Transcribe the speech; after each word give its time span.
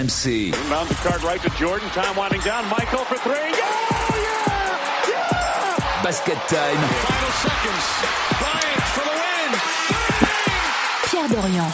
RMC. 0.00 0.52
Basket 6.02 6.38
time. 6.48 6.58
Pierre 11.10 11.28
Dorian. 11.28 11.66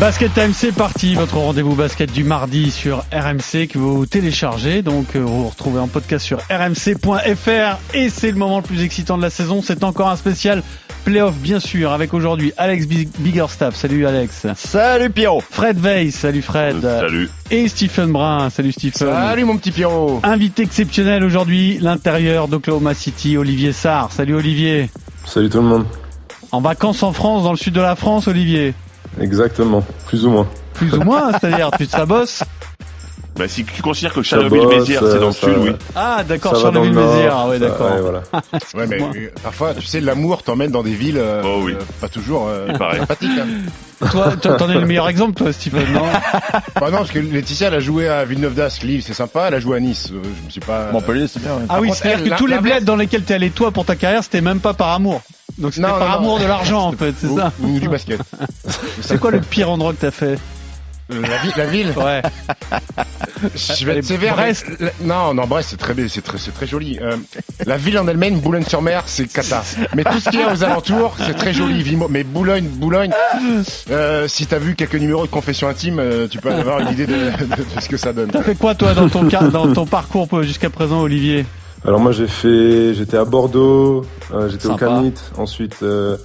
Basket 0.00 0.32
Time, 0.32 0.52
c'est 0.54 0.72
parti, 0.72 1.14
votre 1.14 1.36
rendez-vous 1.36 1.74
basket 1.74 2.10
du 2.10 2.24
mardi 2.24 2.70
sur 2.70 3.04
RMC 3.12 3.68
que 3.68 3.78
vous 3.78 4.06
téléchargez, 4.06 4.80
donc 4.80 5.14
euh, 5.14 5.20
vous 5.20 5.42
vous 5.42 5.48
retrouvez 5.50 5.80
en 5.80 5.88
podcast 5.88 6.24
sur 6.24 6.38
rmc.fr 6.48 7.78
et 7.94 8.08
c'est 8.08 8.30
le 8.30 8.36
moment 8.36 8.56
le 8.56 8.62
plus 8.62 8.82
excitant 8.82 9.18
de 9.18 9.22
la 9.22 9.30
saison, 9.30 9.60
c'est 9.62 9.84
encore 9.84 10.08
un 10.08 10.16
spécial 10.16 10.62
playoff 11.04 11.34
bien 11.36 11.60
sûr 11.60 11.92
avec 11.92 12.14
aujourd'hui 12.14 12.52
Alex 12.56 12.86
Big- 12.86 13.08
Biggerstaff, 13.18 13.74
salut 13.74 14.06
Alex. 14.06 14.46
Salut 14.56 15.10
Pierrot 15.10 15.42
Fred 15.50 15.78
Weiss, 15.80 16.14
salut 16.16 16.42
Fred. 16.42 16.80
Salut. 16.80 17.28
Et 17.50 17.68
Stephen 17.68 18.12
Brun, 18.12 18.50
salut 18.50 18.72
Stephen. 18.72 18.92
Salut 19.08 19.44
mon 19.44 19.56
petit 19.56 19.70
Pierrot 19.72 20.20
Invité 20.22 20.62
exceptionnel 20.62 21.24
aujourd'hui, 21.24 21.78
l'intérieur 21.80 22.48
d'Oklahoma 22.48 22.94
City, 22.94 23.36
Olivier 23.36 23.72
Sarr. 23.72 24.10
Salut 24.12 24.34
Olivier. 24.36 24.90
Salut 25.24 25.48
tout 25.48 25.58
le 25.58 25.64
monde. 25.64 25.86
En 26.50 26.60
vacances 26.60 27.02
en 27.02 27.12
France, 27.12 27.44
dans 27.44 27.52
le 27.52 27.56
sud 27.58 27.74
de 27.74 27.80
la 27.80 27.96
France, 27.96 28.28
Olivier. 28.28 28.74
Exactement, 29.20 29.84
plus 30.06 30.24
ou 30.26 30.30
moins. 30.30 30.46
Plus 30.74 30.92
ou 30.94 31.02
moins, 31.02 31.32
c'est-à-dire 31.38 31.70
tu 31.78 31.86
te 31.86 31.90
sabosses. 31.96 32.42
Bah, 33.36 33.48
si 33.48 33.64
tu 33.64 33.80
considères 33.82 34.12
que 34.12 34.22
Charleville-Mézières, 34.22 35.00
c'est 35.10 35.18
dans 35.18 35.26
le 35.28 35.32
sud, 35.32 35.54
oui. 35.58 35.70
Ah 35.96 36.22
d'accord, 36.22 36.54
Charleville-Mézières, 36.60 37.34
ah 37.34 37.48
ouais 37.48 37.58
d'accord. 37.58 37.90
ouais, 37.92 38.00
voilà. 38.00 38.22
Ouais 38.74 38.86
mais 38.86 39.00
euh, 39.02 39.30
parfois 39.42 39.74
tu 39.74 39.82
sais 39.86 40.00
l'amour 40.00 40.42
t'emmène 40.42 40.70
dans 40.70 40.82
des 40.82 40.94
villes 40.94 41.18
euh, 41.18 41.42
Oh 41.44 41.60
oui. 41.64 41.72
euh, 41.72 41.82
pas 42.00 42.08
toujours 42.08 42.48
euh, 42.48 42.68
sympathiques 42.98 43.30
hein. 43.38 44.06
Toi, 44.10 44.32
t'en 44.36 44.68
es 44.68 44.74
le 44.74 44.86
meilleur 44.86 45.08
exemple, 45.08 45.34
toi, 45.34 45.52
Stephen, 45.52 45.92
non 45.92 46.02
Bah 46.80 46.90
non 46.90 46.98
parce 46.98 47.10
que 47.10 47.18
Laetitia 47.20 47.68
elle 47.68 47.74
a 47.74 47.80
joué 47.80 48.08
à 48.08 48.24
Villeneuve 48.24 48.54
d'Ascq, 48.54 48.82
Lille 48.82 49.02
c'est 49.02 49.14
sympa, 49.14 49.46
elle 49.48 49.54
a 49.54 49.60
joué 49.60 49.76
à 49.76 49.80
Nice, 49.80 50.08
euh, 50.12 50.20
je 50.22 50.46
me 50.46 50.50
suis 50.50 50.60
pas 50.60 50.90
Montpellier, 50.92 51.26
c'est 51.28 51.40
bien. 51.42 51.54
ouais. 51.54 51.62
Ah 51.68 51.80
oui, 51.80 51.90
c'est-à-dire 51.94 52.34
que 52.34 52.38
tous 52.38 52.46
les 52.46 52.58
bleds 52.58 52.80
dans 52.84 52.96
lesquels 52.96 53.22
t'es 53.22 53.34
allé 53.34 53.50
toi 53.50 53.70
pour 53.70 53.84
ta 53.84 53.96
carrière, 53.96 54.22
c'était 54.24 54.40
même 54.40 54.60
pas 54.60 54.74
par 54.74 54.88
amour. 54.90 55.22
Donc 55.58 55.74
c'était 55.74 55.86
par 55.86 55.98
non, 56.00 56.06
amour 56.16 56.36
non. 56.38 56.42
de 56.42 56.48
l'argent, 56.48 56.86
en 56.88 56.92
fait, 56.92 57.14
c'est 57.18 57.26
ou, 57.28 57.36
ça 57.38 57.52
ou 57.60 57.78
du 57.78 57.88
basket. 57.88 58.20
C'est 59.00 59.18
quoi 59.20 59.30
le 59.30 59.40
pire 59.40 59.70
endroit 59.70 59.92
que 59.92 60.00
t'as 60.00 60.10
fait? 60.10 60.38
La, 61.10 61.38
ville, 61.38 61.52
la 61.56 61.66
ville 61.66 61.92
Ouais. 61.96 62.22
Je 63.54 63.84
vais 63.86 63.98
être 63.98 64.04
sévère. 64.04 64.34
Brest. 64.36 64.66
mais- 64.80 64.86
la- 64.86 64.92
non, 65.06 65.34
non, 65.34 65.46
Brest, 65.46 65.70
c'est 65.70 65.76
très, 65.76 65.94
c'est 66.08 66.22
très, 66.22 66.38
c'est 66.38 66.52
très 66.52 66.66
joli. 66.66 66.98
Euh, 67.02 67.16
la 67.66 67.76
ville 67.76 67.98
en 67.98 68.06
elle-même, 68.06 68.38
Boulogne-sur-Mer, 68.40 69.02
c'est 69.06 69.26
cata. 69.26 69.62
Mais 69.96 70.04
tout 70.04 70.20
ce 70.20 70.30
qui 70.30 70.38
est 70.38 70.46
aux 70.46 70.62
alentours, 70.64 71.16
c'est 71.18 71.34
très 71.34 71.52
joli. 71.52 71.82
Vimo- 71.82 72.06
Mais 72.08 72.22
Boulogne, 72.22 72.66
Boulogne, 72.66 73.10
euh, 73.90 74.28
si 74.28 74.46
t'as 74.46 74.58
vu 74.58 74.74
quelques 74.76 74.94
numéros 74.94 75.26
de 75.26 75.30
confession 75.30 75.68
intime, 75.68 75.98
euh, 75.98 76.28
tu 76.28 76.38
peux 76.38 76.52
avoir 76.52 76.80
une 76.80 76.90
idée 76.90 77.06
de, 77.06 77.14
de- 77.14 77.44
de 77.46 77.80
ce 77.80 77.88
que 77.88 77.96
ça 77.96 78.12
donne. 78.12 78.30
T'as 78.30 78.42
fait 78.42 78.54
quoi, 78.54 78.74
toi, 78.74 78.94
dans 78.94 79.08
ton, 79.08 79.28
car- 79.28 79.50
dans 79.50 79.72
ton 79.72 79.86
parcours 79.86 80.28
jusqu'à 80.42 80.70
présent, 80.70 81.00
Olivier? 81.00 81.44
Alors 81.84 81.98
moi 81.98 82.12
j'ai 82.12 82.28
fait, 82.28 82.94
j'étais 82.94 83.16
à 83.16 83.24
Bordeaux, 83.24 84.04
euh, 84.32 84.48
j'étais 84.48 84.68
au. 84.68 84.76
Canit, 84.76 85.14
ensuite 85.36 85.78
euh, 85.82 86.16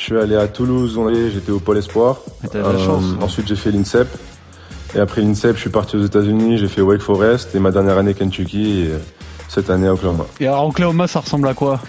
je 0.00 0.06
suis 0.06 0.16
allé 0.16 0.34
à 0.34 0.48
Toulouse, 0.48 0.98
j'étais 1.30 1.52
au 1.52 1.60
Pôle 1.60 1.76
Espoir. 1.76 2.20
De 2.50 2.58
la 2.58 2.78
chance. 2.78 3.04
Ensuite 3.20 3.46
j'ai 3.46 3.54
fait 3.54 3.70
l'INSEP. 3.70 4.08
Et 4.94 4.98
après 4.98 5.20
l'INSEP, 5.20 5.56
je 5.56 5.60
suis 5.60 5.70
parti 5.70 5.96
aux 5.96 6.04
États-Unis, 6.04 6.56
j'ai 6.56 6.68
fait 6.68 6.80
Wake 6.80 7.02
Forest 7.02 7.54
et 7.54 7.60
ma 7.60 7.70
dernière 7.70 7.98
année 7.98 8.14
Kentucky 8.14 8.80
et 8.80 8.86
euh, 8.88 8.98
cette 9.46 9.68
année 9.68 9.86
à 9.86 9.92
Oklahoma. 9.92 10.24
Et 10.40 10.46
alors, 10.46 10.66
Oklahoma, 10.66 11.06
ça 11.06 11.20
ressemble 11.20 11.46
à 11.46 11.54
quoi? 11.54 11.80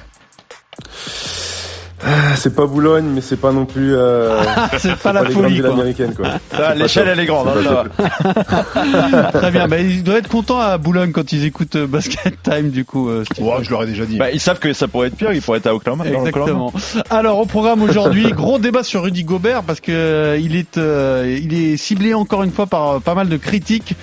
C'est 2.35 2.55
pas 2.55 2.65
Boulogne, 2.65 3.05
mais 3.13 3.21
c'est 3.21 3.37
pas 3.37 3.51
non 3.51 3.65
plus. 3.65 3.95
Euh, 3.95 4.41
C'est 4.79 4.95
pas 4.95 5.13
la 5.13 5.25
folie, 5.25 5.61
quoi. 5.61 5.75
quoi. 6.15 6.27
Ça, 6.51 6.73
L'échelle, 6.75 7.07
elle 7.09 7.19
est 7.19 7.25
grande. 7.25 7.49
Hein, 7.49 7.83
pas. 7.97 9.31
Très 9.33 9.51
bien, 9.51 9.67
bah, 9.67 9.79
ils 9.79 10.03
doivent 10.03 10.17
être 10.17 10.29
contents 10.29 10.59
à 10.59 10.77
Boulogne 10.77 11.11
quand 11.11 11.31
ils 11.31 11.45
écoutent 11.45 11.75
euh, 11.75 11.87
Basket 11.87 12.41
Time, 12.41 12.69
du 12.69 12.85
coup, 12.85 13.09
euh, 13.09 13.23
je 13.37 13.69
leur 13.69 13.83
ai 13.83 13.85
déjà 13.85 14.05
dit. 14.05 14.17
Bah, 14.17 14.31
ils 14.31 14.39
savent 14.39 14.59
que 14.59 14.73
ça 14.73 14.87
pourrait 14.87 15.07
être 15.07 15.15
pire, 15.15 15.31
ils 15.33 15.41
pourraient 15.41 15.59
être 15.59 15.67
à 15.67 15.75
Oklahoma. 15.75 16.05
Exactement. 16.05 16.73
Alors 17.09 17.39
au 17.39 17.45
programme 17.45 17.81
aujourd'hui, 17.81 18.31
gros 18.31 18.59
débat 18.59 18.83
sur 18.83 19.03
Rudy 19.03 19.23
Gobert 19.23 19.63
parce 19.63 19.79
que 19.79 19.91
euh, 19.91 20.37
il 20.37 20.55
est 20.55 20.77
euh, 20.77 21.39
il 21.41 21.53
est 21.53 21.77
ciblé 21.77 22.13
encore 22.13 22.43
une 22.43 22.51
fois 22.51 22.67
par 22.67 22.89
euh, 22.89 22.99
pas 22.99 23.15
mal 23.15 23.29
de 23.29 23.37
critiques. 23.37 23.95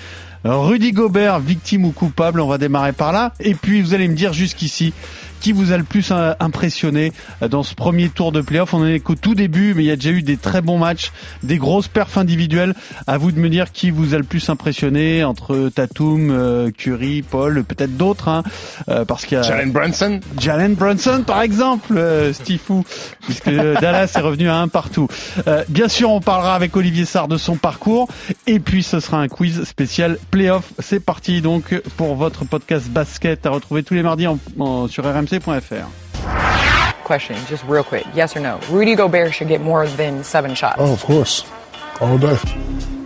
Rudy 0.45 0.93
Gobert, 0.93 1.39
victime 1.39 1.83
ou 1.83 1.91
coupable, 1.91 2.39
on 2.39 2.47
va 2.47 2.57
démarrer 2.57 2.93
par 2.93 3.11
là. 3.11 3.33
Et 3.41 3.55
puis 3.55 3.81
vous 3.81 3.93
allez 3.93 4.07
me 4.07 4.15
dire 4.15 4.31
jusqu'ici 4.31 4.93
qui 5.39 5.51
vous 5.51 5.71
a 5.71 5.77
le 5.77 5.83
plus 5.83 6.09
euh, 6.11 6.33
impressionné 6.39 7.11
euh, 7.41 7.47
dans 7.47 7.63
ce 7.63 7.75
premier 7.75 8.09
tour 8.09 8.31
de 8.31 8.41
playoff? 8.41 8.73
On 8.73 8.79
en 8.81 8.87
est 8.87 8.99
qu'au 8.99 9.15
tout 9.15 9.35
début, 9.35 9.73
mais 9.73 9.83
il 9.83 9.87
y 9.87 9.91
a 9.91 9.95
déjà 9.95 10.11
eu 10.11 10.21
des 10.21 10.37
très 10.37 10.61
bons 10.61 10.77
matchs, 10.77 11.11
des 11.43 11.57
grosses 11.57 11.87
perfs 11.87 12.17
individuelles. 12.17 12.73
À 13.07 13.17
vous 13.17 13.31
de 13.31 13.39
me 13.39 13.49
dire 13.49 13.71
qui 13.71 13.91
vous 13.91 14.13
a 14.13 14.17
le 14.17 14.23
plus 14.23 14.49
impressionné 14.49 15.23
entre 15.23 15.69
Tatum, 15.73 16.29
euh, 16.31 16.71
Curry, 16.71 17.21
Paul, 17.21 17.63
peut-être 17.63 17.97
d'autres, 17.97 18.27
hein, 18.27 18.43
parce 19.07 19.25
qu'il 19.25 19.37
y 19.37 19.41
a 19.41 19.43
Jalen 19.43 19.71
Brunson, 19.71 20.19
Jalen 20.39 20.75
Brunson 20.75 21.23
par 21.25 21.41
exemple, 21.41 21.97
euh, 21.97 22.33
Stifou, 22.33 22.83
puisque 23.21 23.49
Dallas 23.49 24.11
est 24.15 24.19
revenu 24.21 24.49
à 24.49 24.57
un 24.57 24.67
partout. 24.67 25.07
Euh, 25.47 25.63
bien 25.69 25.87
sûr, 25.87 26.11
on 26.11 26.21
parlera 26.21 26.55
avec 26.55 26.75
Olivier 26.75 27.05
Sarr 27.05 27.27
de 27.27 27.37
son 27.37 27.55
parcours, 27.55 28.07
et 28.47 28.59
puis 28.59 28.83
ce 28.83 28.99
sera 28.99 29.19
un 29.19 29.27
quiz 29.27 29.63
spécial 29.63 30.17
playoff. 30.31 30.71
C'est 30.79 30.99
parti 30.99 31.41
donc 31.41 31.79
pour 31.97 32.15
votre 32.15 32.45
podcast 32.45 32.87
basket 32.89 33.45
à 33.45 33.49
retrouver 33.49 33.83
tous 33.83 33.93
les 33.93 34.03
mardis 34.03 34.27
en, 34.27 34.39
en- 34.59 34.87
sur 34.87 35.03
rmc.fr. 35.29 37.03
Question, 37.05 37.37
just 37.47 37.63
real 37.65 37.83
quick. 37.83 38.05
Yes 38.13 38.35
or 38.35 38.39
no? 38.39 38.59
Rudy 38.69 38.95
Gobert 38.95 39.33
should 39.33 39.47
get 39.47 39.61
more 39.61 39.87
than 39.87 40.23
seven 40.23 40.53
shots. 40.55 40.77
Oh, 40.79 40.93
of 40.93 41.03
course. 41.03 41.43
All 42.01 42.17
day. 42.17 42.35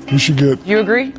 He 0.09 0.17
should 0.17 0.37
get 0.37 0.65
You 0.65 0.79
agree? 0.79 1.13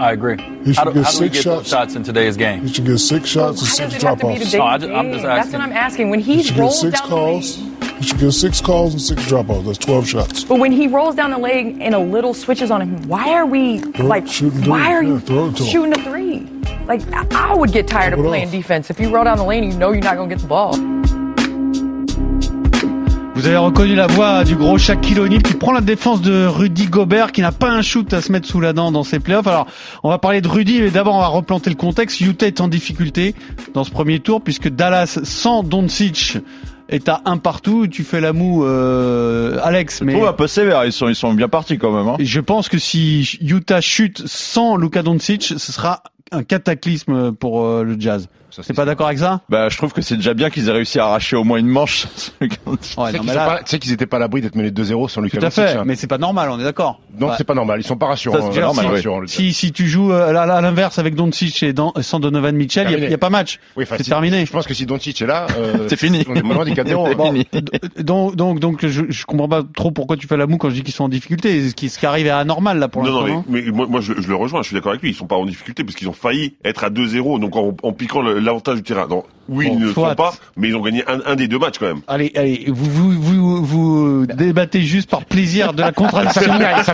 I 0.00 0.12
agree. 0.12 0.36
He 0.64 0.72
should 0.72 0.76
How 0.76 0.84
do, 0.84 0.92
get 0.94 1.04
how 1.04 1.10
do 1.10 1.18
we 1.20 1.26
six 1.26 1.34
get 1.36 1.42
shots. 1.42 1.68
shots 1.68 1.94
in 1.94 2.02
today's 2.04 2.36
game? 2.36 2.62
he 2.66 2.72
should 2.72 2.86
get 2.86 2.98
six 2.98 3.28
shots 3.28 3.60
and 3.60 3.68
six 3.68 3.78
does 3.78 3.88
it 3.88 3.92
have 4.06 4.18
drop 4.18 4.18
to 4.20 4.26
be 4.38 4.42
offs. 4.44 4.52
No, 4.54 4.60
I 4.62 4.98
I'm 4.98 5.12
just 5.12 5.24
That's 5.24 5.52
what 5.52 5.60
I'm 5.60 5.72
asking. 5.72 6.08
When 6.10 6.20
He 6.20 6.36
he 6.36 6.42
should 6.44 6.56
rolls 6.56 6.80
six 6.80 7.00
down 7.00 7.08
calls. 7.10 7.56
the 7.58 7.62
lane, 7.64 7.92
He 7.98 8.02
should 8.06 8.18
get 8.18 8.32
six 8.32 8.60
calls 8.62 8.92
and 8.94 9.02
six 9.02 9.26
drop 9.28 9.50
offs. 9.50 9.66
That's 9.66 9.78
twelve 9.78 10.08
shots. 10.08 10.44
but 10.44 10.58
when 10.58 10.72
he 10.72 10.86
rolls 10.88 11.16
down 11.16 11.30
the 11.32 11.38
lane 11.38 11.82
and 11.82 11.94
a 11.94 11.98
little 11.98 12.32
switches 12.32 12.70
on 12.70 12.80
him, 12.80 13.06
why 13.08 13.30
are 13.34 13.44
we 13.44 13.80
Throw- 13.80 14.06
like? 14.06 14.26
shoot 14.26 14.54
and 14.54 14.66
Why 14.68 14.88
it. 14.90 14.94
are 14.94 15.02
Yeah, 15.02 15.08
you 15.10 15.20
throw 15.20 15.48
it 15.48 15.56
to 15.56 15.64
him. 15.64 15.68
shooting 15.70 15.92
a 15.92 16.02
three? 16.04 16.29
Like 16.90 17.02
I 17.12 17.52
I 17.52 17.54
would 17.54 17.70
get 17.72 17.86
tired 17.86 18.14
of 18.14 18.18
Throw 18.18 18.26
it 18.26 18.30
playing 18.30 18.46
off. 18.48 18.50
defense. 18.52 18.90
If 18.90 18.98
you 18.98 19.14
roll 19.14 19.22
down 19.22 19.38
the 19.38 19.44
lane, 19.44 19.62
you 19.62 19.78
know 19.78 19.92
you're 19.92 20.02
not 20.02 20.16
gonna 20.16 20.28
get 20.28 20.40
the 20.40 20.48
ball. 20.48 20.74
Vous 23.36 23.46
avez 23.46 23.56
reconnu 23.56 23.94
la 23.94 24.08
voix 24.08 24.42
du 24.42 24.56
gros 24.56 24.76
Shaquille 24.76 25.20
O'Neal 25.20 25.40
qui 25.40 25.54
prend 25.54 25.70
la 25.70 25.82
défense 25.82 26.20
de 26.20 26.46
Rudy 26.46 26.86
Gobert 26.86 27.30
qui 27.30 27.42
n'a 27.42 27.52
pas 27.52 27.70
un 27.70 27.80
shoot 27.80 28.12
à 28.12 28.20
se 28.20 28.32
mettre 28.32 28.48
sous 28.48 28.60
la 28.60 28.72
dent 28.72 28.90
dans 28.90 29.04
ses 29.04 29.20
playoffs. 29.20 29.46
Alors, 29.46 29.68
on 30.02 30.10
va 30.10 30.18
parler 30.18 30.40
de 30.40 30.48
Rudy, 30.48 30.82
mais 30.82 30.90
d'abord 30.90 31.14
on 31.14 31.20
va 31.20 31.28
replanter 31.28 31.70
le 31.70 31.76
contexte. 31.76 32.20
Utah 32.20 32.48
est 32.48 32.60
en 32.60 32.66
difficulté 32.66 33.36
dans 33.72 33.84
ce 33.84 33.92
premier 33.92 34.18
tour 34.18 34.42
puisque 34.42 34.68
Dallas 34.68 35.20
sans 35.22 35.62
Doncic 35.62 36.38
est 36.88 37.08
à 37.08 37.22
un 37.24 37.36
partout. 37.36 37.86
Tu 37.86 38.02
fais 38.02 38.20
la 38.20 38.32
moue, 38.32 38.64
euh, 38.64 39.60
Alex, 39.62 40.00
Je 40.00 40.04
mais 40.04 40.14
trouve 40.14 40.26
un 40.26 40.32
peu 40.32 40.48
sévère, 40.48 40.84
ils 40.84 40.92
sont, 40.92 41.08
ils 41.08 41.14
sont 41.14 41.32
bien 41.34 41.48
partis 41.48 41.78
quand 41.78 41.92
même. 41.92 42.08
Hein. 42.08 42.16
je 42.18 42.40
pense 42.40 42.68
que 42.68 42.78
si 42.78 43.38
Utah 43.40 43.80
chute 43.80 44.26
sans 44.26 44.76
Luka 44.76 45.04
Doncic, 45.04 45.44
ce 45.44 45.72
sera 45.72 46.02
un 46.30 46.42
cataclysme 46.42 47.32
pour 47.32 47.64
euh, 47.64 47.84
le 47.84 47.98
Jazz. 47.98 48.28
Ça, 48.50 48.62
T'es 48.62 48.72
pas 48.74 48.84
d'accord 48.84 49.06
avec 49.06 49.18
ça? 49.18 49.40
Bah, 49.48 49.68
je 49.68 49.76
trouve 49.76 49.92
que 49.92 50.02
c'est 50.02 50.16
déjà 50.16 50.34
bien 50.34 50.50
qu'ils 50.50 50.68
aient 50.68 50.72
réussi 50.72 50.98
à 50.98 51.04
arracher 51.06 51.36
au 51.36 51.44
moins 51.44 51.58
une 51.58 51.68
manche. 51.68 52.06
Ouais, 52.40 53.12
tu 53.12 53.20
sais 53.66 53.78
qu'ils 53.78 53.92
étaient 53.92 54.06
pas 54.06 54.16
à 54.16 54.20
l'abri 54.20 54.40
d'être 54.40 54.54
menés 54.56 54.70
2-0 54.70 55.08
sans 55.08 55.20
Lucas 55.20 55.38
Tout 55.38 55.46
à 55.46 55.50
fait, 55.50 55.76
hein. 55.76 55.82
mais 55.86 55.96
c'est 55.96 56.06
pas 56.06 56.18
normal, 56.18 56.48
on 56.50 56.58
est 56.60 56.64
d'accord. 56.64 57.00
Donc 57.18 57.32
c'est 57.38 57.44
pas 57.44 57.54
normal, 57.54 57.80
ils 57.80 57.84
sont 57.86 57.96
pas 57.96 58.06
rassurants. 58.06 58.50
Euh, 58.54 59.26
Si, 59.26 59.52
si 59.52 59.72
tu 59.72 59.86
joues 59.86 60.12
euh, 60.12 60.34
à 60.34 60.40
à 60.42 60.60
l'inverse 60.60 60.98
avec 60.98 61.14
Doncic 61.14 61.62
et 61.62 61.72
dans- 61.72 61.92
sans 62.00 62.20
Donovan 62.20 62.54
Mitchell, 62.56 62.84
il 62.86 62.88
n'y 62.90 62.94
a, 62.94 62.96
Terminé. 62.96 63.10
y 63.12 63.14
a 63.14 63.18
pas 63.18 63.30
match. 63.30 63.58
Oui, 63.76 63.84
c'est 63.88 64.02
si- 64.02 64.10
terminé. 64.10 64.44
Je 64.46 64.52
pense 64.52 64.66
que 64.66 64.74
si 64.74 64.86
Doncic 64.86 65.20
est 65.22 65.26
là, 65.26 65.46
euh, 65.56 65.86
C'est 65.88 65.96
fini. 65.98 66.24
On 66.28 66.34
est 66.34 66.40
loin 66.42 66.64
des 66.64 66.72
4-0. 66.72 67.06
C'est 67.08 67.14
Bon, 67.14 67.26
fini. 67.32 67.46
Donc, 67.98 68.36
donc, 68.36 68.60
donc, 68.60 68.86
je, 68.86 69.02
je 69.08 69.24
comprends 69.26 69.48
pas 69.48 69.62
trop 69.74 69.90
pourquoi 69.90 70.16
tu 70.16 70.26
fais 70.26 70.36
la 70.36 70.46
moue 70.46 70.56
quand 70.58 70.70
je 70.70 70.74
dis 70.74 70.82
qu'ils 70.82 70.94
sont 70.94 71.04
en 71.04 71.08
difficulté. 71.08 71.68
Ce 71.68 71.74
qui, 71.74 71.88
ce 71.88 71.98
qui 71.98 72.06
arrive 72.06 72.26
est 72.26 72.30
anormal 72.30 72.78
là 72.78 72.88
pour 72.88 73.02
l'instant. 73.02 73.26
non, 73.26 73.34
non 73.34 73.44
mais, 73.48 73.62
mais 73.66 73.70
moi, 73.72 74.00
je, 74.00 74.12
le 74.12 74.34
rejoins, 74.34 74.62
je 74.62 74.68
suis 74.68 74.74
d'accord 74.74 74.90
avec 74.90 75.02
lui. 75.02 75.10
Ils 75.10 75.14
sont 75.14 75.26
pas 75.26 75.36
en 75.36 75.46
difficulté 75.46 75.84
parce 75.84 75.96
qu'ils 75.96 76.08
ont 76.08 76.12
failli 76.12 76.54
être 76.64 76.84
à 76.84 76.90
2-0, 76.90 77.38
donc 77.40 77.56
en, 77.56 77.74
en 77.82 77.92
piquant 77.92 78.22
le- 78.22 78.39
l'avantage 78.40 78.76
du 78.76 78.82
terrain. 78.82 79.08
Oui, 79.50 79.66
Bon, 79.66 79.74
ils 79.74 79.80
ne 79.80 79.86
le 79.86 79.92
soit. 79.92 80.10
font 80.10 80.14
pas, 80.14 80.32
mais 80.56 80.68
ils 80.68 80.76
ont 80.76 80.80
gagné 80.80 81.04
un, 81.08 81.20
un 81.26 81.36
des 81.36 81.48
deux 81.48 81.58
matchs 81.58 81.78
quand 81.78 81.86
même. 81.88 82.00
Allez, 82.08 82.32
allez, 82.36 82.64
vous, 82.68 82.90
vous, 82.90 83.10
vous, 83.20 83.64
vous 83.64 84.26
débattez 84.26 84.82
juste 84.82 85.10
par 85.10 85.24
plaisir 85.24 85.72
de 85.72 85.80
la 85.82 85.92
contradiction. 85.92 86.40
ça 86.42 86.48
pinaille. 86.48 86.74
C'est 86.84 86.90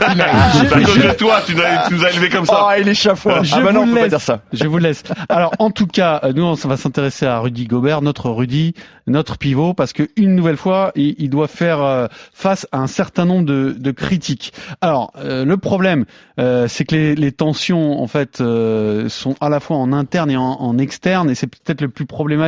à 0.73 0.81
cause 0.81 0.97
de 0.99 1.13
toi, 1.17 1.41
tu, 1.47 1.55
nous 1.55 1.61
as- 1.63 1.87
tu 1.89 1.95
nous 1.95 2.05
as 2.05 2.11
élevés 2.11 2.31
comme 2.31 2.47
ça. 2.47 2.67
Ah, 2.71 2.79
il 2.79 2.89
est 2.89 2.95
chafouin. 2.95 3.43
Je 3.43 3.55
Ah 3.55 3.61
bah 3.61 3.73
non, 3.73 3.85
vous 3.85 3.87
on 3.87 3.89
peut 3.91 3.95
pas 3.97 4.01
laisse. 4.03 4.11
dire 4.11 4.21
ça. 4.21 4.41
Je 4.53 4.67
vous 4.67 4.79
laisse. 4.79 5.03
Alors, 5.29 5.53
en 5.59 5.71
tout 5.71 5.87
cas, 5.87 6.21
nous, 6.35 6.43
on 6.45 6.55
va 6.55 6.77
s'intéresser 6.77 7.27
à 7.27 7.39
Rudy 7.39 7.67
Gobert, 7.67 8.01
notre 8.03 8.31
Rudy, 8.31 8.75
notre 9.07 9.37
pivot, 9.39 9.75
parce 9.75 9.93
que 9.93 10.09
une 10.17 10.35
nouvelle 10.35 10.57
fois, 10.57 10.93
il, 10.97 11.15
il 11.19 11.29
doit 11.31 11.49
faire 11.49 11.81
euh, 11.83 12.07
face 12.33 12.67
à 12.73 12.79
un 12.79 12.87
certain 12.87 13.25
nombre 13.27 13.45
de, 13.45 13.77
de 13.79 13.91
critiques. 13.91 14.53
Alors, 14.81 15.13
euh, 15.19 15.45
le 15.45 15.57
problème, 15.59 16.05
euh, 16.41 16.67
c'est 16.69 16.85
que 16.85 16.95
les, 16.95 17.15
les 17.15 17.33
tensions, 17.33 18.03
en 18.03 18.07
fait, 18.07 18.41
euh, 18.41 19.09
sont 19.09 19.37
à 19.41 19.49
la 19.49 19.61
fois 19.61 19.77
en 19.77 19.93
interne 19.93 20.31
et 20.31 20.37
en, 20.37 20.43
en 20.43 20.79
externe, 20.79 21.29
et 21.31 21.35
c'est 21.35 21.47
peut-être 21.47 21.81
le 21.83 21.89
plus 21.89 22.07
problématique 22.07 22.46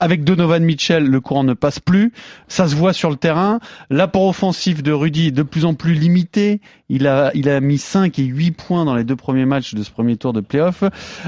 Avec 0.00 0.24
Donovan 0.24 0.62
Mitchell, 0.62 1.04
le 1.04 1.20
courant 1.20 1.44
ne 1.44 1.54
passe 1.54 1.80
plus. 1.80 2.12
Ça 2.48 2.68
se 2.68 2.74
voit 2.74 2.92
sur 2.92 3.10
le 3.10 3.16
terrain. 3.16 3.60
L'apport 3.90 4.26
offensif 4.26 4.82
de 4.82 4.92
Rudy 4.92 5.28
est 5.28 5.32
de 5.32 5.42
plus 5.42 5.64
en 5.64 5.74
plus 5.74 5.94
limité. 5.94 6.60
Il 6.88 7.06
a, 7.06 7.30
il 7.34 7.48
a 7.48 7.60
mis 7.60 7.78
5 7.78 8.18
et 8.18 8.24
8 8.24 8.52
points 8.52 8.84
dans 8.84 8.94
les 8.94 9.04
deux 9.04 9.16
premiers 9.16 9.46
matchs 9.46 9.74
de 9.74 9.82
ce 9.82 9.90
premier 9.90 10.16
tour 10.16 10.32
de 10.32 10.40
playoff. 10.40 10.84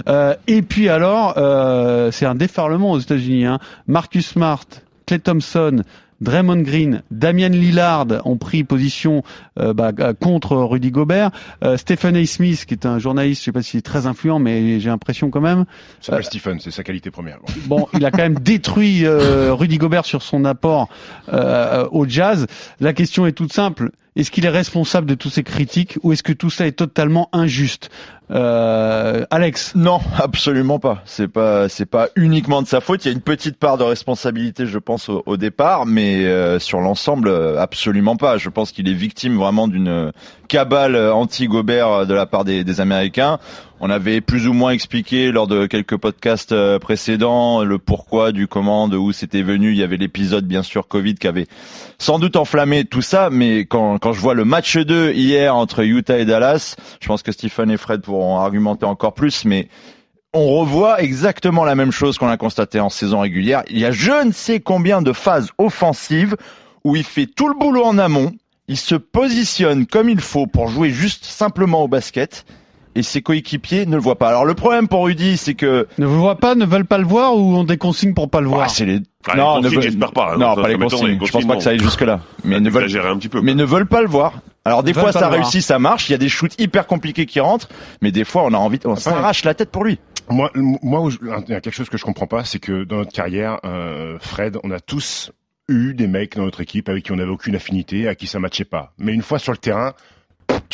Euh, 0.08 0.34
et 0.46 0.62
puis 0.62 0.88
alors, 0.88 1.34
euh, 1.36 2.10
c'est 2.10 2.26
un 2.26 2.34
déferlement 2.34 2.92
aux 2.92 2.98
États-Unis. 2.98 3.46
Hein. 3.46 3.58
Marcus 3.86 4.26
Smart, 4.26 4.66
Clay 5.06 5.18
Thompson, 5.18 5.82
Draymond 6.20 6.62
Green, 6.62 7.02
Damian 7.10 7.48
Lillard 7.48 8.06
ont 8.24 8.36
pris 8.36 8.64
position 8.64 9.22
euh, 9.58 9.74
bah, 9.74 9.92
euh, 9.98 10.12
contre 10.14 10.56
Rudy 10.56 10.90
Gobert. 10.90 11.30
Euh, 11.62 11.76
Stephen 11.76 12.16
A. 12.16 12.26
Smith, 12.26 12.64
qui 12.66 12.74
est 12.74 12.86
un 12.86 12.98
journaliste, 12.98 13.40
je 13.42 13.44
sais 13.46 13.52
pas 13.52 13.62
s'il 13.62 13.78
est 13.78 13.82
très 13.82 14.06
influent, 14.06 14.38
mais 14.38 14.80
j'ai 14.80 14.88
l'impression 14.88 15.30
quand 15.30 15.40
même. 15.40 15.64
Ça 16.00 16.12
s'appelle 16.12 16.24
Stephen, 16.24 16.60
c'est 16.60 16.70
sa 16.70 16.82
qualité 16.82 17.10
première. 17.10 17.38
Bon, 17.66 17.88
il 17.94 18.04
a 18.04 18.10
quand 18.10 18.18
même 18.18 18.38
détruit 18.38 19.04
euh, 19.04 19.54
Rudy 19.54 19.78
Gobert 19.78 20.04
sur 20.04 20.22
son 20.22 20.44
apport 20.44 20.88
euh, 21.32 21.86
au 21.90 22.06
Jazz. 22.06 22.46
La 22.80 22.92
question 22.92 23.26
est 23.26 23.32
toute 23.32 23.52
simple. 23.52 23.90
Est-ce 24.16 24.30
qu'il 24.30 24.44
est 24.44 24.50
responsable 24.50 25.08
de 25.08 25.14
toutes 25.16 25.32
ces 25.32 25.42
critiques 25.42 25.98
ou 26.04 26.12
est-ce 26.12 26.22
que 26.22 26.32
tout 26.32 26.50
ça 26.50 26.66
est 26.66 26.72
totalement 26.72 27.28
injuste? 27.32 27.90
Euh, 28.30 29.26
Alex 29.30 29.74
Non, 29.74 30.00
absolument 30.16 30.78
pas. 30.78 31.02
C'est 31.04 31.28
pas, 31.28 31.68
c'est 31.68 31.84
pas 31.84 32.08
uniquement 32.14 32.62
de 32.62 32.66
sa 32.68 32.80
faute. 32.80 33.04
Il 33.04 33.08
y 33.08 33.10
a 33.10 33.14
une 33.14 33.20
petite 33.20 33.58
part 33.58 33.76
de 33.76 33.82
responsabilité, 33.82 34.66
je 34.66 34.78
pense, 34.78 35.08
au, 35.08 35.22
au 35.26 35.36
départ, 35.36 35.84
mais 35.84 36.24
euh, 36.24 36.58
sur 36.58 36.80
l'ensemble, 36.80 37.28
euh, 37.28 37.60
absolument 37.60 38.16
pas. 38.16 38.38
Je 38.38 38.48
pense 38.50 38.70
qu'il 38.70 38.88
est 38.88 38.94
victime 38.94 39.36
vraiment 39.36 39.66
d'une 39.66 40.12
cabale 40.48 40.96
anti-Gobert 40.96 42.06
de 42.06 42.14
la 42.14 42.26
part 42.26 42.44
des, 42.44 42.62
des 42.62 42.80
Américains. 42.80 43.38
On 43.86 43.90
avait 43.90 44.22
plus 44.22 44.48
ou 44.48 44.54
moins 44.54 44.70
expliqué 44.70 45.30
lors 45.30 45.46
de 45.46 45.66
quelques 45.66 45.98
podcasts 45.98 46.52
euh, 46.52 46.78
précédents 46.78 47.62
le 47.64 47.78
pourquoi 47.78 48.32
du 48.32 48.48
comment, 48.48 48.88
de 48.88 48.96
où 48.96 49.12
c'était 49.12 49.42
venu. 49.42 49.72
Il 49.72 49.76
y 49.76 49.82
avait 49.82 49.98
l'épisode 49.98 50.46
bien 50.46 50.62
sûr 50.62 50.88
Covid 50.88 51.16
qui 51.16 51.26
avait 51.26 51.48
sans 51.98 52.18
doute 52.18 52.36
enflammé 52.36 52.86
tout 52.86 53.02
ça, 53.02 53.28
mais 53.30 53.66
quand, 53.66 53.98
quand 53.98 54.14
je 54.14 54.20
vois 54.20 54.32
le 54.32 54.46
match 54.46 54.78
2 54.78 55.12
hier 55.12 55.54
entre 55.54 55.84
Utah 55.84 56.16
et 56.16 56.24
Dallas, 56.24 56.76
je 56.98 57.06
pense 57.06 57.22
que 57.22 57.30
Stephen 57.30 57.70
et 57.70 57.76
Fred 57.76 58.00
pourront 58.00 58.38
argumenter 58.38 58.86
encore 58.86 59.12
plus, 59.12 59.44
mais 59.44 59.68
on 60.32 60.46
revoit 60.46 61.02
exactement 61.02 61.66
la 61.66 61.74
même 61.74 61.92
chose 61.92 62.16
qu'on 62.16 62.28
a 62.28 62.38
constaté 62.38 62.80
en 62.80 62.88
saison 62.88 63.20
régulière. 63.20 63.64
Il 63.68 63.78
y 63.78 63.84
a 63.84 63.90
je 63.90 64.24
ne 64.24 64.32
sais 64.32 64.60
combien 64.60 65.02
de 65.02 65.12
phases 65.12 65.50
offensives 65.58 66.36
où 66.84 66.96
il 66.96 67.04
fait 67.04 67.26
tout 67.26 67.48
le 67.48 67.54
boulot 67.54 67.84
en 67.84 67.98
amont, 67.98 68.32
il 68.66 68.78
se 68.78 68.94
positionne 68.94 69.84
comme 69.84 70.08
il 70.08 70.22
faut 70.22 70.46
pour 70.46 70.68
jouer 70.68 70.88
juste 70.88 71.26
simplement 71.26 71.84
au 71.84 71.88
basket 71.88 72.46
et 72.94 73.02
ses 73.02 73.22
coéquipiers 73.22 73.86
ne 73.86 73.96
le 73.96 74.00
voient 74.02 74.18
pas. 74.18 74.28
Alors 74.28 74.44
le 74.44 74.54
problème 74.54 74.88
pour 74.88 75.04
Rudy, 75.06 75.36
c'est 75.36 75.54
que 75.54 75.86
ne 75.98 76.06
vous 76.06 76.18
voient 76.20 76.38
pas, 76.38 76.54
ne 76.54 76.64
veulent 76.64 76.84
pas 76.86 76.98
le 76.98 77.04
voir 77.06 77.36
ou 77.36 77.56
ont 77.56 77.64
des 77.64 77.76
consignes 77.76 78.14
pour 78.14 78.30
pas 78.30 78.40
le 78.40 78.48
voir. 78.48 78.62
Ouais, 78.62 78.68
c'est 78.68 78.84
les 78.86 79.00
Ah, 79.26 79.32
les 79.34 79.40
non, 79.40 79.46
consignes, 79.46 79.64
ne 79.64 79.68
veulent- 79.74 79.82
j'espère 79.82 80.12
pas. 80.12 80.36
Non, 80.36 80.54
Ça, 80.54 80.62
pas 80.62 80.68
les 80.68 80.78
consignes. 80.78 81.18
Je 81.24 81.32
pense 81.32 81.46
pas 81.46 81.56
que 81.56 81.62
ça 81.62 81.70
aille 81.70 81.78
jusque 81.80 82.02
là. 82.02 82.20
Mais 82.44 82.60
ne 82.60 82.70
veulent 82.70 82.84
Exagérer 82.84 83.08
un 83.08 83.16
petit 83.18 83.28
peu. 83.28 83.40
mais 83.40 83.54
ne 83.54 83.64
veulent 83.64 83.86
pas 83.86 84.02
le 84.02 84.08
voir. 84.08 84.34
Alors 84.66 84.82
des 84.82 84.94
fois 84.94 85.12
ça 85.12 85.28
réussit, 85.28 85.62
ça 85.62 85.78
marche. 85.78 86.08
Il 86.08 86.12
y 86.12 86.14
a 86.14 86.18
des 86.18 86.28
shoots 86.28 86.58
hyper 86.60 86.86
compliqués 86.86 87.26
qui 87.26 87.40
rentrent, 87.40 87.68
mais 88.02 88.12
des 88.12 88.24
fois 88.24 88.42
on 88.44 88.52
a 88.54 88.58
envie, 88.58 88.78
on 88.84 88.96
s'arrache 88.96 89.44
la 89.44 89.54
tête 89.54 89.70
pour 89.70 89.84
lui. 89.84 89.98
Moi, 90.30 90.50
moi, 90.54 91.10
il 91.20 91.52
y 91.52 91.54
a 91.54 91.60
quelque 91.60 91.74
chose 91.74 91.90
que 91.90 91.98
je 91.98 92.04
comprends 92.04 92.26
pas, 92.26 92.44
c'est 92.44 92.58
que 92.58 92.84
dans 92.84 92.96
notre 92.96 93.12
carrière, 93.12 93.58
euh, 93.66 94.16
Fred, 94.20 94.56
on 94.64 94.70
a 94.70 94.80
tous 94.80 95.30
eu 95.68 95.92
des 95.92 96.06
mecs 96.06 96.36
dans 96.36 96.44
notre 96.44 96.62
équipe 96.62 96.88
avec 96.88 97.04
qui 97.04 97.12
on 97.12 97.16
n'avait 97.16 97.30
aucune 97.30 97.54
affinité, 97.56 98.08
à 98.08 98.14
qui 98.14 98.26
ça 98.26 98.38
matchait 98.38 98.64
pas. 98.64 98.94
Mais 98.96 99.12
une 99.12 99.20
fois 99.20 99.38
sur 99.38 99.52
le 99.52 99.58
terrain, 99.58 99.92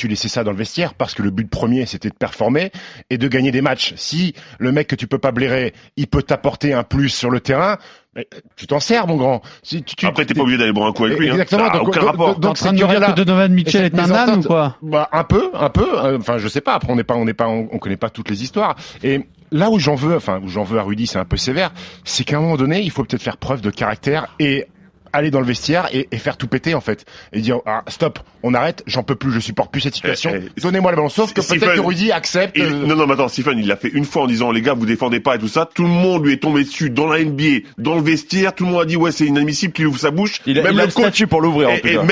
tu 0.01 0.09
laissais 0.09 0.29
ça 0.29 0.45
dans 0.45 0.51
le 0.53 0.57
vestiaire 0.57 0.95
parce 0.95 1.15
que 1.15 1.23
le 1.23 1.31
but 1.31 1.49
premier 1.51 1.85
c'était 1.87 2.09
de 2.09 2.15
performer 2.15 2.73
et 3.11 3.19
de 3.19 3.29
gagner 3.29 3.51
des 3.51 3.61
matchs. 3.61 3.93
Si 3.97 4.35
le 4.59 4.73
mec 4.73 4.87
que 4.89 4.97
tu 4.97 5.07
peux 5.07 5.19
pas 5.19 5.31
blairer, 5.33 5.75
il 5.97 6.07
peut 6.07 6.23
t'apporter 6.23 6.73
un 6.73 6.83
plus 6.85 7.11
sur 7.11 7.29
le 7.31 7.41
terrain, 7.41 7.77
mais 8.17 8.27
tu 8.57 8.67
t'en 8.67 8.81
sers 8.81 9.07
mon 9.07 9.17
grand. 9.17 9.43
Si 9.63 9.83
tu, 9.83 9.95
tu- 9.95 10.07
Après, 10.07 10.25
t'es 10.25 10.33
pas 10.35 10.41
obligé 10.43 10.57
d'aller 10.59 10.73
boire 10.73 10.89
un 10.89 10.93
coup 10.93 11.05
avec 11.05 11.19
lui. 11.19 11.29
hein. 11.29 11.33
Exactement. 11.33 11.67
Ça 11.67 11.73
a 11.73 11.79
donc, 11.79 11.89
aucun 11.89 12.01
donc- 12.01 12.11
rapport. 12.11 12.29
En 12.31 12.39
donc 12.41 12.57
train 12.57 12.73
de 12.73 12.77
dire 12.79 12.89
que 12.89 13.13
Donovan 13.13 13.53
et 13.53 13.55
Mitchell 13.55 13.85
est 13.85 13.99
un 13.99 14.11
âne 14.11 14.39
ou 14.39 14.43
quoi 14.43 14.77
bah, 14.83 15.09
un 15.13 15.25
peu, 15.25 15.51
un 15.55 15.69
peu. 15.71 15.87
euh, 16.05 16.19
Enfin, 16.19 16.39
je 16.39 16.49
sais 16.49 16.61
pas. 16.63 16.75
Après, 16.75 16.91
on 16.93 16.97
n'est 16.97 17.05
pas, 17.05 17.15
on 17.17 17.25
n'est 17.27 17.35
pas, 17.35 17.49
on, 17.49 17.69
on 17.71 17.79
connaît 17.79 17.97
pas 17.99 18.09
toutes 18.11 18.31
les 18.31 18.43
histoires. 18.43 18.75
Et 19.03 19.27
là 19.53 19.71
où 19.71 19.79
j'en 19.79 19.95
veux, 19.95 20.17
enfin, 20.17 20.41
où 20.43 20.49
j'en 20.49 20.65
veux 20.65 20.79
à 20.79 20.83
Rudy, 20.83 21.07
c'est 21.07 21.19
un 21.19 21.25
peu 21.27 21.37
sévère. 21.37 21.73
C'est 22.05 22.25
qu'à 22.25 22.39
un 22.39 22.41
moment 22.41 22.57
donné, 22.57 22.81
il 22.81 22.91
faut 22.91 23.05
peut-être 23.05 23.23
faire 23.23 23.37
preuve 23.37 23.61
de 23.61 23.71
caractère 23.71 24.35
et 24.39 24.67
aller 25.13 25.31
dans 25.31 25.41
le 25.41 25.47
vestiaire 25.47 25.89
et, 25.93 26.09
et 26.11 26.19
faire 26.19 26.37
tout 26.37 26.47
péter 26.47 26.75
en 26.75 26.81
fait 26.81 27.05
et 27.33 27.41
dire 27.41 27.59
ah, 27.67 27.83
stop 27.89 28.19
on 28.43 28.55
arrête 28.55 28.83
j'en 28.87 29.03
peux 29.03 29.15
plus 29.17 29.33
je 29.33 29.41
supporte 29.41 29.71
plus 29.73 29.81
cette 29.81 29.95
situation 29.95 30.33
Eh, 30.35 30.49
eh, 30.57 30.61
donnez-moi 30.61 30.91
le 30.93 30.97
ballon 30.97 31.09
sauf 31.09 31.33
que 31.33 31.41
peut-être 31.41 31.75
que 31.75 31.81
Rudy 31.81 32.13
accepte 32.13 32.57
Il- 32.57 32.63
euh, 32.63 32.87
non, 32.87 32.97
non, 32.97 33.07
mais 33.07 33.15
attends, 33.15 33.29
Stephen, 33.29 33.59
il 33.59 33.67
l'a 33.67 33.77
fait 33.77 33.89
une 33.89 34.05
fois 34.05 34.23
en 34.23 34.27
disant, 34.27 34.51
les 34.51 34.63
gars, 34.63 34.75
vous 34.75 34.87
défendez 34.87 35.21
pas 35.21 35.37
et 35.37 35.39
tout 35.39 35.49
ça. 35.49 35.69
Tout 35.73 35.83
le 35.83 35.89
monde 35.89 36.25
lui 36.25 36.33
est 36.35 36.39
tombé 36.43 36.65
dessus 36.65 36.91
dans 36.91 37.07
la 37.07 37.23
NBA, 37.23 37.67
dans 37.79 37.95
le 37.97 38.03
vestiaire. 38.03 38.55
Tout 38.55 38.65
le 38.65 38.71
monde 38.73 38.83
a 38.83 38.85
dit, 38.85 38.97
ouais, 38.97 39.13
c'est 39.13 39.27
inadmissible 39.27 39.73
qu'il 39.73 39.87
ouvre 39.87 39.99
sa 39.99 40.11
bouche. 40.11 40.41
Il 40.47 40.59
a, 40.59 40.63
même 40.63 40.73
il 40.75 40.81
a 40.81 40.83
le 40.83 40.89
le 40.89 40.93
coach, 40.93 41.03
statut 41.05 41.27
pour 41.27 41.41
l'ouvrir 41.41 41.69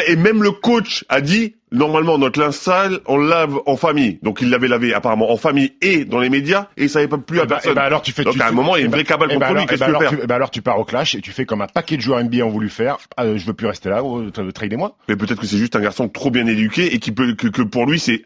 et 0.06 0.17
même 0.17 0.43
le 0.43 0.50
coach 0.53 1.05
a 1.09 1.21
dit, 1.21 1.55
normalement, 1.73 2.19
notre 2.19 2.41
linge 2.41 2.55
sale, 2.55 3.00
on 3.06 3.17
le 3.17 3.29
lave 3.29 3.59
en 3.67 3.76
famille. 3.76 4.19
Donc, 4.23 4.41
il 4.43 4.50
l'avait 4.50 4.69
lavé 4.69 4.94
apparemment 4.94 5.31
en 5.31 5.37
famille 5.37 5.73
et 5.82 6.05
dans 6.05 6.19
les 6.20 6.31
médias 6.31 6.67
et 6.76 6.85
il 6.85 6.91
savait 6.91 7.09
pas 7.09 7.19
plus 7.19 7.38
eh 7.38 7.43
à 7.43 7.44
ben, 7.44 7.49
personne. 7.56 7.73
eh 7.73 7.75
ben 7.75 7.82
alors 7.82 8.03
tu 8.03 8.12
fais 8.12 8.25
Donc, 8.25 8.35
tu- 8.35 8.41
à 8.43 8.49
un 8.49 8.53
moment, 8.53 8.76
il 8.76 8.81
y 8.81 8.82
a 8.82 8.82
eh 8.82 8.85
une 8.87 8.91
ben- 8.91 8.97
vraie 8.99 9.05
cabale 9.05 9.29
eh 9.31 9.35
contre 9.35 9.47
lui. 9.47 9.50
alors- 9.53 9.62
eh 9.65 9.67
Qu'est-ce 9.67 9.81
que 9.81 9.85
tu 9.85 9.91
veux 9.91 9.97
alors 9.97 10.11
faire 10.11 10.19
tu- 10.20 10.26
eh 10.29 10.32
alors 10.32 10.50
tu 10.50 10.62
pars 10.62 10.79
au 10.79 10.85
clash 10.85 11.15
et 11.15 11.20
tu 11.20 11.31
fais 11.32 11.44
comme 11.44 11.62
un 11.62 11.67
paquet 11.67 11.97
de 11.97 12.03
joueurs 12.03 12.20
NBA 12.23 12.44
ont 12.44 12.49
voulu 12.50 12.69
faire 12.69 12.99
euh, 13.20 13.37
je 13.38 13.44
veux 13.47 13.53
plus 13.55 13.67
rester 13.67 13.88
là 13.88 14.03
oh, 14.05 14.23
tra- 14.25 14.50
tradez-moi 14.53 14.97
Mais 15.09 15.17
peut-être 15.17 15.41
que 15.41 15.47
c'est 15.47 15.56
juste 15.59 15.76
un 15.76 15.81
garçon 15.81 16.09
trop 16.09 16.31
bien 16.31 16.47
éduqué 16.47 16.94
et 16.94 16.99
qui 16.99 17.12
peut 17.12 17.35
que, 17.35 17.49
que 17.49 17.62
pour 17.62 17.87
lui 17.87 17.99
c'est 17.99 18.23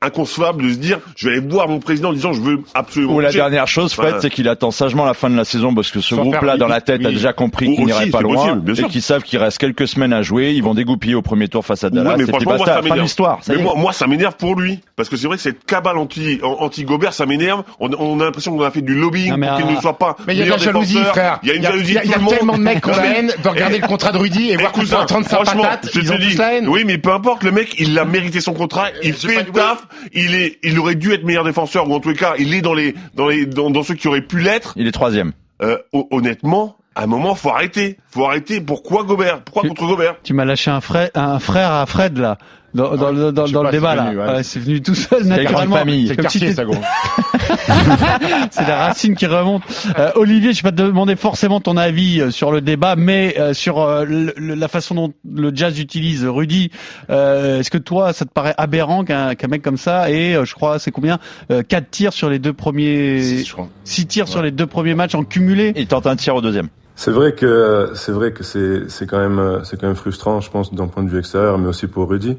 inconcevable 0.00 0.62
de 0.64 0.72
se 0.72 0.78
dire 0.78 0.98
je 1.16 1.28
vais 1.28 1.36
aller 1.36 1.46
voir 1.46 1.68
mon 1.68 1.78
président 1.80 2.10
en 2.10 2.12
disant 2.12 2.32
je 2.32 2.40
veux 2.40 2.60
absolument 2.74 3.14
Ou 3.14 3.20
la 3.20 3.30
dernière 3.32 3.68
chose, 3.68 3.92
Fred, 3.92 4.10
Enfin, 4.10 4.18
c'est 4.22 4.30
qu'il 4.30 4.48
attend 4.48 4.70
sagement 4.70 5.04
la 5.04 5.14
fin 5.14 5.30
de 5.30 5.36
la 5.36 5.44
saison 5.44 5.74
parce 5.74 5.90
que 5.90 6.00
ce 6.00 6.14
groupe-là 6.14 6.56
dans 6.56 6.66
la 6.68 6.76
oui, 6.76 6.82
tête 6.84 7.04
a 7.06 7.10
déjà 7.10 7.32
compris 7.32 7.74
qu'il 7.74 7.84
n'irait 7.86 8.06
pas 8.10 8.22
loin 8.22 8.62
et 8.66 8.82
qu'ils 8.84 9.02
savent 9.02 9.22
qu'il 9.22 9.38
reste 9.38 9.58
quelques 9.58 9.86
semaines 9.88 10.12
à 10.12 10.22
jouer. 10.22 10.52
Ils 10.52 10.62
vont 10.62 10.74
dégoupiller 10.74 11.14
au 11.14 11.22
premier 11.22 11.48
tour 11.48 11.64
face 11.64 11.84
à 11.84 11.90
Dallas. 11.90 12.16
Franchement, 12.44 12.64
moi, 12.64 12.66
ça 12.66 12.82
m'énerve. 12.82 13.40
Mais 13.48 13.56
moi, 13.62 13.74
moi, 13.76 13.92
ça 13.92 14.06
m'énerve 14.06 14.36
pour 14.36 14.54
lui. 14.58 14.80
Parce 14.96 15.08
que 15.08 15.16
c'est 15.16 15.26
vrai 15.26 15.36
que 15.36 15.42
cette 15.42 15.64
cabale 15.64 15.98
anti, 15.98 16.40
anti 16.42 16.86
ça 17.12 17.26
m'énerve. 17.26 17.62
On, 17.78 17.90
on 17.98 18.20
a 18.20 18.24
l'impression 18.24 18.56
qu'on 18.56 18.62
a 18.62 18.70
fait 18.70 18.82
du 18.82 18.94
lobbying 18.94 19.30
Non, 19.30 19.36
mais 19.38 19.48
pour 19.48 19.56
qu'il 19.56 19.66
ah, 19.68 19.72
ne 19.74 19.80
soit 19.80 19.98
pas. 19.98 20.16
mais 20.26 20.34
il 20.34 20.38
y 20.38 20.42
a 20.42 20.46
de 20.46 20.50
la 20.50 20.56
jalousie 20.58 21.02
frère 21.04 21.38
Il 21.42 21.48
y 21.48 21.52
a 21.52 21.54
une 21.54 21.62
il 21.62 21.66
jalousie 21.66 21.90
il 21.90 21.94
y 21.94 21.98
a 21.98 22.02
tout 22.02 22.18
le 22.18 22.24
monde. 22.24 22.34
tellement 22.34 22.56
de 22.58 22.62
mecs 22.62 22.80
qui 22.82 22.88
ont 22.88 22.92
Non, 22.92 22.98
la 22.98 23.18
haine 23.18 23.32
de 23.42 23.48
regarder 23.48 23.78
le 23.78 23.86
contrat 23.86 24.12
de 24.12 24.18
Rudy 24.18 24.50
et 24.50 24.56
voir 24.56 24.72
qu'on 24.72 24.84
prend 24.84 25.04
35 25.06 25.36
franchement, 25.36 25.62
patates 25.62 25.90
je 25.92 26.00
te 26.00 26.60
dis, 26.60 26.68
oui, 26.68 26.84
mais 26.84 26.98
peu 26.98 27.12
importe, 27.12 27.42
le 27.44 27.52
mec, 27.52 27.74
il 27.78 27.98
a 27.98 28.04
mérité 28.04 28.40
son 28.40 28.52
contrat, 28.54 28.88
il 29.02 29.14
j'ai 29.16 29.28
fait 29.28 29.44
le 29.44 29.52
taf, 29.52 29.86
il 30.12 30.34
est, 30.34 30.58
il 30.62 30.78
aurait 30.78 30.94
dû 30.94 31.12
être 31.12 31.24
meilleur 31.24 31.44
défenseur, 31.44 31.88
ou 31.88 31.94
en 31.94 32.00
tous 32.00 32.10
les 32.10 32.16
cas, 32.16 32.34
il 32.38 32.54
est 32.54 32.62
dans 32.62 32.74
les, 32.74 32.94
dans 33.14 33.28
les, 33.28 33.46
dans, 33.46 33.70
dans 33.70 33.82
ceux 33.82 33.94
qui 33.94 34.08
auraient 34.08 34.20
pu 34.22 34.38
l'être. 34.40 34.74
Il 34.76 34.86
est 34.86 34.92
troisième. 34.92 35.32
Euh, 35.62 35.78
hon- 35.92 36.06
honnêtement, 36.10 36.76
à 36.94 37.04
un 37.04 37.06
moment, 37.06 37.34
faut 37.34 37.50
arrêter. 37.50 37.98
Faut 38.10 38.24
arrêter. 38.26 38.60
Pourquoi 38.60 39.04
Gobert? 39.04 39.42
Pourquoi 39.42 39.62
Tu- 39.62 39.68
contre 39.68 39.86
Gobert? 39.86 40.16
Tu 40.22 40.32
m'as 40.34 40.44
lâché 40.44 40.70
un 40.70 40.80
frère, 40.80 41.10
un 41.14 41.38
frère 41.38 41.70
à 41.72 41.86
Fred 41.86 42.18
là, 42.18 42.36
dans, 42.74 42.96
dans, 42.96 43.10
le- 43.12 43.32
dans, 43.32 43.44
le 43.62 43.70
débat 43.70 43.94
là. 43.94 44.10
ouais. 44.10 44.32
Ouais, 44.34 44.42
c'est 44.42 44.58
venu 44.60 44.80
tout 44.82 44.94
seul 44.94 45.24
naturellement. 45.24 45.76
c'est 45.84 45.84
le 45.84 46.14
Comme 46.16 46.28
si 46.28 46.38
quartier 46.40 46.52
ça 46.52 46.64
gros 46.64 46.74
c'est 48.50 48.66
la 48.66 48.76
racine 48.86 49.14
qui 49.14 49.26
remonte. 49.26 49.62
Euh, 49.98 50.10
Olivier, 50.16 50.52
je 50.52 50.62
vais 50.62 50.70
pas 50.70 50.76
te 50.76 50.82
demander 50.82 51.16
forcément 51.16 51.60
ton 51.60 51.76
avis 51.76 52.20
euh, 52.20 52.30
sur 52.30 52.52
le 52.52 52.60
débat, 52.60 52.96
mais 52.96 53.36
euh, 53.38 53.54
sur 53.54 53.80
euh, 53.80 54.04
le- 54.04 54.34
la 54.36 54.68
façon 54.68 54.94
dont 54.94 55.12
le 55.32 55.52
jazz 55.54 55.78
utilise 55.80 56.24
Rudy. 56.26 56.70
euh, 57.10 57.60
Est-ce 57.60 57.70
que 57.70 57.78
toi, 57.78 58.12
ça 58.12 58.24
te 58.24 58.30
paraît 58.32 58.54
aberrant 58.58 59.04
qu'un 59.04 59.34
qu'un 59.34 59.48
mec 59.48 59.62
comme 59.62 59.76
ça 59.78 60.10
et 60.10 60.36
je 60.44 60.54
crois, 60.54 60.78
c'est 60.78 60.90
combien 60.90 61.18
euh, 61.50 61.62
Quatre 61.62 61.90
tirs 61.90 62.12
sur 62.12 62.28
les 62.30 62.38
deux 62.38 62.52
premiers, 62.52 63.20
Si, 63.22 63.44
je 63.44 63.52
crois. 63.52 63.68
six 63.84 64.06
tirs 64.06 64.28
sur 64.28 64.42
les 64.42 64.50
deux 64.50 64.66
premiers 64.66 64.94
matchs 64.94 65.14
en 65.14 65.24
cumulé? 65.24 65.72
Il 65.76 65.86
tente 65.86 66.06
un 66.06 66.16
tir 66.16 66.34
au 66.34 66.40
deuxième. 66.40 66.68
C'est 66.96 67.10
vrai 67.10 67.34
que 67.34 67.92
c'est 67.94 68.12
vrai 68.12 68.32
que 68.32 68.42
c'est 68.42 68.90
c'est 68.90 69.06
quand 69.06 69.18
même 69.18 69.60
c'est 69.64 69.80
quand 69.80 69.86
même 69.86 69.96
frustrant, 69.96 70.40
je 70.40 70.50
pense, 70.50 70.74
d'un 70.74 70.86
point 70.86 71.02
de 71.02 71.08
vue 71.08 71.18
extérieur, 71.18 71.58
mais 71.58 71.68
aussi 71.68 71.86
pour 71.86 72.08
Rudy. 72.08 72.36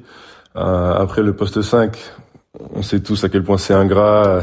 Euh, 0.55 0.93
après 0.95 1.23
le 1.23 1.33
poste 1.33 1.61
5, 1.61 1.97
on 2.73 2.81
sait 2.81 2.99
tous 2.99 3.23
à 3.23 3.29
quel 3.29 3.43
point 3.43 3.57
c'est 3.57 3.73
ingrat, 3.73 4.27
euh, 4.27 4.41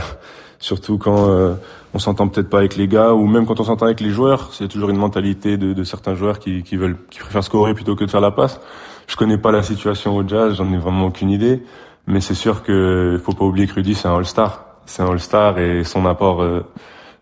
surtout 0.59 0.99
quand 0.99 1.29
euh, 1.31 1.55
on 1.95 1.99
s'entend 1.99 2.29
peut-être 2.29 2.49
pas 2.49 2.59
avec 2.59 2.77
les 2.77 2.89
gars, 2.89 3.13
ou 3.13 3.27
même 3.27 3.47
quand 3.47 3.61
on 3.61 3.65
s'entend 3.65 3.87
avec 3.87 4.01
les 4.01 4.11
joueurs. 4.11 4.53
C'est 4.53 4.69
toujours 4.69 4.91
une 4.91 4.97
mentalité 4.97 5.57
de, 5.57 5.73
de 5.73 5.85
certains 5.85 6.15
joueurs 6.15 6.39
qui, 6.39 6.63
qui 6.63 6.77
veulent 6.77 6.97
qui 7.11 7.21
préfèrent 7.21 7.45
scorer 7.45 7.75
plutôt 7.75 7.97
que 7.97 8.05
de 8.05 8.11
faire 8.11 8.21
la 8.21 8.31
passe. 8.31 8.61
Je 9.07 9.17
connais 9.17 9.39
pas 9.39 9.53
la 9.53 9.63
situation 9.63 10.17
au 10.17 10.27
Jazz, 10.27 10.55
j'en 10.57 10.73
ai 10.73 10.79
vraiment 10.79 11.07
aucune 11.07 11.31
idée, 11.31 11.63
mais 12.07 12.21
c'est 12.21 12.35
sûr 12.35 12.63
que 12.63 13.21
faut 13.23 13.33
pas 13.33 13.45
oublier 13.45 13.67
que 13.67 13.75
Rudy 13.75 13.95
c'est 13.95 14.09
un 14.09 14.17
All-Star, 14.17 14.65
c'est 14.87 15.03
un 15.03 15.11
All-Star 15.11 15.59
et 15.59 15.85
son 15.85 16.07
apport 16.07 16.43
euh, 16.43 16.61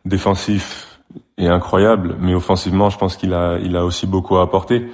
défensif 0.05 0.86
est 1.39 1.49
incroyable, 1.49 2.17
mais 2.21 2.35
offensivement, 2.35 2.91
je 2.91 2.99
pense 2.99 3.17
qu'il 3.17 3.35
a, 3.35 3.59
il 3.59 3.77
a 3.77 3.85
aussi 3.85 4.07
beaucoup 4.07 4.37
à 4.37 4.43
apporter. 4.43 4.89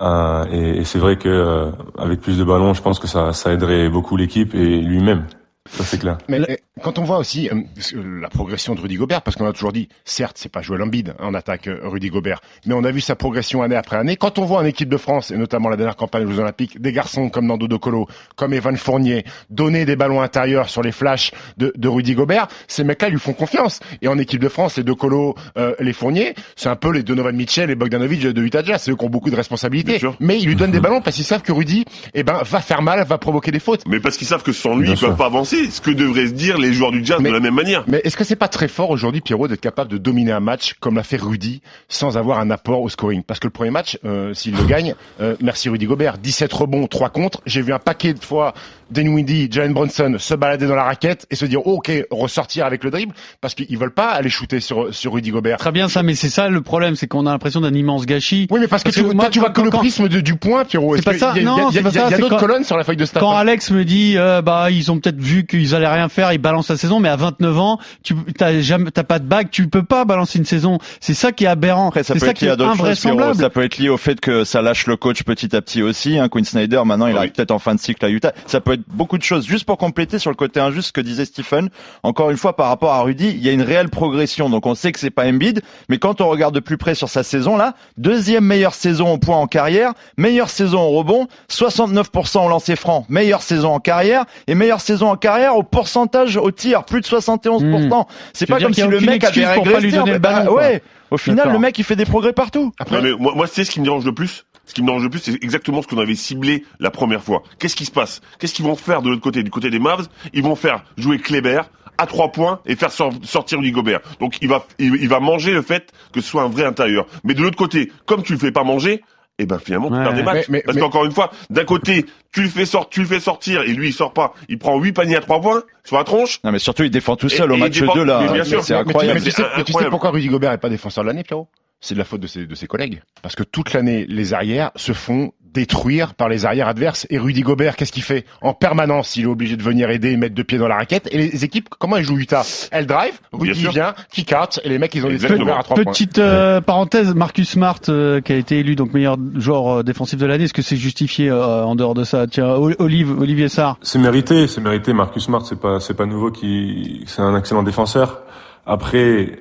Euh, 0.00 0.44
et, 0.52 0.78
et 0.78 0.84
c'est 0.84 0.98
vrai 0.98 1.16
que 1.16 1.28
euh, 1.28 1.70
avec 1.98 2.20
plus 2.20 2.38
de 2.38 2.44
ballons, 2.44 2.74
je 2.74 2.82
pense 2.82 2.98
que 2.98 3.06
ça, 3.06 3.32
ça 3.32 3.52
aiderait 3.52 3.88
beaucoup 3.88 4.16
l'équipe 4.16 4.54
et 4.54 4.80
lui-même. 4.80 5.24
Ça 5.68 5.84
c'est 5.84 5.98
clair. 5.98 6.18
Mais, 6.28 6.40
quand 6.82 6.98
on 6.98 7.04
voit 7.04 7.18
aussi 7.18 7.48
euh, 7.48 8.02
la 8.20 8.28
progression 8.28 8.74
de 8.74 8.80
Rudy 8.80 8.96
Gobert, 8.96 9.22
parce 9.22 9.36
qu'on 9.36 9.46
a 9.46 9.52
toujours 9.52 9.72
dit, 9.72 9.88
certes, 10.04 10.36
c'est 10.38 10.50
pas 10.50 10.62
Joel 10.62 10.82
Embiid 10.82 11.14
en 11.18 11.34
attaque 11.34 11.68
euh, 11.68 11.80
Rudy 11.82 12.08
Gobert, 12.08 12.40
mais 12.66 12.74
on 12.74 12.84
a 12.84 12.90
vu 12.90 13.00
sa 13.00 13.16
progression 13.16 13.62
année 13.62 13.76
après 13.76 13.96
année. 13.96 14.16
Quand 14.16 14.38
on 14.38 14.44
voit 14.44 14.58
en 14.58 14.64
équipe 14.64 14.88
de 14.88 14.96
France, 14.96 15.30
et 15.30 15.36
notamment 15.36 15.68
la 15.68 15.76
dernière 15.76 15.96
campagne 15.96 16.26
aux 16.26 16.30
Jeux 16.30 16.40
Olympiques, 16.40 16.80
des 16.80 16.92
garçons 16.92 17.28
comme 17.28 17.46
Nando 17.46 17.68
Docolo, 17.68 18.06
comme 18.36 18.52
Evan 18.52 18.76
Fournier, 18.76 19.24
donner 19.50 19.84
des 19.84 19.96
ballons 19.96 20.22
intérieurs 20.22 20.68
sur 20.68 20.82
les 20.82 20.92
flashs 20.92 21.32
de, 21.56 21.72
de 21.76 21.88
Rudy 21.88 22.14
Gobert, 22.14 22.48
ces 22.66 22.84
mecs-là 22.84 23.08
lui 23.08 23.18
font 23.18 23.32
confiance. 23.32 23.80
Et 24.02 24.08
en 24.08 24.18
équipe 24.18 24.40
de 24.40 24.48
France, 24.48 24.76
les 24.76 24.84
Docolo, 24.84 25.34
euh, 25.56 25.74
les 25.80 25.92
Fournier, 25.92 26.34
c'est 26.56 26.68
un 26.68 26.76
peu 26.76 26.92
les 26.92 27.02
Donovan 27.02 27.34
Mitchell 27.34 27.70
et 27.70 27.74
Bogdanovic 27.74 28.20
de 28.20 28.42
Utah 28.42 28.62
Jazz, 28.62 28.82
c'est 28.82 28.90
eux 28.90 28.96
qui 28.96 29.04
ont 29.04 29.10
beaucoup 29.10 29.30
de 29.30 29.36
responsabilités. 29.36 30.00
Mais 30.20 30.38
ils 30.38 30.46
lui 30.46 30.56
donnent 30.56 30.70
des 30.70 30.80
ballons 30.80 31.00
parce 31.00 31.16
qu'ils 31.16 31.24
savent 31.24 31.42
que 31.42 31.52
Rudy, 31.52 31.84
eh 32.14 32.22
ben, 32.22 32.40
va 32.42 32.60
faire 32.60 32.82
mal, 32.82 33.04
va 33.06 33.18
provoquer 33.18 33.50
des 33.50 33.60
fautes. 33.60 33.82
Mais 33.86 34.00
parce 34.00 34.16
qu'ils 34.16 34.26
savent 34.26 34.42
que 34.42 34.52
sans 34.52 34.76
lui, 34.76 34.86
Bien 34.86 34.94
ils 34.94 35.00
peuvent 35.00 35.16
pas 35.16 35.26
avancer. 35.26 35.70
Ce 35.70 35.80
que 35.80 35.90
devraient 35.90 36.28
se 36.28 36.32
dire 36.32 36.58
les 36.58 36.67
joueurs 36.72 36.90
du 36.92 37.04
jazz 37.04 37.18
Mais- 37.20 37.28
de 37.30 37.34
la 37.34 37.40
même 37.40 37.54
manière. 37.54 37.84
Mais 37.86 38.00
est-ce 38.04 38.16
que 38.16 38.24
c'est 38.24 38.36
pas 38.36 38.48
très 38.48 38.68
fort 38.68 38.90
aujourd'hui, 38.90 39.20
Pierrot, 39.20 39.48
d'être 39.48 39.60
capable 39.60 39.90
de 39.90 39.98
dominer 39.98 40.32
un 40.32 40.40
match 40.40 40.74
comme 40.80 40.96
l'a 40.96 41.02
fait 41.02 41.16
Rudy 41.20 41.62
sans 41.88 42.16
avoir 42.16 42.38
un 42.40 42.50
apport 42.50 42.82
au 42.82 42.88
scoring? 42.88 43.22
Parce 43.22 43.40
que 43.40 43.46
le 43.46 43.52
premier 43.52 43.70
match, 43.70 43.98
euh, 44.04 44.34
s'il 44.34 44.56
le 44.56 44.64
gagne, 44.64 44.94
euh, 45.20 45.36
merci 45.40 45.68
Rudy 45.68 45.86
Gobert, 45.86 46.18
17 46.18 46.52
rebonds, 46.52 46.86
3 46.86 47.10
contre. 47.10 47.40
J'ai 47.46 47.62
vu 47.62 47.72
un 47.72 47.78
paquet 47.78 48.14
de 48.14 48.22
fois 48.24 48.54
Dinwiddie, 48.90 49.48
Jalen 49.50 49.74
Brunson 49.74 50.16
se 50.18 50.34
balader 50.34 50.66
dans 50.66 50.74
la 50.74 50.84
raquette 50.84 51.26
et 51.30 51.36
se 51.36 51.44
dire 51.44 51.60
oh, 51.66 51.74
ok 51.74 51.92
ressortir 52.10 52.64
avec 52.64 52.82
le 52.84 52.90
dribble 52.90 53.12
parce 53.40 53.54
qu'ils 53.54 53.76
veulent 53.76 53.92
pas 53.92 54.08
aller 54.08 54.30
shooter 54.30 54.60
sur 54.60 54.94
sur 54.94 55.12
Rudy 55.12 55.30
Gobert. 55.30 55.58
Très 55.58 55.72
bien 55.72 55.88
ça, 55.88 56.02
mais 56.02 56.14
c'est 56.14 56.30
ça 56.30 56.48
le 56.48 56.60
problème, 56.62 56.96
c'est 56.96 57.06
qu'on 57.06 57.26
a 57.26 57.30
l'impression 57.30 57.60
d'un 57.60 57.74
immense 57.74 58.06
gâchis. 58.06 58.46
Oui, 58.50 58.60
mais 58.60 58.66
parce 58.66 58.82
que, 58.82 58.88
Parce 58.88 58.96
tu, 58.96 59.04
que 59.04 59.14
moi, 59.14 59.28
tu 59.30 59.40
vois 59.40 59.50
quand- 59.50 59.60
que 59.62 59.66
le 59.66 59.70
quand- 59.70 59.78
prisme 59.78 60.08
de- 60.08 60.20
du 60.20 60.36
point, 60.36 60.64
Pierrot. 60.64 60.94
C'est 60.94 60.98
Est-ce 61.00 61.04
pas 61.04 61.12
que 61.12 61.18
ça. 61.18 61.32
Il 61.36 61.42
y 61.42 61.46
a, 61.46 61.48
Non, 61.48 61.56
il 61.56 61.60
y 61.60 61.62
a- 61.66 61.70
c'est 61.72 61.82
pas 61.82 61.90
il 61.90 62.10
y 62.10 62.14
a- 62.14 62.18
d'autres 62.18 62.38
colonnes 62.38 62.64
sur 62.64 62.76
la 62.78 62.84
feuille 62.84 62.96
de 62.96 63.04
stats. 63.04 63.20
Quand 63.20 63.32
Alex 63.32 63.70
me 63.70 63.84
dit, 63.84 64.14
euh, 64.16 64.40
bah 64.42 64.70
ils 64.70 64.90
ont 64.90 64.98
peut-être 64.98 65.20
vu 65.20 65.44
qu'ils 65.46 65.74
allaient 65.74 65.86
rien 65.86 66.08
faire, 66.08 66.32
ils 66.32 66.38
balancent 66.38 66.57
la 66.68 66.76
saison, 66.76 66.98
mais 67.00 67.08
à 67.08 67.16
29 67.16 67.58
ans, 67.58 67.78
tu 68.02 68.14
t'as 68.36 68.60
jamais, 68.60 68.90
t'as 68.90 69.04
pas 69.04 69.18
de 69.18 69.26
bague, 69.26 69.50
tu 69.50 69.68
peux 69.68 69.82
pas 69.84 70.04
balancer 70.04 70.38
une 70.38 70.44
saison. 70.44 70.78
C'est 71.00 71.14
ça 71.14 71.30
qui 71.32 71.44
est 71.44 71.48
aberrant. 71.48 71.88
Après, 71.88 72.02
ça 72.02 72.14
C'est 72.14 72.20
peut 72.20 72.26
ça 72.26 72.30
être 72.32 72.38
qui 72.38 72.44
lié 72.46 72.50
est 72.50 72.54
à 72.54 72.56
d'autres 72.56 72.70
choses. 72.70 72.78
Pierrot. 73.00 73.18
invraisemblable. 73.18 73.40
Ça 73.40 73.50
peut 73.50 73.62
être 73.64 73.78
lié 73.78 73.88
au 73.88 73.96
fait 73.96 74.18
que 74.20 74.44
ça 74.44 74.62
lâche 74.62 74.86
le 74.86 74.96
coach 74.96 75.22
petit 75.22 75.54
à 75.54 75.60
petit 75.62 75.82
aussi. 75.82 76.18
Hein. 76.18 76.28
Quinn 76.28 76.44
Snyder, 76.44 76.82
maintenant, 76.84 77.06
il 77.06 77.14
Ah 77.14 77.18
arrive 77.18 77.30
oui. 77.30 77.34
peut-être 77.36 77.50
en 77.52 77.58
fin 77.58 77.74
de 77.74 77.80
cycle 77.80 78.04
à 78.04 78.08
Utah. 78.08 78.32
Ça 78.46 78.60
peut 78.60 78.72
être 78.72 78.82
beaucoup 78.88 79.18
de 79.18 79.22
choses. 79.22 79.46
Juste 79.46 79.64
pour 79.64 79.78
compléter 79.78 80.18
sur 80.18 80.30
le 80.30 80.36
côté 80.36 80.58
injuste, 80.60 80.92
que 80.92 81.00
disait 81.00 81.24
Stephen. 81.26 81.68
Encore 82.02 82.30
une 82.30 82.36
fois, 82.36 82.56
par 82.56 82.68
rapport 82.68 82.92
à 82.92 83.02
Rudy, 83.02 83.28
il 83.28 83.44
y 83.44 83.48
a 83.48 83.52
une 83.52 83.62
réelle 83.62 83.88
progression. 83.90 84.48
Donc, 84.50 84.66
on 84.66 84.74
sait 84.74 84.92
que 84.92 84.98
c'est 84.98 85.10
pas 85.10 85.26
Embiid, 85.26 85.62
mais 85.88 85.98
quand 85.98 86.20
on 86.20 86.28
regarde 86.28 86.54
de 86.54 86.60
plus 86.60 86.78
près 86.78 86.94
sur 86.94 87.08
sa 87.08 87.22
saison 87.22 87.56
là, 87.56 87.74
deuxième 87.96 88.44
meilleure 88.44 88.74
saison 88.74 89.12
au 89.12 89.18
point 89.18 89.36
en 89.36 89.46
carrière, 89.46 89.92
meilleure 90.16 90.48
saison 90.50 90.80
au 90.80 90.90
rebond, 90.90 91.26
69% 91.50 92.44
au 92.46 92.48
lancer 92.48 92.76
franc, 92.76 93.04
meilleure 93.08 93.42
saison 93.42 93.74
en 93.74 93.80
carrière 93.80 94.24
et 94.46 94.54
meilleure 94.54 94.80
saison 94.80 95.10
en 95.10 95.16
carrière 95.16 95.56
au 95.56 95.62
pourcentage 95.62 96.36
au 96.48 96.50
tir, 96.50 96.84
plus 96.84 97.00
de 97.00 97.06
71%. 97.06 98.06
C'est 98.32 98.46
Tu 98.46 98.52
veux 98.52 98.58
pas 98.58 98.64
comme 98.64 98.74
si 98.74 98.82
le 98.82 99.00
mec 99.00 99.24
avait 99.24 99.54
pour 99.54 99.64
pas 99.64 99.80
lui 99.80 99.92
donner 99.92 100.12
le 100.12 100.18
ballon, 100.18 100.52
quoi. 100.52 100.62
ouais. 100.62 100.82
Au 101.10 101.16
final, 101.16 101.52
le 101.52 101.58
mec, 101.58 101.78
il 101.78 101.84
fait 101.84 101.96
des 101.96 102.04
progrès 102.04 102.32
partout. 102.34 102.72
Non, 102.90 103.00
mais 103.02 103.12
moi, 103.18 103.32
moi 103.34 103.46
c'est 103.46 103.64
ce 103.64 103.70
qui 103.70 103.80
me 103.80 103.84
dérange 103.84 104.04
le 104.04 104.12
plus. 104.12 104.44
Ce 104.66 104.74
qui 104.74 104.82
me 104.82 104.86
dérange 104.86 105.02
le 105.02 105.08
plus, 105.08 105.20
c'est 105.20 105.42
exactement 105.42 105.80
ce 105.80 105.86
qu'on 105.86 105.96
avait 105.98 106.14
ciblé 106.14 106.64
la 106.80 106.90
première 106.90 107.22
fois. 107.22 107.42
Qu'est-ce 107.58 107.76
qui 107.76 107.86
se 107.86 107.90
passe? 107.90 108.20
Qu'est-ce 108.38 108.52
qu'ils 108.52 108.66
vont 108.66 108.76
faire 108.76 109.00
de 109.00 109.08
l'autre 109.08 109.22
côté? 109.22 109.42
Du 109.42 109.50
côté 109.50 109.70
des 109.70 109.78
Mavs, 109.78 110.06
ils 110.34 110.42
vont 110.42 110.54
faire 110.56 110.84
jouer 110.98 111.18
Kleber 111.18 111.60
à 111.96 112.06
trois 112.06 112.30
points 112.30 112.60
et 112.66 112.76
faire 112.76 112.92
sor- 112.92 113.12
sortir 113.22 113.58
Rudy 113.58 113.72
Gobert. 113.72 114.00
Donc 114.20 114.36
il 114.42 114.48
va, 114.48 114.66
il, 114.78 114.94
il 114.96 115.08
va 115.08 115.18
manger 115.20 115.52
le 115.52 115.62
fait 115.62 115.90
que 116.12 116.20
ce 116.20 116.28
soit 116.28 116.42
un 116.42 116.48
vrai 116.48 116.64
intérieur. 116.66 117.06
Mais 117.24 117.32
de 117.32 117.40
l'autre 117.42 117.56
côté, 117.56 117.90
comme 118.04 118.22
tu 118.22 118.34
le 118.34 118.38
fais 118.38 118.52
pas 118.52 118.62
manger, 118.62 119.02
eh 119.38 119.46
ben 119.46 119.58
finalement 119.58 119.88
tu 119.88 119.94
Ouais. 119.96 120.02
perds 120.04 120.14
des 120.14 120.22
matchs. 120.22 120.46
Mais- 120.48 120.58
mais- 120.58 120.62
Parce 120.62 120.74
mais- 120.76 120.80
qu'encore 120.82 121.04
une 121.04 121.12
fois, 121.12 121.30
d'un 121.50 121.64
côté, 121.64 122.06
tu 122.32 122.42
le 122.42 122.48
fais 122.48 122.66
sortir, 122.66 122.88
tu 122.90 123.00
le 123.00 123.06
fais 123.06 123.20
sortir 123.20 123.62
et 123.62 123.72
lui 123.72 123.88
il 123.88 123.92
sort 123.92 124.12
pas. 124.12 124.34
Il 124.48 124.58
prend 124.58 124.78
huit 124.80 124.92
paniers 124.92 125.16
à 125.16 125.20
trois 125.20 125.40
points 125.40 125.62
sur 125.84 125.96
la 125.96 126.04
tronche. 126.04 126.40
Non, 126.44 126.52
mais 126.52 126.58
surtout, 126.58 126.82
il 126.84 126.90
défend 126.90 127.16
tout 127.16 127.28
seul 127.28 127.50
Et- 127.50 127.52
au 127.54 127.56
et 127.56 127.60
match 127.60 127.76
il 127.76 127.80
défend- 127.82 127.94
2, 127.94 128.04
là. 128.04 128.20
mais 128.26 128.32
bien 128.32 128.44
sûr. 128.44 128.62
C'est 128.64 128.74
incroyable. 128.74 129.18
Mais 129.20 129.24
tu, 129.24 129.30
sais, 129.30 129.42
C'est 129.42 129.58
mais 129.58 129.64
tu 129.64 129.72
sais 129.72 129.84
pourquoi 129.90 130.10
Rudy 130.10 130.28
Gobert 130.28 130.52
est 130.52 130.58
pas 130.58 130.68
défenseur 130.68 131.04
de 131.04 131.08
l'année, 131.08 131.22
Pierrot? 131.22 131.48
C'est 131.80 131.94
de 131.94 131.98
la 132.00 132.04
faute 132.04 132.20
de 132.20 132.26
ses, 132.26 132.44
de 132.46 132.54
ses 132.56 132.66
collègues. 132.66 133.02
Parce 133.22 133.36
que 133.36 133.44
toute 133.44 133.72
l'année, 133.72 134.04
les 134.08 134.34
arrières 134.34 134.72
se 134.74 134.92
font 134.92 135.30
détruire 135.52 136.14
par 136.14 136.28
les 136.28 136.46
arrières 136.46 136.68
adverses. 136.68 137.06
Et 137.10 137.18
Rudy 137.18 137.42
Gobert, 137.42 137.76
qu'est-ce 137.76 137.92
qu'il 137.92 138.02
fait 138.02 138.24
En 138.42 138.54
permanence, 138.54 139.16
il 139.16 139.24
est 139.24 139.26
obligé 139.26 139.56
de 139.56 139.62
venir 139.62 139.90
aider 139.90 140.12
et 140.12 140.16
mettre 140.16 140.34
deux 140.34 140.44
pieds 140.44 140.58
dans 140.58 140.68
la 140.68 140.76
raquette. 140.76 141.08
Et 141.12 141.18
les 141.18 141.44
équipes, 141.44 141.68
comment 141.78 141.96
elles 141.96 142.04
jouent 142.04 142.18
Utah 142.18 142.44
Elles 142.70 142.86
drive, 142.86 143.18
Rudy 143.32 143.66
vient, 143.68 143.94
kick 144.12 144.32
out, 144.32 144.60
et 144.64 144.68
les 144.68 144.78
mecs, 144.78 144.94
ils 144.94 145.04
ont 145.04 145.08
des 145.08 145.14
Exactement. 145.14 145.58
À 145.58 145.62
trois 145.62 145.76
points. 145.76 145.92
Petite 145.92 146.18
euh, 146.18 146.60
parenthèse, 146.60 147.14
Marcus 147.14 147.50
Smart 147.50 147.80
euh, 147.88 148.20
qui 148.20 148.32
a 148.32 148.36
été 148.36 148.58
élu 148.58 148.76
donc 148.76 148.92
meilleur 148.92 149.16
joueur 149.34 149.78
euh, 149.78 149.82
défensif 149.82 150.18
de 150.18 150.26
l'année. 150.26 150.44
Est-ce 150.44 150.54
que 150.54 150.62
c'est 150.62 150.76
justifié 150.76 151.30
euh, 151.30 151.64
en 151.64 151.74
dehors 151.74 151.94
de 151.94 152.04
ça? 152.04 152.26
Tiens, 152.26 152.48
Olive, 152.50 153.18
Olivier 153.18 153.48
Sarr. 153.48 153.78
C'est 153.82 153.98
mérité, 153.98 154.46
c'est 154.46 154.60
mérité. 154.60 154.92
Marcus 154.92 155.24
Smart, 155.24 155.44
c'est 155.44 155.60
pas, 155.60 155.80
c'est 155.80 155.94
pas 155.94 156.06
nouveau 156.06 156.30
qui, 156.30 157.04
c'est 157.06 157.22
un 157.22 157.36
excellent 157.36 157.62
défenseur. 157.62 158.22
Après, 158.66 159.40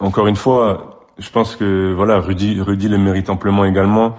encore 0.00 0.26
une 0.26 0.36
fois, 0.36 0.98
je 1.18 1.30
pense 1.30 1.56
que 1.56 1.92
voilà, 1.92 2.20
Rudy, 2.20 2.60
Rudy 2.60 2.88
le 2.88 2.98
mérite 2.98 3.30
amplement 3.30 3.64
également. 3.64 4.16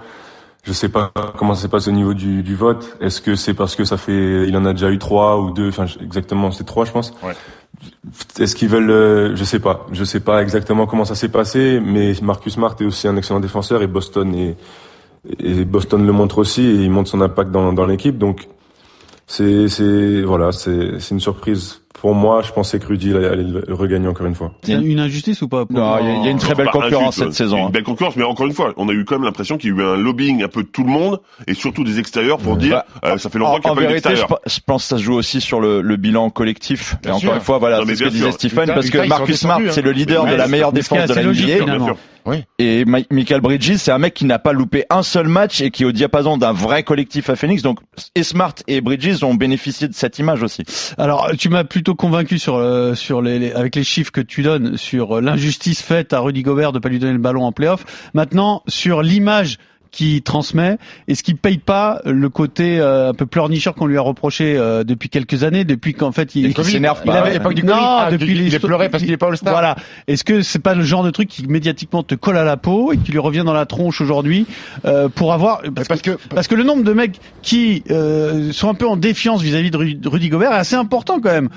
Je 0.62 0.72
sais 0.72 0.90
pas 0.90 1.10
comment 1.38 1.54
ça 1.54 1.62
se 1.62 1.66
passe 1.68 1.88
au 1.88 1.92
niveau 1.92 2.12
du, 2.12 2.42
du 2.42 2.54
vote. 2.54 2.96
Est-ce 3.00 3.20
que 3.22 3.34
c'est 3.34 3.54
parce 3.54 3.76
que 3.76 3.84
ça 3.84 3.96
fait, 3.96 4.46
il 4.46 4.56
en 4.56 4.66
a 4.66 4.72
déjà 4.72 4.90
eu 4.90 4.98
trois 4.98 5.40
ou 5.40 5.52
deux, 5.52 5.68
enfin 5.68 5.86
exactement, 6.02 6.50
c'est 6.50 6.64
trois, 6.64 6.84
je 6.84 6.92
pense. 6.92 7.14
Ouais. 7.22 7.34
Est-ce 8.38 8.54
qu'ils 8.54 8.68
veulent, 8.68 8.90
euh, 8.90 9.36
je 9.36 9.44
sais 9.44 9.58
pas, 9.58 9.86
je 9.90 10.04
sais 10.04 10.20
pas 10.20 10.42
exactement 10.42 10.86
comment 10.86 11.06
ça 11.06 11.14
s'est 11.14 11.30
passé, 11.30 11.80
mais 11.82 12.12
Marcus 12.20 12.54
Smart 12.54 12.76
est 12.78 12.84
aussi 12.84 13.08
un 13.08 13.16
excellent 13.16 13.40
défenseur 13.40 13.80
et 13.80 13.86
Boston 13.86 14.34
est, 14.34 14.56
et 15.38 15.64
Boston 15.64 16.04
le 16.04 16.12
montre 16.12 16.38
aussi 16.38 16.62
et 16.62 16.84
il 16.84 16.90
montre 16.90 17.08
son 17.08 17.22
impact 17.22 17.50
dans, 17.50 17.72
dans 17.72 17.86
l'équipe. 17.86 18.18
Donc 18.18 18.48
c'est 19.26 19.68
c'est 19.68 20.22
voilà, 20.22 20.52
c'est 20.52 21.00
c'est 21.00 21.14
une 21.14 21.20
surprise 21.20 21.82
pour 21.94 22.14
moi. 22.14 22.42
Je 22.42 22.52
pensais 22.52 22.78
que 22.78 22.86
Rudy 22.86 23.12
allait, 23.14 23.36
le 23.42 23.74
regagner 23.74 24.06
encore 24.08 24.26
une 24.26 24.34
fois. 24.34 24.52
C'est 24.62 24.72
une 24.72 25.00
injustice 25.00 25.42
ou 25.42 25.48
pas 25.48 25.64
Non, 25.70 25.98
il 26.00 26.06
y 26.06 26.10
a- 26.10 26.14
il 26.16 26.24
y 26.24 26.28
a 26.28 26.30
une 26.30 26.38
très 26.38 26.54
belle 26.54 26.66
Pas 26.66 26.72
concurrence 26.72 27.18
injuste, 27.18 27.32
cette 27.32 27.32
saison. 27.34 27.66
Une 27.66 27.72
belle 27.72 27.82
concurrence, 27.82 28.16
mais 28.16 28.24
encore 28.24 28.46
une 28.46 28.52
fois, 28.52 28.72
on 28.76 28.88
a 28.88 28.92
eu 28.92 29.04
quand 29.04 29.16
même 29.16 29.24
l'impression 29.24 29.58
qu'il 29.58 29.70
y 29.70 29.72
a 29.72 29.76
eu 29.76 29.82
un 29.82 29.96
lobbying 29.96 30.42
un 30.42 30.48
peu 30.48 30.62
de 30.62 30.68
tout 30.68 30.82
le 30.84 30.90
monde 30.90 31.20
et 31.46 31.54
surtout 31.54 31.84
des 31.84 31.98
extérieurs 31.98 32.38
pour 32.38 32.56
dire 32.56 32.82
Bah, 33.02 33.10
euh, 33.12 33.18
ça 33.18 33.28
fait 33.30 33.38
En, 33.38 33.40
longtemps 33.40 33.60
qu'il 33.60 33.70
en 33.70 33.74
n'y 33.74 33.78
a 33.78 33.82
pas 33.82 33.82
eu 33.84 33.88
vérité, 33.88 34.08
je, 34.10 34.14
d'extérieur. 34.14 34.40
pe- 34.40 34.50
je 34.50 34.60
pense 34.66 34.82
que 34.84 34.88
ça 34.88 34.98
se 34.98 35.02
joue 35.02 35.14
aussi 35.14 35.40
sur 35.40 35.60
le, 35.60 35.80
le 35.82 35.96
bilan 35.96 36.30
collectif. 36.30 36.96
Bien 37.02 37.10
et 37.12 37.14
encore 37.14 37.20
sûr. 37.20 37.34
une 37.34 37.40
fois, 37.40 37.58
voilà, 37.58 37.80
c'est 37.86 37.96
ce 37.96 38.04
que 38.04 38.08
disait 38.08 38.24
sûr. 38.24 38.32
Stephen, 38.34 38.66
parce 38.66 38.90
que 38.90 39.06
Marcus 39.06 39.36
Smart, 39.36 39.58
descendus, 39.58 39.74
c'est 39.74 39.82
le 39.82 39.90
hein. 39.90 39.94
leader 39.94 40.26
de 40.26 40.34
la 40.34 40.48
meilleure 40.48 40.72
défense 40.72 41.06
de 41.08 41.14
la 41.14 41.22
NBA. 41.22 41.94
Oui. 42.26 42.44
Et 42.58 42.84
Mi- 42.84 43.06
Michael 43.10 43.40
Bridges, 43.40 43.76
c'est 43.78 43.90
un 43.92 43.96
mec 43.98 44.12
qui 44.12 44.26
n'a 44.26 44.38
pas 44.38 44.52
loupé 44.52 44.84
un 44.90 45.02
seul 45.02 45.26
match 45.26 45.62
et 45.62 45.70
qui 45.70 45.84
est 45.84 45.86
au 45.86 45.92
diapason 45.92 46.36
d'un 46.36 46.52
vrai 46.52 46.82
collectif 46.82 47.30
à 47.30 47.34
Phoenix. 47.36 47.62
Donc, 47.62 47.78
et 48.14 48.22
Smart 48.22 48.52
et 48.68 48.82
Bridges 48.82 49.24
ont 49.24 49.32
bénéficié 49.34 49.88
de 49.88 49.94
cette 49.94 50.18
image 50.18 50.42
aussi. 50.42 50.62
Alors, 50.98 51.30
tu 51.38 51.48
m'as 51.48 51.64
plutôt 51.80 51.94
convaincu 51.94 52.38
sur 52.38 52.56
euh, 52.56 52.94
sur 52.94 53.22
les, 53.22 53.52
avec 53.52 53.74
les 53.74 53.84
chiffres 53.84 54.12
que 54.12 54.20
tu 54.20 54.42
donnes 54.42 54.76
sur 54.76 55.16
euh, 55.16 55.20
l'injustice 55.22 55.80
faite 55.80 56.12
à 56.12 56.20
Rudy 56.20 56.42
Gobert 56.42 56.72
de 56.72 56.78
pas 56.78 56.90
lui 56.90 56.98
donner 56.98 57.14
le 57.14 57.18
ballon 57.18 57.42
en 57.42 57.52
playoff. 57.52 58.10
Maintenant, 58.12 58.62
sur 58.68 59.00
l'image 59.00 59.56
qui 59.90 60.22
transmet, 60.22 60.78
est-ce 61.08 61.22
qu'il 61.22 61.36
paye 61.36 61.58
pas 61.58 62.00
le 62.04 62.28
côté 62.28 62.78
euh, 62.78 63.10
un 63.10 63.14
peu 63.14 63.26
pleurnicheur 63.26 63.74
qu'on 63.74 63.86
lui 63.86 63.96
a 63.98 64.00
reproché 64.00 64.56
euh, 64.56 64.84
depuis 64.84 65.08
quelques 65.08 65.42
années, 65.42 65.64
depuis 65.64 65.94
qu'en 65.94 66.12
fait 66.12 66.34
il, 66.34 66.46
Et 66.46 66.54
qu'il 66.54 66.64
s'énerve 66.64 67.00
il 67.04 67.10
pas, 67.10 67.22
ouais. 67.24 67.32
l'époque 67.32 67.54
du 67.54 67.64
non. 67.64 67.74
Ah, 67.76 68.08
depuis 68.10 68.32
il- 68.32 68.46
il 68.46 68.54
est 68.54 68.58
pleuré 68.60 68.88
parce 68.88 69.02
qu'il 69.02 69.12
est 69.12 69.16
pas 69.16 69.26
All-Star. 69.28 69.52
Voilà. 69.52 69.76
Est-ce 70.06 70.22
que 70.24 70.42
c'est 70.42 70.58
pas 70.60 70.74
le 70.74 70.82
genre 70.82 71.02
de 71.02 71.10
truc 71.10 71.28
qui 71.28 71.46
médiatiquement 71.46 72.02
te 72.02 72.14
colle 72.14 72.36
à 72.36 72.44
la 72.44 72.56
peau 72.56 72.92
et 72.92 72.98
qui 72.98 73.10
lui 73.12 73.18
revient 73.18 73.42
dans 73.44 73.52
la 73.52 73.66
tronche 73.66 74.00
aujourd'hui 74.00 74.46
euh, 74.84 75.08
pour 75.08 75.32
avoir 75.32 75.62
parce, 75.74 75.88
Parce 75.88 76.02
que, 76.02 76.12
que 76.12 76.28
parce 76.28 76.46
que 76.46 76.54
le 76.54 76.62
nombre 76.64 76.84
de 76.84 76.92
mecs 76.92 77.18
qui 77.42 77.82
euh, 77.90 78.52
sont 78.52 78.68
un 78.68 78.74
peu 78.74 78.86
en 78.86 78.96
défiance 78.96 79.42
vis-à-vis 79.42 79.70
Ru- 79.74 79.94
de 79.94 80.08
Rudy 80.08 80.28
Gobert 80.28 80.52
est 80.52 80.56
assez 80.56 80.76
important 80.76 81.20
quand 81.20 81.30
même. 81.32 81.48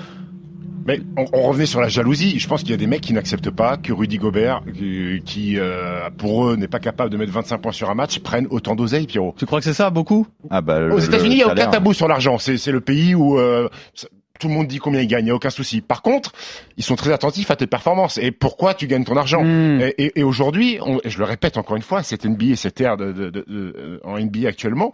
Mais 0.86 1.00
on, 1.16 1.24
on 1.32 1.42
revenait 1.48 1.66
sur 1.66 1.80
la 1.80 1.88
jalousie. 1.88 2.38
Je 2.38 2.46
pense 2.48 2.60
qu'il 2.62 2.70
y 2.70 2.74
a 2.74 2.76
des 2.76 2.86
mecs 2.86 3.00
qui 3.00 3.12
n'acceptent 3.12 3.50
pas 3.50 3.76
que 3.76 3.92
Rudy 3.92 4.18
Gobert, 4.18 4.62
qui, 4.74 5.22
qui, 5.24 5.58
euh, 5.58 6.10
pour 6.16 6.46
eux 6.48 6.56
n'est 6.56 6.68
pas 6.68 6.78
capable 6.80 7.10
de 7.10 7.16
mettre 7.16 7.32
25 7.32 7.58
points 7.58 7.72
sur 7.72 7.88
un 7.90 7.94
match, 7.94 8.18
prenne 8.18 8.46
autant 8.50 8.74
d'oseille, 8.74 9.06
Pierrot. 9.06 9.34
Tu 9.38 9.46
crois 9.46 9.60
que 9.60 9.64
c'est 9.64 9.72
ça 9.74 9.90
beaucoup? 9.90 10.26
Ah 10.50 10.60
bah, 10.60 10.80
le- 10.80 10.92
Aux 10.92 10.98
le 10.98 11.04
États-Unis, 11.04 11.34
il 11.34 11.36
n'y 11.36 11.42
a 11.42 11.46
aucun 11.46 11.56
salaire. 11.56 11.70
tabou 11.70 11.92
sur 11.94 12.06
l'argent. 12.08 12.38
C'est 12.38 12.58
c'est 12.58 12.72
le 12.72 12.80
pays 12.80 13.14
où 13.14 13.38
euh, 13.38 13.68
ça- 13.94 14.08
tout 14.40 14.48
le 14.48 14.54
monde 14.54 14.66
dit 14.66 14.78
combien 14.78 15.00
il 15.00 15.06
gagne, 15.06 15.22
il 15.22 15.26
n'y 15.26 15.30
a 15.30 15.34
aucun 15.34 15.50
souci. 15.50 15.80
Par 15.80 16.02
contre, 16.02 16.32
ils 16.76 16.82
sont 16.84 16.96
très 16.96 17.12
attentifs 17.12 17.50
à 17.50 17.56
tes 17.56 17.66
performances 17.68 18.18
et 18.18 18.32
pourquoi 18.32 18.74
tu 18.74 18.86
gagnes 18.88 19.04
ton 19.04 19.16
argent. 19.16 19.42
Hmm. 19.44 19.80
Et, 19.80 19.94
et- 19.98 20.20
et 20.20 20.22
aujourd'hui, 20.24 20.78
je 21.04 21.18
le 21.18 21.24
répète 21.24 21.56
encore 21.56 21.76
une 21.76 21.82
fois, 21.82 22.02
cette 22.02 22.24
NBA, 22.26 22.56
cette 22.56 22.80
ère 22.80 22.96
de, 22.96 23.12
de- 23.12 23.30
de- 23.30 23.44
de- 23.48 24.00
en 24.04 24.18
NBA 24.18 24.48
actuellement, 24.48 24.92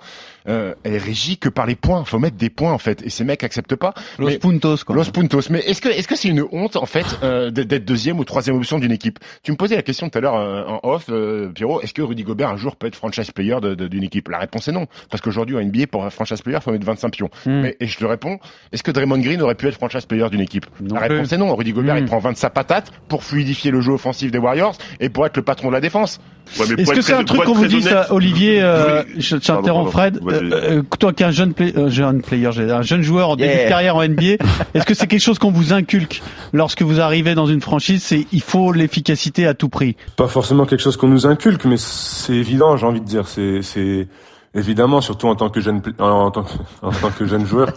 euh, 0.48 0.74
elle 0.84 0.94
est 0.94 0.98
régie 0.98 1.38
que 1.38 1.48
par 1.48 1.64
les 1.66 1.74
points. 1.74 2.04
Faut 2.04 2.18
mettre 2.18 2.36
des 2.36 2.50
points 2.50 2.72
en 2.72 2.78
fait, 2.78 3.02
et 3.02 3.08
ces 3.10 3.24
mecs 3.24 3.42
acceptent 3.42 3.76
pas. 3.76 3.94
Los 4.18 4.26
Mais- 4.28 4.38
Puntos 4.38 4.84
quoi. 4.84 4.94
Los 4.94 5.10
Puntos. 5.10 5.48
Mais 5.50 5.60
est-ce 5.60 5.80
que 5.80 5.88
est-ce 5.88 6.06
que 6.08 6.16
c'est 6.16 6.28
une 6.28 6.44
honte 6.52 6.76
en 6.76 6.86
fait 6.86 7.06
euh, 7.22 7.50
d'être 7.50 7.84
deuxième 7.84 8.18
ou 8.18 8.24
troisième 8.24 8.56
option 8.56 8.78
d'une 8.78 8.92
équipe? 8.92 9.18
Tu 9.42 9.52
me 9.52 9.56
posais 9.56 9.76
la 9.76 9.82
question 9.82 10.10
tout 10.10 10.18
à 10.18 10.20
l'heure 10.20 10.36
euh, 10.36 10.64
en 10.66 10.80
off, 10.82 11.06
euh, 11.08 11.48
Pierrot. 11.48 11.80
Est-ce 11.80 11.94
que 11.94 12.02
Rudy 12.02 12.24
Gobert 12.24 12.50
un 12.50 12.56
jour 12.56 12.76
peut 12.76 12.86
être 12.88 12.94
franchise 12.96 13.30
player 13.30 13.56
d'une 13.62 14.02
équipe? 14.04 14.28
La 14.28 14.38
réponse 14.38 14.68
est 14.68 14.72
non, 14.72 14.86
parce 15.10 15.22
qu'aujourd'hui 15.22 15.56
en 15.56 15.60
NBA 15.62 15.86
pour 15.86 16.04
un 16.04 16.10
franchise 16.10 16.42
player, 16.42 16.58
faut 16.60 16.72
mettre 16.72 16.84
25 16.84 17.10
pions. 17.10 17.30
Hmm. 17.46 17.60
Mais 17.62 17.76
et 17.80 17.86
je 17.86 17.96
te 17.96 18.04
réponds, 18.04 18.38
est-ce 18.72 18.82
que 18.82 18.90
Draymond 18.90 19.18
Green 19.18 19.29
Green 19.30 19.42
aurait 19.42 19.54
pu 19.54 19.68
être 19.68 19.74
franchise 19.74 20.06
player 20.06 20.28
d'une 20.30 20.40
équipe 20.40 20.66
Non 20.80 20.96
La 20.96 21.02
plus. 21.06 21.16
réponse 21.16 21.32
est 21.32 21.38
non. 21.38 21.54
Rudy 21.54 21.72
Gobert, 21.72 21.94
Mm. 21.94 21.98
il 21.98 22.04
prend 22.06 22.18
20 22.18 22.32
de 22.32 22.36
sa 22.36 22.50
patate 22.50 22.90
pour 23.08 23.22
fluidifier 23.22 23.70
le 23.70 23.80
jeu 23.80 23.92
offensif 23.92 24.30
des 24.30 24.38
Warriors 24.38 24.76
et 24.98 25.08
pour 25.08 25.24
être 25.26 25.36
le 25.36 25.42
patron 25.42 25.68
de 25.68 25.72
la 25.74 25.80
défense. 25.80 26.20
Ouais, 26.58 26.66
mais 26.76 26.82
Est-ce 26.82 26.90
que 26.92 27.00
c'est 27.00 27.12
un 27.12 27.22
truc 27.22 27.44
qu'on 27.44 27.52
vous 27.52 27.66
dit, 27.66 27.76
honnête, 27.76 27.88
ça, 27.88 28.12
Olivier 28.12 28.60
euh, 28.60 29.04
oui. 29.06 29.20
Je 29.20 29.36
t'interromps, 29.36 29.92
Fred. 29.92 30.18
Euh, 30.26 30.50
euh, 30.80 30.82
toi 30.98 31.12
qui 31.12 31.22
es 31.22 31.26
un 31.26 31.30
jeune, 31.30 31.54
play- 31.54 31.72
euh, 31.76 31.88
jeune 31.90 32.22
player, 32.22 32.48
un 32.72 32.82
jeune 32.82 33.02
joueur 33.02 33.28
en 33.30 33.36
début 33.36 33.50
Yeah. 33.50 33.64
de 33.64 33.68
carrière 33.68 33.96
en 33.96 34.02
NBA, 34.02 34.36
est-ce 34.74 34.84
que 34.84 34.94
c'est 34.94 35.06
quelque 35.06 35.20
chose 35.22 35.38
qu'on 35.38 35.52
vous 35.52 35.72
inculque 35.72 36.22
lorsque 36.52 36.82
vous 36.82 36.98
arrivez 37.00 37.36
dans 37.36 37.46
une 37.46 37.60
franchise 37.60 38.02
C'est 38.02 38.26
il 38.32 38.40
faut 38.42 38.72
l'efficacité 38.72 39.46
à 39.46 39.54
tout 39.54 39.68
prix? 39.68 39.94
Pas 40.16 40.26
forcément 40.26 40.66
quelque 40.66 40.80
chose 40.82 40.96
qu'on 40.96 41.06
nous 41.08 41.24
inculque, 41.26 41.64
mais 41.66 41.76
c'est 41.76 42.34
évident, 42.34 42.76
j'ai 42.76 42.86
envie 42.86 43.00
de 43.00 43.06
dire. 43.06 43.28
C'est, 43.28 43.62
c'est 43.62 44.08
évidemment, 44.54 45.00
surtout 45.00 45.28
en 45.28 45.34
tant 45.34 45.50
que 45.50 45.60
jeune, 45.60 45.82
en 45.98 46.30
tant 46.30 46.42
que, 46.42 46.52
en 46.82 46.90
tant 46.90 47.10
que 47.10 47.24
jeune 47.24 47.46
joueur, 47.46 47.68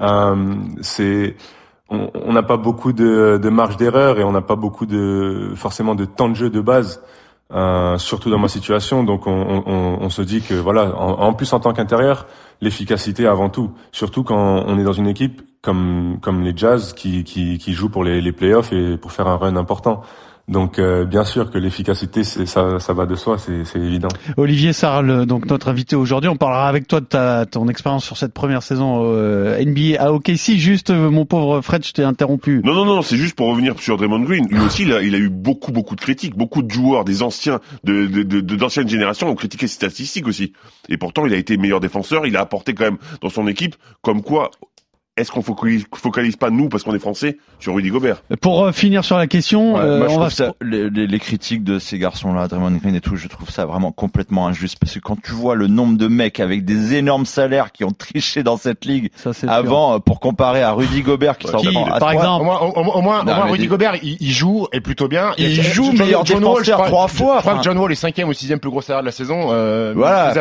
euh, 0.00 0.54
c'est, 0.80 1.36
on 1.90 2.32
n'a 2.32 2.42
pas 2.42 2.56
beaucoup 2.56 2.92
de, 2.92 3.38
de 3.42 3.48
marge 3.48 3.76
d'erreur 3.76 4.18
et 4.18 4.24
on 4.24 4.32
n'a 4.32 4.42
pas 4.42 4.56
beaucoup 4.56 4.86
de, 4.86 5.52
forcément 5.54 5.94
de 5.94 6.04
temps 6.04 6.28
de 6.28 6.34
jeu 6.34 6.50
de 6.50 6.60
base. 6.60 7.02
Euh, 7.52 7.98
surtout 7.98 8.30
dans 8.30 8.38
ma 8.38 8.48
situation, 8.48 9.04
donc 9.04 9.26
on, 9.26 9.62
on, 9.66 9.98
on 10.00 10.08
se 10.08 10.22
dit 10.22 10.40
que 10.40 10.54
voilà, 10.54 10.96
en, 10.96 11.20
en 11.20 11.34
plus 11.34 11.52
en 11.52 11.60
tant 11.60 11.72
qu'intérieur, 11.74 12.26
l'efficacité 12.62 13.26
avant 13.26 13.50
tout. 13.50 13.70
Surtout 13.92 14.24
quand 14.24 14.64
on 14.66 14.78
est 14.78 14.82
dans 14.82 14.94
une 14.94 15.06
équipe 15.06 15.42
comme 15.60 16.18
comme 16.22 16.42
les 16.42 16.56
Jazz 16.56 16.94
qui 16.94 17.22
qui, 17.22 17.58
qui 17.58 17.72
jouent 17.74 17.90
pour 17.90 18.02
les, 18.02 18.20
les 18.22 18.32
playoffs 18.32 18.72
et 18.72 18.96
pour 18.96 19.12
faire 19.12 19.28
un 19.28 19.36
run 19.36 19.56
important. 19.56 20.02
Donc 20.46 20.78
euh, 20.78 21.06
bien 21.06 21.24
sûr 21.24 21.50
que 21.50 21.56
l'efficacité, 21.56 22.22
c'est 22.22 22.44
ça, 22.44 22.78
ça 22.78 22.92
va 22.92 23.06
de 23.06 23.14
soi, 23.14 23.38
c'est 23.38 23.64
c'est 23.64 23.78
évident. 23.78 24.08
Olivier 24.36 24.74
Sarle, 24.74 25.24
donc 25.24 25.46
notre 25.46 25.68
invité 25.68 25.96
aujourd'hui, 25.96 26.28
on 26.28 26.36
parlera 26.36 26.68
avec 26.68 26.86
toi 26.86 27.00
de 27.00 27.06
ta 27.06 27.46
ton 27.46 27.66
expérience 27.68 28.04
sur 28.04 28.18
cette 28.18 28.34
première 28.34 28.62
saison 28.62 29.00
euh, 29.04 29.58
NBA 29.64 29.98
à 30.02 30.12
OKC. 30.12 30.56
Juste, 30.56 30.90
euh, 30.90 31.08
mon 31.10 31.24
pauvre 31.24 31.62
Fred, 31.62 31.84
je 31.86 31.92
t'ai 31.92 32.02
interrompu. 32.02 32.60
Non, 32.62 32.74
non, 32.74 32.84
non, 32.84 33.00
c'est 33.00 33.16
juste 33.16 33.36
pour 33.36 33.48
revenir 33.48 33.78
sur 33.80 33.96
Draymond 33.96 34.20
Green. 34.20 34.46
Lui 34.50 34.60
aussi, 34.60 34.82
il 34.82 34.92
a, 34.92 35.00
il 35.02 35.14
a 35.14 35.18
eu 35.18 35.30
beaucoup, 35.30 35.72
beaucoup 35.72 35.96
de 35.96 36.00
critiques. 36.02 36.36
Beaucoup 36.36 36.62
de 36.62 36.70
joueurs, 36.70 37.04
des 37.06 37.22
anciens, 37.22 37.60
de, 37.84 38.06
de, 38.06 38.22
de- 38.22 38.40
de- 38.42 38.56
d'anciennes 38.56 38.88
générations 38.88 39.28
ont 39.30 39.34
critiqué 39.34 39.66
ses 39.66 39.74
statistiques 39.76 40.28
aussi. 40.28 40.52
Et 40.90 40.98
pourtant, 40.98 41.24
il 41.24 41.32
a 41.32 41.36
été 41.36 41.56
meilleur 41.56 41.80
défenseur. 41.80 42.26
Il 42.26 42.36
a 42.36 42.40
apporté 42.40 42.74
quand 42.74 42.84
même 42.84 42.98
dans 43.22 43.30
son 43.30 43.46
équipe, 43.46 43.76
comme 44.02 44.22
quoi, 44.22 44.50
est-ce 45.16 45.30
qu'on 45.30 45.42
focalise, 45.42 45.84
focalise 45.94 46.34
pas 46.36 46.50
nous, 46.50 46.68
parce 46.68 46.82
qu'on 46.82 46.94
est 46.94 46.98
français, 46.98 47.38
sur 47.60 47.74
Rudy 47.74 47.90
Gobert? 47.90 48.22
Pour 48.40 48.64
euh, 48.64 48.72
finir 48.72 49.04
sur 49.04 49.16
la 49.16 49.28
question, 49.28 49.74
Ouais, 49.74 49.80
euh, 49.80 49.98
moi, 50.00 50.08
je 50.08 50.14
on 50.14 50.18
va 50.18 50.26
trouve 50.26 50.36
ça, 50.36 50.52
les, 50.60 50.90
les- 50.90 51.06
les 51.06 51.18
critiques 51.20 51.62
de 51.62 51.78
ces 51.78 51.98
garçons-là, 51.98 52.48
Draymond 52.48 52.72
Green 52.78 52.96
et 52.96 53.00
tout, 53.00 53.14
je 53.14 53.28
trouve 53.28 53.48
ça 53.50 53.64
vraiment 53.64 53.92
complètement 53.92 54.48
injuste 54.48 54.78
parce 54.80 54.92
que 54.94 54.98
quand 54.98 55.16
tu 55.22 55.30
vois 55.32 55.54
le 55.54 55.68
nombre 55.68 55.96
de 55.96 56.08
mecs 56.08 56.40
avec 56.40 56.64
des 56.64 56.94
énormes 56.94 57.26
salaires 57.26 57.70
qui 57.70 57.84
ont 57.84 57.92
triché 57.92 58.42
dans 58.42 58.56
cette 58.56 58.84
ligue 58.84 59.10
ça 59.14 59.30
avant, 59.46 59.94
euh, 59.94 59.98
pour 60.00 60.18
comparer 60.18 60.62
à 60.62 60.72
Rudy 60.72 61.02
Gobert 61.02 61.38
qui 61.38 61.46
Ouais, 61.46 61.60
qui, 61.60 61.76
à 61.78 61.98
par 62.00 62.10
exemple, 62.10 62.42
Au 62.42 62.44
moins, 62.44 62.60
au, 62.60 62.70
au 62.72 63.00
moins, 63.02 63.24
au 63.24 63.50
Rudy 63.52 63.62
dis- 63.62 63.68
Gobert, 63.68 63.94
il, 64.02 64.16
il 64.18 64.32
joue 64.32 64.66
et 64.72 64.80
plutôt 64.80 65.06
bien. 65.06 65.30
Il 65.38 65.60
a- 65.60 65.62
joue 65.62 65.84
John- 65.84 65.98
meilleur 65.98 66.26
John 66.26 66.42
Wall, 66.44 66.64
je 66.64 66.72
crois- 66.72 66.86
trois 66.88 67.06
je 67.06 67.12
fois, 67.14 67.38
crois 67.38 67.52
enfin. 67.52 67.58
que 67.60 67.64
John 67.64 67.78
Wall 67.78 67.92
est 67.92 67.94
cinquième 67.94 68.28
ou 68.28 68.32
sixième 68.32 68.58
plus 68.58 68.70
gros 68.70 68.82
salaire 68.82 69.02
de 69.02 69.06
la 69.06 69.12
saison. 69.12 69.48
Euh, 69.52 69.92
Voilà, 69.94 70.32
mis 70.32 70.38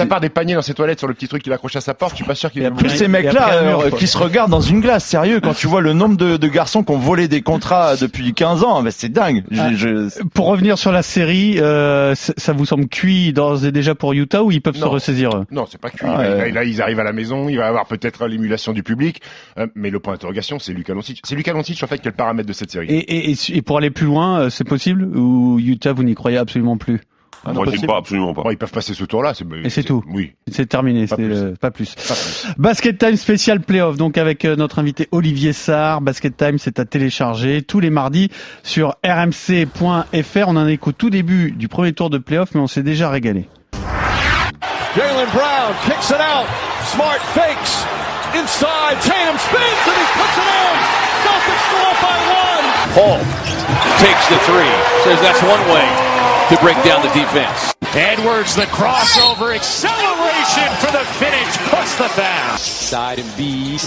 à 0.00 0.06
part, 0.06 0.20
des 0.20 0.28
paniers 0.28 0.54
dans 0.54 0.62
ses 0.62 0.74
toilettes 0.74 1.00
sur 1.00 1.08
le 1.08 1.14
petit 1.14 1.26
truc 1.26 1.42
qu'il 1.42 1.52
accroche 1.52 1.74
à 1.74 1.80
sa 1.80 1.94
porte, 1.94 2.12
je 2.12 2.16
suis 2.16 2.24
pas 2.24 2.36
sûr 2.36 2.52
qu'il 2.52 2.70
Plus 2.74 2.90
ces 2.90 3.08
mecs-là 3.08 3.62
qui 4.04 4.10
se 4.10 4.18
regardent 4.18 4.50
dans 4.50 4.60
une 4.60 4.80
glace, 4.80 5.04
sérieux, 5.04 5.40
quand 5.40 5.54
tu 5.54 5.66
vois 5.66 5.80
le 5.80 5.92
nombre 5.92 6.16
de, 6.16 6.36
de 6.36 6.48
garçons 6.48 6.82
qui 6.82 6.92
ont 6.92 6.98
volé 6.98 7.28
des 7.28 7.42
contrats 7.42 7.96
depuis 7.96 8.34
15 8.34 8.62
ans, 8.64 8.82
ben 8.82 8.90
c'est 8.90 9.08
dingue. 9.08 9.44
Je- 9.50 9.60
Ah. 9.60 9.72
je- 9.74 10.22
Pour 10.34 10.46
revenir 10.46 10.76
sur 10.78 10.92
la 10.92 11.02
série, 11.02 11.58
euh, 11.58 12.14
ça 12.14 12.52
vous 12.52 12.66
semble 12.66 12.86
cuit 12.88 13.32
d'ores 13.32 13.64
et 13.64 13.72
déjà 13.72 13.94
pour 13.94 14.12
Utah 14.12 14.42
ou 14.42 14.50
ils 14.52 14.60
peuvent 14.60 14.76
se 14.76 14.84
ressaisir 14.84 15.30
eux? 15.36 15.44
Non, 15.50 15.64
c'est 15.70 15.80
pas 15.80 15.90
cuit. 15.90 16.06
Ah, 16.08 16.48
là, 16.48 16.64
ils 16.64 16.82
arrivent 16.82 17.00
à 17.00 17.04
la 17.04 17.12
maison, 17.12 17.48
il 17.48 17.56
va 17.56 17.64
y 17.64 17.66
avoir 17.68 17.86
peut-être 17.86 18.26
l'émulation 18.26 18.72
du 18.72 18.82
public, 18.82 19.22
euh, 19.58 19.66
mais 19.74 19.90
le 19.90 20.00
point 20.00 20.12
d'interrogation, 20.14 20.58
c'est 20.58 20.72
Lucas 20.72 20.94
Doncic. 20.94 21.20
C'est 21.24 21.34
Lucas 21.34 21.52
Doncic 21.52 21.82
en 21.82 21.86
fait 21.86 21.98
qui 21.98 22.08
est 22.08 22.10
le 22.10 22.16
paramètre 22.16 22.48
de 22.48 22.52
cette 22.52 22.70
série. 22.70 22.86
et, 22.90 22.98
et, 22.98 23.30
et, 23.30 23.36
et 23.56 23.62
pour 23.62 23.78
aller 23.78 23.90
plus 23.90 24.06
loin, 24.06 24.40
euh, 24.40 24.50
c'est 24.50 24.64
possible? 24.64 25.04
Ou 25.16 25.58
Utah 25.58 25.92
vous 25.92 26.02
n'y 26.04 26.14
croyez 26.14 26.36
absolument 26.38 26.76
plus? 26.76 27.00
Ah, 27.46 27.52
Moi, 27.52 27.66
pas, 27.86 27.96
absolument 27.98 28.32
pas. 28.34 28.42
Bon, 28.42 28.50
ils 28.50 28.56
peuvent 28.56 28.72
passer 28.72 28.94
ce 28.94 29.04
tour-là. 29.04 29.34
C'est, 29.34 29.44
Et 29.64 29.70
c'est 29.70 29.82
tout. 29.82 30.02
Oui. 30.08 30.32
C'est 30.50 30.66
terminé, 30.66 31.06
Pas 31.06 31.16
c'est 31.16 31.22
plus. 31.22 31.28
le- 31.28 31.54
pas 31.56 31.70
plus. 31.70 31.94
Pas 31.94 32.02
plus. 32.14 32.46
Basket 32.58 32.98
Time 32.98 33.16
spécial 33.16 33.60
playoff, 33.60 33.96
donc 33.96 34.16
avec 34.18 34.44
euh, 34.44 34.56
notre 34.56 34.78
invité 34.78 35.08
Olivier 35.12 35.52
Sarr. 35.52 36.00
Basket 36.00 36.36
Time, 36.36 36.58
c'est 36.58 36.78
à 36.78 36.84
télécharger 36.84 37.62
tous 37.62 37.80
les 37.80 37.90
mardis 37.90 38.30
sur 38.62 38.94
rmc.fr. 39.04 40.48
On 40.48 40.56
en 40.56 40.66
est 40.66 40.76
qu'au 40.78 40.92
tout 40.92 41.10
début 41.10 41.52
du 41.52 41.68
premier 41.68 41.92
tour 41.92 42.10
de 42.10 42.18
playoff, 42.18 42.50
mais 42.54 42.60
on 42.60 42.66
s'est 42.66 42.82
déjà 42.82 43.10
régalé. 43.10 43.48
Jalen 44.96 45.26
Brown 45.32 45.74
kicks 45.86 46.10
it 46.10 46.20
out. 46.20 46.46
Smart 46.86 47.18
fakes. 47.34 47.84
Inside. 48.34 48.98
Tatum 49.00 49.36
spins 49.38 49.82
and 49.86 49.96
he 49.98 50.06
puts 50.14 50.36
it 50.38 50.48
in. 50.48 50.76
Celtics 51.24 51.66
up 51.82 51.98
by 52.00 52.18
one. 52.30 52.66
Paul 52.94 53.18
takes 53.98 54.28
the 54.28 54.38
three. 54.46 54.72
Says 55.04 55.20
that's 55.20 55.42
one 55.42 55.60
way 55.74 56.13
to 56.48 56.56
break 56.60 56.76
down 56.84 57.02
the 57.02 57.12
defense. 57.14 57.74
Edwards, 57.94 58.54
the 58.54 58.66
crossover. 58.66 59.54
Acceleration 59.54 60.68
for 60.80 60.92
the 60.92 61.04
finish. 61.16 61.56
Plus 61.68 61.96
the 61.96 62.08
foul. 62.08 62.58
Side 62.58 63.18
and 63.18 63.36
bead. 63.36 63.80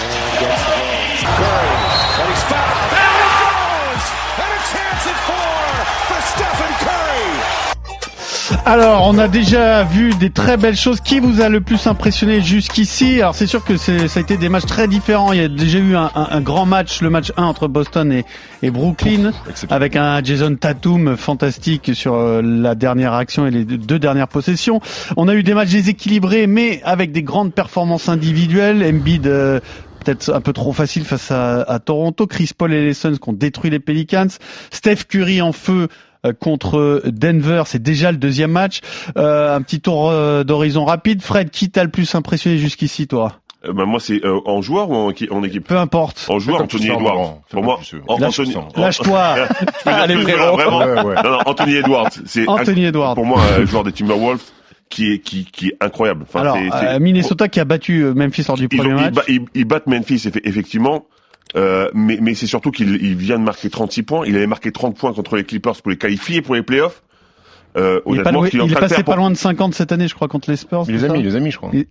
And 0.00 0.40
gets 0.40 0.64
the 0.64 0.70
goal. 0.76 1.36
Curry. 1.36 1.77
Alors, 8.70 9.06
on 9.08 9.16
a 9.16 9.28
déjà 9.28 9.82
vu 9.84 10.10
des 10.16 10.28
très 10.28 10.58
belles 10.58 10.76
choses. 10.76 11.00
Qui 11.00 11.20
vous 11.20 11.40
a 11.40 11.48
le 11.48 11.62
plus 11.62 11.86
impressionné 11.86 12.42
jusqu'ici? 12.42 13.22
Alors, 13.22 13.34
c'est 13.34 13.46
sûr 13.46 13.64
que 13.64 13.78
c'est, 13.78 14.08
ça 14.08 14.20
a 14.20 14.22
été 14.22 14.36
des 14.36 14.50
matchs 14.50 14.66
très 14.66 14.86
différents. 14.88 15.32
Il 15.32 15.40
y 15.40 15.44
a 15.44 15.48
déjà 15.48 15.78
eu 15.78 15.96
un, 15.96 16.10
un- 16.14 16.28
un 16.30 16.40
grand 16.42 16.66
match, 16.66 17.00
le 17.00 17.08
match 17.08 17.32
1 17.38 17.44
entre 17.44 17.66
Boston 17.66 18.12
et, 18.12 18.26
et 18.62 18.70
Brooklyn, 18.70 19.32
avec 19.70 19.96
un 19.96 20.22
Jason 20.22 20.54
Tatum 20.54 21.16
fantastique 21.16 21.92
sur 21.94 22.12
euh, 22.16 22.42
la 22.42 22.74
dernière 22.74 23.14
action 23.14 23.46
et 23.46 23.50
les 23.50 23.64
deux, 23.64 23.98
dernières 23.98 24.28
possessions. 24.28 24.82
On 25.16 25.28
a 25.28 25.34
eu 25.34 25.42
des 25.42 25.54
matchs 25.54 25.70
déséquilibrés, 25.70 26.46
mais 26.46 26.82
avec 26.84 27.10
des 27.10 27.22
grandes 27.22 27.54
performances 27.54 28.10
individuelles. 28.10 28.84
Embiid... 28.84 29.26
euh, 29.26 29.60
peut-être 30.04 30.32
un 30.32 30.40
peu 30.40 30.52
trop 30.52 30.72
facile 30.72 31.04
face 31.04 31.30
à, 31.32 31.62
à 31.62 31.80
Toronto. 31.80 32.26
Chris 32.28 32.50
Paul 32.56 32.72
et 32.72 32.84
les 32.84 32.94
Suns 32.94 33.16
qui 33.20 33.28
ont 33.28 33.32
détruit 33.32 33.68
les 33.70 33.80
Pelicans. 33.80 34.28
Steph 34.70 35.04
Curry 35.08 35.42
en 35.42 35.52
feu 35.52 35.88
contre 36.32 37.02
Denver, 37.06 37.62
c'est 37.66 37.82
déjà 37.82 38.10
le 38.12 38.18
deuxième 38.18 38.50
match. 38.52 38.80
Euh, 39.16 39.54
un 39.56 39.62
petit 39.62 39.80
tour 39.80 40.10
euh, 40.10 40.44
d'horizon 40.44 40.84
rapide. 40.84 41.22
Fred, 41.22 41.50
qui 41.50 41.70
t'a 41.70 41.84
le 41.84 41.90
plus 41.90 42.14
impressionné 42.14 42.58
jusqu'ici, 42.58 43.06
toi? 43.06 43.32
Euh, 43.64 43.72
bah, 43.72 43.84
moi, 43.86 43.98
c'est 43.98 44.24
euh, 44.24 44.38
en 44.46 44.62
joueur 44.62 44.88
ou 44.90 44.94
en, 44.94 45.12
en 45.30 45.42
équipe? 45.42 45.66
Peu 45.66 45.76
importe. 45.76 46.26
En 46.28 46.38
joueur, 46.38 46.62
Anthony 46.62 46.86
sens, 46.86 46.96
Edwards. 46.96 47.38
Pour 47.50 47.62
moi, 47.64 47.80
Lâche- 47.82 48.40
Anthony. 48.40 48.54
Lâche-toi. 48.76 49.34
Allez, 49.84 50.16
frérot. 50.16 50.56
Vraiment. 50.56 50.78
Ouais, 50.78 51.02
ouais. 51.04 51.14
Non, 51.24 51.30
non, 51.32 51.38
Anthony 51.46 51.74
Edwards. 51.74 52.10
C'est 52.26 52.48
Anthony 52.48 52.84
Edwards. 52.84 53.14
Pour 53.16 53.26
moi, 53.26 53.40
euh, 53.58 53.66
joueur 53.66 53.82
des 53.84 53.92
Timberwolves 53.92 54.42
qui 54.90 55.12
est 55.12 55.18
qui 55.18 55.44
qui 55.44 55.68
est 55.68 55.76
incroyable. 55.80 56.22
Enfin, 56.28 56.40
Alors, 56.40 56.56
c'est- 56.56 56.70
c'est- 56.78 56.86
euh, 56.86 56.98
Minnesota 57.00 57.48
qui 57.48 57.58
a 57.60 57.64
battu 57.64 58.02
euh, 58.04 58.14
Memphis 58.14 58.44
lors 58.48 58.56
du 58.56 58.68
ils, 58.70 58.78
premier 58.78 58.94
ont- 58.94 58.98
ils 58.98 59.02
match. 59.06 59.14
ba- 59.14 59.22
ils- 59.28 59.40
ils 59.54 59.64
battent 59.64 59.86
Memphis 59.88 60.14
effe- 60.28 60.40
effectivement. 60.44 61.04
Euh, 61.56 61.90
mais 61.94 62.18
mais 62.20 62.34
c'est 62.34 62.46
surtout 62.46 62.70
qu'il 62.70 63.02
il 63.02 63.16
vient 63.16 63.38
de 63.38 63.44
marquer 63.44 63.70
36 63.70 64.02
points. 64.02 64.26
Il 64.26 64.36
avait 64.36 64.46
marqué 64.46 64.72
30 64.72 64.96
points 64.96 65.12
contre 65.12 65.36
les 65.36 65.44
Clippers 65.44 65.80
pour 65.80 65.90
les 65.90 65.96
qualifier 65.96 66.42
pour 66.42 66.54
les 66.54 66.62
playoffs. 66.62 67.02
Euh, 67.76 68.00
il 68.06 68.18
est, 68.18 68.22
pas 68.22 68.32
loin- 68.32 68.46
est 68.46 68.54
il 68.54 68.72
est 68.72 68.74
passé 68.74 69.02
pas 69.04 69.14
loin 69.14 69.30
de 69.30 69.36
50 69.36 69.74
cette 69.74 69.92
année, 69.92 70.08
je 70.08 70.14
crois, 70.14 70.26
contre 70.26 70.50
les 70.50 70.56
Spurs. 70.56 70.84
Il 70.88 70.94
les 70.94 70.98
c'est 71.00 71.04
a 71.04 71.08
ça 71.08 71.14
mis, 71.14 71.20
il 71.20 71.26
les 71.26 71.36
a 71.36 71.40
mis, 71.40 71.50
je 71.50 71.58
crois. 71.58 71.70
Il- 71.72 71.86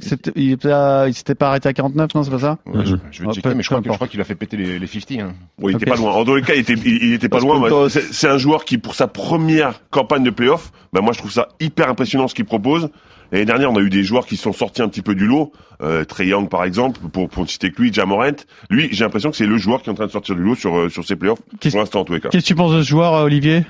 C'était- 0.00 0.32
il 0.36 0.52
était 0.52 0.70
à- 0.70 1.06
il 1.08 1.14
s'était 1.14 1.34
pas 1.34 1.48
arrêté 1.48 1.68
à 1.68 1.72
49, 1.72 2.14
non, 2.14 2.22
c'est 2.22 2.30
pas 2.30 2.38
ça 2.38 2.58
Ouais, 2.66 2.84
je, 2.84 2.96
je 3.10 3.22
vais 3.22 3.28
Ah, 3.30 3.32
checker, 3.32 3.54
mais 3.54 3.62
je 3.62 3.68
crois, 3.68 3.78
peu 3.78 3.84
que- 3.84 3.88
je 3.88 3.88
importe. 3.90 3.96
crois 3.96 4.08
qu'il 4.08 4.20
a 4.20 4.24
fait 4.24 4.34
péter 4.34 4.56
les, 4.58 4.78
les 4.78 4.86
50. 4.86 5.20
Hein. 5.20 5.32
Oui, 5.60 5.72
il 5.72 5.76
était 5.76 5.90
Ok. 5.90 5.96
pas 5.96 6.00
loin. 6.02 6.12
En 6.12 6.24
tous 6.24 6.34
les 6.36 6.42
cas, 6.42 6.52
il 6.54 6.60
était, 6.60 6.74
il, 6.74 7.02
il 7.02 7.12
était 7.14 7.28
pas 7.30 7.40
loin. 7.40 7.88
C'est 7.88 8.28
un 8.28 8.38
joueur 8.38 8.64
qui, 8.66 8.76
pour 8.78 8.94
sa 8.94 9.06
première 9.08 9.80
campagne 9.90 10.22
de 10.22 10.30
playoff, 10.30 10.70
ben 10.92 11.00
moi 11.00 11.12
je 11.14 11.18
trouve 11.18 11.32
ça 11.32 11.48
hyper 11.60 11.88
impressionnant 11.88 12.28
ce 12.28 12.34
qu'il 12.34 12.44
propose. 12.44 12.90
L'année 13.32 13.46
dernière, 13.46 13.72
on 13.72 13.76
a 13.76 13.80
eu 13.80 13.88
des 13.90 14.04
joueurs 14.04 14.26
qui 14.26 14.36
sont 14.36 14.52
sortis 14.52 14.82
un 14.82 14.88
petit 14.88 15.02
peu 15.02 15.14
du 15.14 15.26
lot. 15.26 15.50
Euh, 15.82 16.04
Trey 16.04 16.26
Young, 16.28 16.48
par 16.48 16.62
exemple, 16.62 17.00
pour, 17.12 17.28
pour 17.28 17.42
ne 17.42 17.48
citer 17.48 17.70
que 17.72 17.80
lui, 17.82 17.92
Jamorant. 17.92 18.30
Lui, 18.70 18.88
j'ai 18.92 19.02
l'impression 19.04 19.30
que 19.30 19.36
c'est 19.36 19.46
le 19.46 19.56
joueur 19.56 19.82
qui 19.82 19.88
est 19.88 19.92
en 19.92 19.96
train 19.96 20.06
de 20.06 20.12
sortir 20.12 20.36
du 20.36 20.42
lot 20.42 20.54
sur, 20.54 20.76
euh, 20.76 20.88
sur 20.90 21.04
ses 21.04 21.16
playoffs, 21.16 21.40
pour 21.40 21.78
l'instant 21.80 22.00
en 22.00 22.04
tous 22.04 22.12
les 22.12 22.20
cas. 22.20 22.28
Qu'est-ce 22.28 22.44
que 22.44 22.48
tu 22.48 22.54
penses 22.54 22.72
de 22.74 22.82
ce 22.82 22.88
joueur, 22.88 23.14
euh, 23.14 23.24
Olivier? 23.24 23.64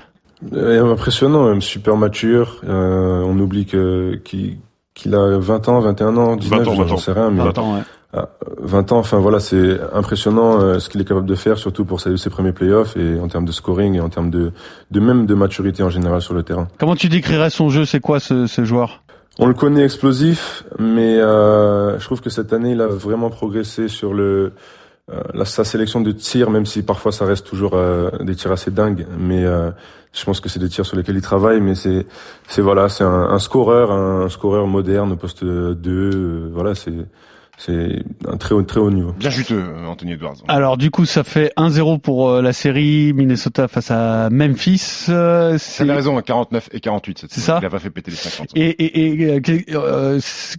Impressionnant, 0.53 1.45
même 1.45 1.61
super 1.61 1.97
mature. 1.97 2.61
Euh, 2.67 3.23
on 3.25 3.39
oublie 3.39 3.65
que 3.65 4.15
qu'il 4.23 4.57
qu'il 4.93 5.13
a 5.13 5.37
20 5.37 5.69
ans, 5.69 5.79
21 5.81 6.17
ans, 6.17 6.35
19, 6.35 6.59
20 6.59 6.67
ans, 6.71 6.75
20 6.75 6.87
j'en 6.87 6.93
ans. 6.93 6.97
sais 6.97 7.11
rien, 7.11 7.29
mais 7.29 7.43
20 7.43 7.49
Attends, 7.49 7.75
ouais. 7.75 7.81
20 8.61 8.93
ans, 8.93 8.99
enfin 8.99 9.19
voilà, 9.19 9.41
c'est 9.41 9.77
impressionnant 9.93 10.61
euh, 10.61 10.79
ce 10.79 10.87
qu'il 10.87 11.01
est 11.01 11.05
capable 11.05 11.25
de 11.25 11.35
faire, 11.35 11.57
surtout 11.57 11.83
pour 11.83 11.99
ses, 11.99 12.15
ses 12.15 12.29
premiers 12.29 12.53
playoffs 12.53 12.95
et 12.95 13.19
en 13.19 13.27
termes 13.27 13.43
de 13.43 13.51
scoring 13.51 13.95
et 13.95 13.99
en 13.99 14.07
termes 14.07 14.29
de, 14.29 14.53
de 14.91 14.99
même 15.01 15.25
de 15.25 15.33
maturité 15.35 15.83
en 15.83 15.89
général 15.89 16.21
sur 16.21 16.33
le 16.33 16.43
terrain. 16.43 16.69
Comment 16.79 16.95
tu 16.95 17.09
décrirais 17.09 17.49
son 17.49 17.69
jeu? 17.69 17.83
C'est 17.83 17.99
quoi 17.99 18.21
ce, 18.21 18.47
ce 18.47 18.63
joueur? 18.63 19.01
On 19.37 19.47
le 19.47 19.53
connaît 19.53 19.83
explosif, 19.83 20.63
mais 20.79 21.17
euh, 21.19 21.99
je 21.99 22.05
trouve 22.05 22.21
que 22.21 22.29
cette 22.29 22.53
année, 22.53 22.71
il 22.71 22.79
a 22.79 22.87
vraiment 22.87 23.29
progressé 23.29 23.89
sur 23.89 24.13
le 24.13 24.23
euh, 24.23 24.49
la, 25.33 25.45
sa 25.45 25.63
sélection 25.63 26.01
de 26.01 26.11
tirs, 26.11 26.49
même 26.49 26.65
si 26.65 26.81
parfois 26.83 27.11
ça 27.11 27.25
reste 27.25 27.45
toujours 27.45 27.75
euh, 27.75 28.09
des 28.21 28.35
tirs 28.35 28.51
assez 28.51 28.71
dingues. 28.71 29.05
Mais 29.17 29.43
euh, 29.43 29.71
je 30.13 30.23
pense 30.25 30.39
que 30.39 30.49
c'est 30.49 30.59
des 30.59 30.69
tirs 30.69 30.85
sur 30.85 30.97
lesquels 30.97 31.15
il 31.15 31.21
travaille. 31.21 31.61
Mais 31.61 31.75
c'est 31.75 32.05
c'est 32.47 32.61
voilà, 32.61 32.89
c'est 32.89 33.03
un, 33.03 33.29
un 33.29 33.39
scoreur, 33.39 33.91
un 33.91 34.29
scoreur 34.29 34.67
moderne 34.67 35.11
au 35.11 35.15
poste 35.15 35.43
2. 35.43 35.75
euh, 35.91 36.49
voilà, 36.51 36.75
c'est 36.75 36.93
c'est 37.57 38.03
un 38.27 38.37
très 38.37 38.53
haut, 38.55 38.61
très 38.63 38.79
haut 38.79 38.91
niveau. 38.91 39.11
Bien 39.17 39.29
juteux, 39.29 39.63
euh, 39.63 39.85
Anthony 39.87 40.13
Edwards. 40.13 40.35
Alors 40.47 40.77
du 40.77 40.91
coup, 40.91 41.05
ça 41.05 41.23
fait 41.23 41.51
1-0 41.57 41.99
pour 41.99 42.29
euh, 42.29 42.41
la 42.41 42.53
série 42.53 43.13
Minnesota 43.13 43.67
face 43.67 43.91
à 43.91 44.29
Memphis. 44.29 45.05
Euh, 45.09 45.57
c'est- 45.57 45.83
T'avais 45.83 45.93
raison, 45.97 46.17
hein, 46.17 46.21
49 46.21 46.69
et 46.73 46.79
48. 46.79 47.19
cette 47.19 47.31
C'est 47.31 47.39
saison. 47.41 47.53
ça 47.53 47.59
Il 47.61 47.65
a 47.65 47.69
pas 47.69 47.79
fait 47.79 47.89
péter 47.89 48.11
les 48.11 48.17
50. 48.17 48.49
Et, 48.55 48.69
et, 48.69 49.35
et, 49.35 49.41
qu'est- 49.41 49.65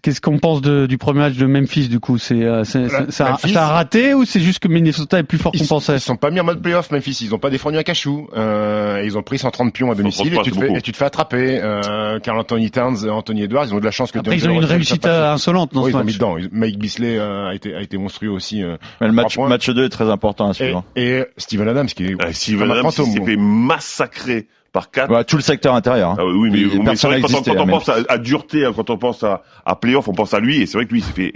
qu'est-ce 0.03 0.21
qu'on 0.21 0.39
pense 0.39 0.61
de- 0.63 0.87
du 0.87 0.99
premier 0.99 1.21
match 1.21 1.35
de 1.37 1.47
Memphis 1.47 1.89
du 1.89 2.01
coup? 2.01 2.19
C'est 2.19 2.47
c'est 2.65 3.23
un 3.57 3.67
raté 3.67 4.15
ou 4.15 4.25
c'est 4.25 4.41
juste 4.41 4.59
que 4.61 4.69
Minnesota 4.69 5.19
est 5.19 5.23
plus 5.23 5.39
fort 5.39 5.53
qu'on 5.53 5.65
pensait? 5.67 5.97
ils 5.97 6.01
sont 6.01 6.17
pas 6.17 6.31
mis 6.31 6.41
en 6.41 6.45
mode 6.45 6.63
playoff, 6.63 6.91
Memphis. 6.91 7.19
Ils 7.23 7.35
ont 7.35 7.39
pas 7.39 7.51
défendu 7.51 7.77
un 7.79 7.83
cachou. 7.83 8.29
Euh, 8.37 9.03
ils 9.05 9.17
ont 9.19 9.23
pris 9.23 9.39
130 9.39 9.73
pions 9.73 9.91
à 9.91 9.95
domicile 9.95 10.27
130 10.31 10.41
et 10.47 10.51
tu, 10.51 10.51
te 10.51 10.61
fais, 10.61 10.67
beaucoup. 10.67 10.79
et 10.79 10.83
tu 10.83 10.93
te 10.93 10.97
fais 10.97 11.05
attraper. 11.05 11.61
Euh, 11.63 12.19
Carl 12.21 12.39
Anthony 12.39 12.71
Towns, 12.71 12.97
et 13.07 13.11
Anthony 13.11 13.43
Edwards, 13.43 13.67
ils 13.69 13.75
ont 13.75 13.79
de 13.81 13.85
la 13.85 13.91
chance 13.91 14.13
que 14.13 14.19
Après, 14.19 14.37
ils 14.37 14.49
ont 14.49 14.53
une 14.53 14.65
réussite 14.65 15.07
insolente 15.07 15.73
dans 15.75 15.83
Oui, 15.83 15.93
ce 15.93 15.97
ils 15.97 16.01
ont 16.01 16.01
mis 16.01 16.07
match. 16.07 16.15
dedans. 16.15 16.37
Ils- 16.39 16.49
Mike 16.53 16.79
Bisley 16.87 17.18
euh, 17.18 17.49
a 17.49 17.55
été 17.55 17.75
a 17.75 17.81
été 17.83 17.99
monstrueux 17.99 18.31
aussi. 18.31 18.62
euh, 18.62 18.77
Mais 19.01 19.09
le 19.09 19.12
match, 19.12 19.35
points. 19.35 19.49
match 19.49 19.68
2 19.68 19.87
est 19.87 19.88
très 19.88 20.09
important 20.09 20.46
à 20.46 20.51
et, 20.51 20.55
suivre. 20.55 20.85
et 20.94 21.25
Steven 21.37 21.68
Adams 21.68 21.87
qui 21.87 22.05
est 22.05 22.22
Euh, 22.22 22.33
Steven 22.33 22.70
Adams, 22.70 22.83
fantôme, 22.85 23.11
s'est 23.12 23.25
fait 23.25 23.37
massacrer 23.37 24.46
par 24.77 24.91
quatre. 24.91 25.11
Ouais, 25.11 25.25
tout 25.25 25.37
le 25.37 25.43
secteur 25.43 25.75
intérieur. 25.75 26.11
hein. 26.11 26.17
Ah 26.19 26.25
oui, 26.27 26.51
mais, 26.53 26.83
mais 26.85 26.97
c'est 26.97 27.07
vrai 27.07 27.17
que 27.21 27.23
quand, 27.23 27.29
on- 27.29 27.33
n'existait, 27.33 27.55
quand 27.57 27.62
on 27.65 27.67
pense 27.67 27.89
à, 27.89 27.97
à 28.09 28.19
dureté, 28.19 28.67
hein, 28.67 28.73
quand 28.77 28.91
on 28.91 28.99
pense 28.99 29.25
à, 29.25 29.43
à 29.65 29.75
playoff, 29.77 30.07
on 30.09 30.12
pense 30.12 30.35
à 30.35 30.41
lui, 30.41 30.61
et 30.61 30.67
c'est 30.67 30.77
vrai 30.77 30.85
que 30.87 30.93
lui, 30.93 31.01
il 31.01 31.05
s'est 31.05 31.12
fait 31.12 31.33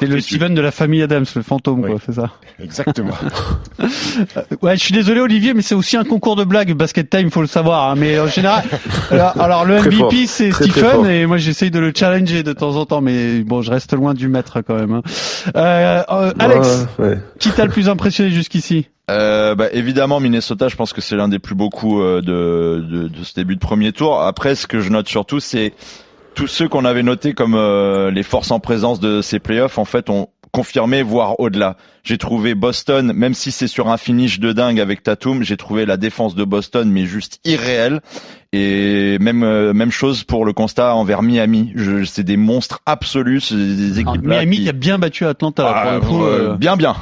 C'est 0.00 0.06
le 0.06 0.14
dessus. 0.16 0.36
Steven 0.36 0.54
de 0.54 0.60
la 0.60 0.70
famille 0.70 1.02
Adams, 1.02 1.24
le 1.34 1.42
fantôme, 1.42 1.80
Oui. 1.82 1.90
quoi, 1.90 2.00
c'est 2.06 2.12
ça. 2.14 2.30
Exactement. 2.62 3.14
Ouais, 4.62 4.76
je 4.76 4.82
suis 4.82 4.94
désolé 4.94 5.20
Olivier, 5.20 5.52
mais 5.54 5.62
c'est 5.62 5.74
aussi 5.74 5.96
un 5.96 6.04
concours 6.04 6.36
de 6.36 6.44
blagues, 6.44 6.72
Basket 6.74 7.08
Time, 7.10 7.30
faut 7.30 7.40
le 7.40 7.46
savoir. 7.46 7.90
hein, 7.90 7.94
mais 7.98 8.18
en 8.20 8.26
général, 8.28 8.62
alors, 9.10 9.40
alors, 9.40 9.64
le 9.64 9.80
MVP 9.80 10.26
c'est 10.26 10.52
Stephen 10.52 11.04
et 11.06 11.26
moi 11.26 11.36
j'essaye 11.38 11.70
de 11.70 11.78
le 11.80 11.92
challenger 11.94 12.42
de 12.42 12.52
temps 12.52 12.76
en 12.76 12.86
temps, 12.86 13.00
mais 13.00 13.40
bon, 13.42 13.60
je 13.62 13.70
reste 13.70 13.92
loin 13.94 14.14
du 14.14 14.28
maître 14.28 14.60
quand 14.62 14.76
même. 14.76 14.92
hein. 14.92 15.02
Euh, 15.56 16.02
euh, 16.10 16.32
Alex, 16.38 16.86
Ouais, 16.98 17.06
ouais. 17.08 17.18
qui 17.38 17.50
t'a 17.50 17.64
le 17.64 17.70
plus 17.70 17.88
impressionné 17.88 18.30
jusqu'ici? 18.30 18.88
Euh, 19.10 19.54
bah, 19.54 19.68
évidemment, 19.72 20.20
Minnesota, 20.20 20.68
je 20.68 20.76
pense 20.76 20.92
que 20.92 21.00
c'est 21.00 21.16
l'un 21.16 21.28
des 21.28 21.38
plus 21.38 21.54
beaux 21.54 21.70
coups 21.70 22.00
euh, 22.00 22.20
de, 22.20 22.84
de, 22.88 23.08
de 23.08 23.24
ce 23.24 23.34
début 23.34 23.54
de 23.54 23.60
premier 23.60 23.92
tour. 23.92 24.22
Après, 24.22 24.54
ce 24.54 24.66
que 24.66 24.80
je 24.80 24.90
note 24.90 25.08
surtout, 25.08 25.40
c'est 25.40 25.74
tous 26.34 26.46
ceux 26.46 26.68
qu'on 26.68 26.84
avait 26.84 27.02
notés 27.02 27.34
comme 27.34 27.54
euh, 27.54 28.10
les 28.10 28.22
forces 28.22 28.50
en 28.50 28.60
présence 28.60 29.00
de 29.00 29.20
ces 29.20 29.38
playoffs, 29.38 29.78
en 29.78 29.84
fait, 29.84 30.10
ont 30.10 30.28
confirmé, 30.52 31.02
voire 31.02 31.38
au-delà. 31.40 31.76
J'ai 32.04 32.16
trouvé 32.16 32.54
Boston, 32.54 33.12
même 33.12 33.34
si 33.34 33.50
c'est 33.50 33.66
sur 33.66 33.88
un 33.88 33.96
finish 33.96 34.38
de 34.38 34.52
dingue 34.52 34.78
avec 34.78 35.02
Tatum, 35.02 35.42
j'ai 35.42 35.56
trouvé 35.56 35.84
la 35.84 35.96
défense 35.96 36.34
de 36.36 36.44
Boston, 36.44 36.90
mais 36.90 37.06
juste 37.06 37.40
irréelle. 37.44 38.00
Et 38.56 39.18
même 39.18 39.42
euh, 39.42 39.72
même 39.72 39.90
chose 39.90 40.22
pour 40.22 40.44
le 40.44 40.52
constat 40.52 40.94
envers 40.94 41.22
Miami. 41.22 41.72
Je, 41.74 42.04
c'est 42.04 42.22
des 42.22 42.36
monstres 42.36 42.80
absolus, 42.86 43.40
c'est 43.40 43.54
des 43.56 43.98
Alors, 44.00 44.14
équipes 44.14 44.26
Miami 44.28 44.58
qui- 44.58 44.68
a 44.68 44.72
bien 44.72 44.98
battu 44.98 45.26
Atlanta. 45.26 45.72
Ah, 45.74 45.98
pour 46.00 46.18
le 46.18 46.18
coup, 46.20 46.24
euh, 46.24 46.54
bien 46.58 46.76
bien, 46.76 46.94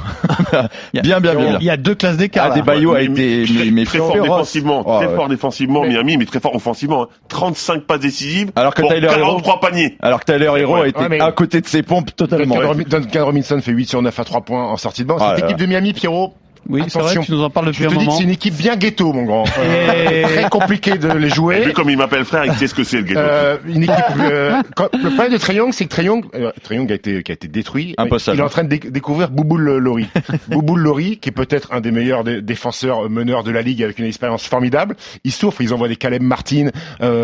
il 0.93 0.97
y 0.97 0.99
a- 0.99 1.01
bien 1.03 1.19
bien 1.19 1.35
bien. 1.35 1.57
Il 1.59 1.65
y 1.65 1.69
a 1.69 1.77
deux 1.77 1.93
classes 1.95 2.17
d'écart. 2.17 2.45
Ah, 2.49 2.53
a 2.53 2.55
Mais- 2.55 3.03
été 3.05 3.43
très, 3.45 3.65
mais, 3.65 3.71
mais 3.71 3.85
très 3.85 3.97
fort 3.99 4.13
défensivement, 4.19 4.83
Oh, 4.85 4.97
très 4.97 5.07
ouais. 5.07 5.15
fort 5.15 5.29
défensivement, 5.29 5.81
Mais- 5.83 5.89
Miami, 5.89 6.17
mais 6.17 6.25
très 6.25 6.39
fort 6.39 6.55
offensivement. 6.55 7.03
hein. 7.03 7.07
35 7.27 7.83
passes 7.83 7.99
décisives 7.99 8.51
Alors 8.55 8.73
que 8.73 8.81
pour 8.81 8.91
Tyler 8.91 9.07
Hero- 9.07 9.37
43 9.37 9.59
paniers. 9.59 9.97
Alors 10.01 10.19
que 10.23 10.31
Tyler 10.31 10.51
Hero 10.57 10.73
Ouais, 10.75 10.81
a 10.81 10.87
été 10.87 11.21
à 11.21 11.31
côté 11.31 11.61
de 11.61 11.67
ses 11.67 11.83
pompes 11.83 12.15
totalement. 12.15 12.55
Duncan, 12.55 12.67
Robin- 12.69 12.83
Duncan 12.87 13.25
Robinson 13.25 13.59
fait 13.61 13.71
8 13.71 13.89
sur 13.89 14.01
9 14.01 14.17
à 14.19 14.23
3 14.23 14.41
points 14.41 14.63
en 14.71 14.77
sortie 14.77 15.03
de 15.03 15.07
banc. 15.07 15.17
Ah 15.19 15.33
Cette 15.35 15.45
équipe 15.45 15.57
de 15.57 15.65
Miami, 15.65 15.93
Pierrot, 15.93 16.33
Oui, 16.69 16.83
c'est 16.87 16.99
vrai, 16.99 17.15
tu 17.19 17.31
nous 17.31 17.41
en 17.43 17.49
parles 17.49 17.67
je 17.67 17.71
depuis 17.71 17.83
te 17.83 17.87
un 17.87 17.89
dis 17.91 17.95
que 17.97 18.05
moment. 18.05 18.17
c'est 18.17 18.23
une 18.23 18.29
équipe 18.29 18.55
bien 18.55 18.75
ghetto, 18.75 19.11
mon 19.13 19.23
grand. 19.23 19.43
Euh, 19.59 20.09
Et- 20.11 20.21
Très 20.33 20.49
compliqué 20.49 20.97
de 20.97 21.09
les 21.11 21.27
Et 21.27 21.29
jouer. 21.29 21.61
vu 21.61 21.73
comme 21.73 21.89
il 21.89 21.97
m'appelle 21.97 22.25
frère, 22.25 22.45
il 22.45 22.53
sait 22.53 22.67
ce 22.67 22.73
que 22.75 22.83
c'est 22.83 22.97
le 22.97 23.03
ghetto. 23.03 23.19
Euh, 23.19 23.57
une 23.67 23.83
équipe. 23.83 23.95
euh, 24.19 24.61
quand- 24.75 24.89
le 24.93 25.09
problème 25.09 25.37
de 25.37 25.53
Young, 25.53 25.71
c'est 25.73 25.85
que 25.85 26.01
Young, 26.01 26.25
euh, 26.35 26.51
Young 26.71 26.91
a 26.91 26.95
été 26.95 27.21
qui 27.23 27.31
a 27.31 27.35
été 27.35 27.47
détruit. 27.47 27.93
Impossible. 27.97 28.37
Il 28.37 28.39
est 28.39 28.43
en 28.43 28.49
train 28.49 28.63
de 28.63 28.69
dé- 28.69 28.89
découvrir 28.91 29.29
Bouboul 29.29 29.61
Lori. 29.77 30.07
Bouboul 30.47 30.79
Lori, 30.79 31.17
qui 31.17 31.29
est 31.29 31.33
peut-être 31.33 31.73
un 31.73 31.81
des 31.81 31.91
meilleurs 31.91 32.23
dé- 32.23 32.41
défenseurs 32.41 33.05
euh, 33.05 33.09
meneurs 33.09 33.43
de 33.43 33.51
la 33.51 33.61
ligue 33.61 33.83
avec 33.83 33.99
une 33.99 34.05
expérience 34.05 34.45
formidable. 34.47 34.95
Il 35.23 35.31
souffre. 35.31 35.61
Ils 35.61 35.73
envoient 35.73 35.87
des 35.89 35.95
Caleb 35.97 36.21
Martin, 36.23 36.69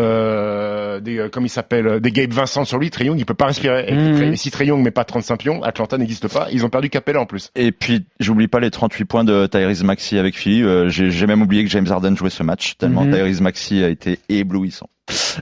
euh, 0.04 1.00
des 1.00 1.18
euh, 1.18 1.28
comme 1.28 1.44
il 1.46 1.50
s'appelle, 1.50 2.00
des 2.00 2.10
Gabe 2.12 2.32
Vincent 2.32 2.64
sur 2.64 2.78
lui. 2.78 2.90
Young, 3.00 3.18
il 3.18 3.24
peut 3.24 3.34
pas 3.34 3.46
respirer. 3.46 3.86
Et, 3.88 3.94
Mhm. 3.94 4.32
Et 4.32 4.36
si 4.36 4.50
Young 4.60 4.82
met 4.82 4.90
pas 4.90 5.04
35 5.04 5.38
pions, 5.38 5.62
Atlanta 5.62 5.96
n'existe 5.98 6.28
pas. 6.28 6.48
Ils 6.52 6.64
ont 6.64 6.68
perdu 6.68 6.90
Capella 6.90 7.20
en 7.20 7.26
plus. 7.26 7.50
Et 7.56 7.72
puis 7.72 8.04
j'oublie 8.18 8.48
pas 8.48 8.60
les 8.60 8.70
38 8.70 9.04
points 9.04 9.24
de 9.24 9.29
Tyrese 9.50 9.82
Maxey 9.84 10.18
avec 10.18 10.36
Philly. 10.36 10.62
Euh, 10.62 10.88
J'ai 10.88 11.10
j'ai 11.10 11.26
même 11.26 11.42
oublié 11.42 11.64
que 11.64 11.70
James 11.70 11.86
Harden 11.90 12.16
jouait 12.16 12.30
ce 12.30 12.42
match 12.42 12.74
tellement 12.78 13.04
Mhm. 13.04 13.14
Tyrese 13.14 13.40
Maxey 13.40 13.84
a 13.84 13.88
été 13.88 14.18
éblouissant. 14.28 14.88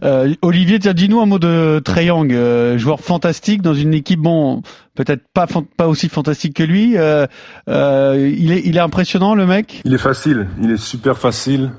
Euh, 0.02 0.32
Olivier, 0.40 0.78
tiens, 0.78 0.94
dis-nous 0.94 1.20
un 1.20 1.26
mot 1.26 1.38
de 1.38 1.80
Trae 1.84 2.04
Young, 2.04 2.32
euh, 2.32 2.78
joueur 2.78 3.00
fantastique 3.00 3.60
dans 3.60 3.74
une 3.74 3.92
équipe, 3.92 4.18
bon, 4.20 4.62
peut-être 4.94 5.22
pas 5.34 5.46
fan- 5.46 5.66
pas 5.76 5.88
aussi 5.88 6.08
fantastique 6.08 6.54
que 6.54 6.62
lui. 6.62 6.96
Euh, 6.96 7.26
euh, 7.68 8.32
il 8.38 8.50
est 8.52 8.62
il 8.64 8.76
est 8.76 8.80
impressionnant 8.80 9.34
le 9.34 9.44
mec? 9.46 9.82
Il 9.84 9.92
est 9.92 9.98
facile, 9.98 10.46
il 10.62 10.70
est 10.70 10.78
super 10.78 11.18
facile. 11.18 11.70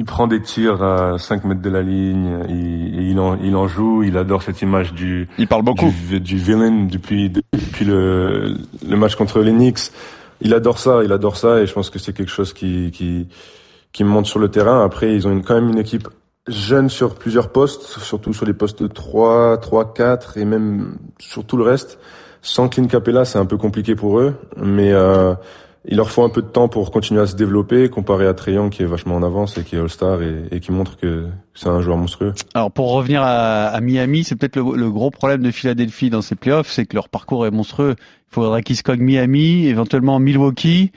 Il 0.00 0.06
prend 0.06 0.26
des 0.26 0.40
tirs 0.40 0.82
à 0.82 1.18
5 1.18 1.44
mètres 1.44 1.60
de 1.60 1.68
la 1.68 1.82
ligne, 1.82 2.38
il, 2.48 2.98
et 2.98 3.10
il, 3.10 3.20
en, 3.20 3.36
il 3.36 3.54
en 3.54 3.68
joue, 3.68 4.02
il 4.02 4.16
adore 4.16 4.42
cette 4.42 4.62
image 4.62 4.94
du, 4.94 5.28
Il 5.36 5.46
parle 5.46 5.62
beaucoup. 5.62 5.92
du, 6.08 6.20
du 6.20 6.38
villain 6.38 6.86
depuis, 6.90 7.28
depuis 7.28 7.84
le, 7.84 8.56
le 8.88 8.96
match 8.96 9.14
contre 9.14 9.40
les 9.40 9.52
Knicks. 9.52 9.92
Il 10.40 10.54
adore 10.54 10.78
ça, 10.78 11.04
il 11.04 11.12
adore 11.12 11.36
ça 11.36 11.60
et 11.60 11.66
je 11.66 11.74
pense 11.74 11.90
que 11.90 11.98
c'est 11.98 12.14
quelque 12.14 12.30
chose 12.30 12.54
qui, 12.54 12.90
qui, 12.92 13.28
qui 13.92 14.04
monte 14.04 14.24
sur 14.24 14.38
le 14.38 14.48
terrain. 14.48 14.82
Après, 14.82 15.14
ils 15.14 15.28
ont 15.28 15.32
une, 15.32 15.42
quand 15.42 15.52
même 15.52 15.68
une 15.68 15.78
équipe 15.78 16.08
jeune 16.48 16.88
sur 16.88 17.14
plusieurs 17.14 17.50
postes, 17.50 17.82
surtout 17.82 18.32
sur 18.32 18.46
les 18.46 18.54
postes 18.54 18.90
3, 18.90 19.58
3, 19.58 19.92
4 19.92 20.38
et 20.38 20.46
même 20.46 20.96
sur 21.18 21.44
tout 21.44 21.58
le 21.58 21.64
reste. 21.64 21.98
Sans 22.40 22.70
Clint 22.70 22.86
Capella, 22.86 23.26
c'est 23.26 23.38
un 23.38 23.44
peu 23.44 23.58
compliqué 23.58 23.94
pour 23.94 24.18
eux, 24.18 24.34
mais 24.56 24.94
euh, 24.94 25.34
il 25.86 25.96
leur 25.96 26.10
faut 26.10 26.22
un 26.22 26.28
peu 26.28 26.42
de 26.42 26.48
temps 26.48 26.68
pour 26.68 26.90
continuer 26.90 27.20
à 27.22 27.26
se 27.26 27.36
développer, 27.36 27.88
comparé 27.88 28.26
à 28.26 28.34
Trae 28.34 28.52
Young 28.52 28.70
qui 28.70 28.82
est 28.82 28.86
vachement 28.86 29.16
en 29.16 29.22
avance 29.22 29.56
et 29.56 29.64
qui 29.64 29.76
est 29.76 29.78
All-Star 29.78 30.22
et, 30.22 30.44
et 30.50 30.60
qui 30.60 30.72
montre 30.72 30.96
que 30.98 31.26
c'est 31.54 31.68
un 31.68 31.80
joueur 31.80 31.96
monstrueux. 31.96 32.34
Alors 32.54 32.70
pour 32.70 32.92
revenir 32.92 33.22
à, 33.22 33.80
Miami, 33.80 34.24
c'est 34.24 34.36
peut-être 34.36 34.56
le, 34.56 34.90
gros 34.90 35.10
problème 35.10 35.42
de 35.42 35.50
Philadelphie 35.50 36.10
dans 36.10 36.22
ces 36.22 36.34
playoffs, 36.34 36.70
c'est 36.70 36.86
que 36.86 36.94
leur 36.94 37.08
parcours 37.08 37.46
est 37.46 37.50
monstrueux. 37.50 37.96
Il 37.98 38.34
faudrait 38.34 38.62
qu'ils 38.62 38.76
se 38.76 38.82
cognent 38.82 39.02
Miami, 39.02 39.66
éventuellement 39.66 40.18
Milwaukee. 40.18 40.92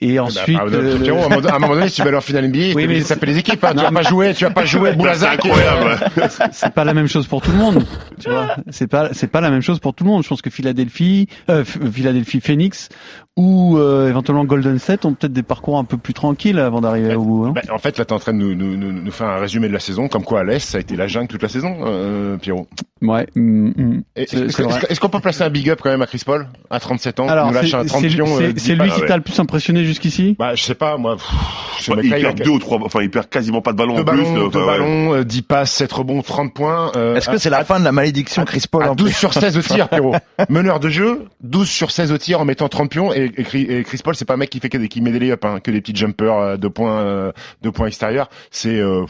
Et 0.00 0.18
ensuite, 0.18 0.56
Bah, 0.56 0.64
bah, 0.68 0.76
euh, 0.78 0.98
Pierrot, 0.98 1.20
à 1.22 1.26
un 1.26 1.28
moment- 1.28 1.48
à 1.48 1.54
un 1.54 1.58
moment 1.60 1.74
donné, 1.74 1.88
si 1.90 1.96
tu 1.96 2.02
vas 2.02 2.08
aller 2.08 2.16
en 2.16 2.20
finale 2.22 2.46
NBA, 2.46 2.74
Oui, 2.74 2.86
mais 2.88 3.00
c'est- 3.00 3.08
s'appeler 3.08 3.32
les 3.34 3.38
équipes. 3.38 3.62
Hein. 3.62 3.74
Non, 3.74 3.82
tu 3.84 3.92
vas 3.94 4.02
pas 4.02 4.08
jouer, 4.08 4.34
tu 4.34 4.44
vas 4.44 4.50
pas 4.50 4.64
jouer 4.64 4.92
Boulazac. 4.96 5.40
c'est 6.52 6.72
pas 6.74 6.84
la 6.84 6.94
même 6.94 7.06
chose 7.08 7.26
pour 7.26 7.40
tout 7.42 7.52
le 7.52 7.58
monde. 7.58 7.84
Tu 8.20 8.28
vois, 8.30 8.56
c'est 8.70 8.86
pas 8.88 9.10
c'est 9.12 9.28
pas 9.30 9.40
la 9.40 9.50
même 9.50 9.60
chose 9.62 9.78
pour 9.78 9.94
tout 9.94 10.04
le 10.04 10.10
monde. 10.10 10.22
Je 10.24 10.28
pense 10.28 10.42
que 10.42 10.50
Philadelphie, 10.50 11.28
euh, 11.50 11.64
Ph- 11.64 11.90
Philadelphie, 11.92 12.40
Phoenix 12.40 12.88
ou 13.36 13.78
euh, 13.78 14.08
éventuellement 14.10 14.44
Golden 14.44 14.78
State 14.78 15.04
ont 15.06 15.14
peut-être 15.14 15.32
des 15.32 15.42
parcours 15.42 15.78
un 15.78 15.84
peu 15.84 15.96
plus 15.96 16.12
tranquilles 16.12 16.58
avant 16.58 16.80
d'arriver 16.82 17.14
au 17.14 17.22
bout. 17.24 17.44
hein. 17.46 17.52
Bah, 17.54 17.62
en 17.72 17.78
fait, 17.78 17.96
là, 17.96 18.04
t'es 18.04 18.12
en 18.12 18.18
train 18.18 18.32
de 18.34 18.38
nous, 18.38 18.54
nous, 18.54 18.76
nous, 18.76 18.92
nous 18.92 19.10
faire 19.10 19.28
un 19.28 19.38
résumé 19.38 19.68
de 19.68 19.72
la 19.72 19.80
saison, 19.80 20.08
comme 20.08 20.22
quoi 20.24 20.40
à 20.40 20.44
l'Est, 20.44 20.58
ça 20.68 20.78
a 20.78 20.80
été 20.82 20.96
la 20.96 21.06
jungle 21.06 21.28
toute 21.28 21.42
la 21.42 21.48
saison, 21.48 21.76
euh, 21.86 22.36
Pierrot. 22.36 22.66
Ouais. 23.00 23.26
mm, 23.34 23.68
mm. 23.68 24.02
Est-ce 24.16 25.00
qu'on 25.00 25.08
peut 25.08 25.20
placer 25.20 25.42
un 25.44 25.50
big 25.50 25.70
up 25.70 25.80
quand 25.82 25.90
même 25.90 26.02
à 26.02 26.06
Chris 26.06 26.22
Paul 26.26 26.46
à 26.70 26.78
37 26.80 27.20
ans, 27.20 27.28
Alors 27.28 27.46
nous 27.48 27.54
lâche 27.54 27.70
c'est 27.70 27.76
un 27.76 27.84
30 27.86 28.02
c'est- 28.02 28.08
pions, 28.08 28.26
c'est- 28.26 28.42
euh, 28.44 28.52
c'est 28.56 28.72
lui 28.72 28.78
pas- 28.78 28.88
qui 28.88 29.00
ouais. 29.00 29.06
t'a 29.08 29.16
le 29.16 29.22
plus 29.22 29.38
impressionné 29.40 29.81
jusqu'ici? 29.84 30.36
Bah, 30.38 30.54
je 30.54 30.62
sais 30.62 30.74
pas, 30.74 30.96
moi. 30.96 31.16
pff, 31.16 31.88
Bah, 31.88 31.96
il 32.02 32.10
perd 32.10 32.42
deux 32.42 32.50
ou 32.50 32.58
trois, 32.58 32.78
enfin, 32.82 33.00
il 33.02 33.10
perd 33.10 33.28
quasiment 33.28 33.60
pas 33.60 33.72
de 33.72 33.76
ballon 33.78 33.94
deux 33.96 34.02
en 34.02 34.04
plus. 34.04 34.22
ballons, 34.22 34.36
euh, 34.36 34.38
deux 34.40 34.46
enfin, 34.46 34.58
ouais. 34.60 34.66
ballons, 34.66 35.14
euh, 35.14 35.24
10 35.24 35.42
passes, 35.42 35.72
7 35.72 35.92
rebonds, 35.92 36.22
30 36.22 36.54
points. 36.54 36.92
euh, 36.96 37.16
Est-ce 37.16 37.28
que 37.28 37.38
c'est 37.38 37.50
la 37.50 37.58
à- 37.58 37.64
fin 37.64 37.78
de 37.80 37.84
la 37.84 37.92
malédiction 37.92 38.44
Chris 38.44 38.64
Paul 38.70 38.84
à 38.84 38.92
en 38.92 38.94
12 38.94 39.08
plus 39.08 39.14
sur 39.16 39.32
16 39.34 39.56
au 39.58 39.62
tir, 39.62 39.88
Pierrot. 39.88 40.14
Meneur 40.48 40.78
de 40.80 40.88
jeu, 40.88 41.24
12 41.42 41.68
sur 41.68 41.90
16 41.90 42.12
au 42.12 42.18
tir 42.18 42.40
en 42.40 42.44
mettant 42.44 42.68
30 42.68 42.90
pions. 42.90 43.12
Et, 43.12 43.32
et 43.36 43.42
Chris- 43.44 43.66
et 43.68 43.82
Chris 43.84 44.00
Paul, 44.04 44.14
c'est 44.14 44.24
pas 44.24 44.34
un 44.34 44.38
mec 44.38 44.50
qui 44.50 44.60
fait 44.60 44.68
que 44.68 44.78
des, 44.78 44.88
qui 44.88 45.00
met 45.00 45.10
des 45.12 45.18
lay-ups, 45.18 45.44
hein, 45.44 45.58
que 45.62 45.70
des 45.70 45.80
petits 45.80 45.96
jumpers 45.96 46.34
euh, 46.36 46.56
de 46.56 46.68
points, 46.68 47.00
euh, 47.00 47.32
de 47.62 47.70
points 47.70 47.86
extérieurs. 47.88 48.28
C'est, 48.50 48.78
euh, 48.78 49.04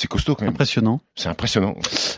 c'est 0.00 0.06
costaud 0.06 0.36
quand 0.36 0.42
même. 0.44 0.50
Impressionnant. 0.54 1.00
C'est 1.16 1.28
impressionnant. 1.28 1.74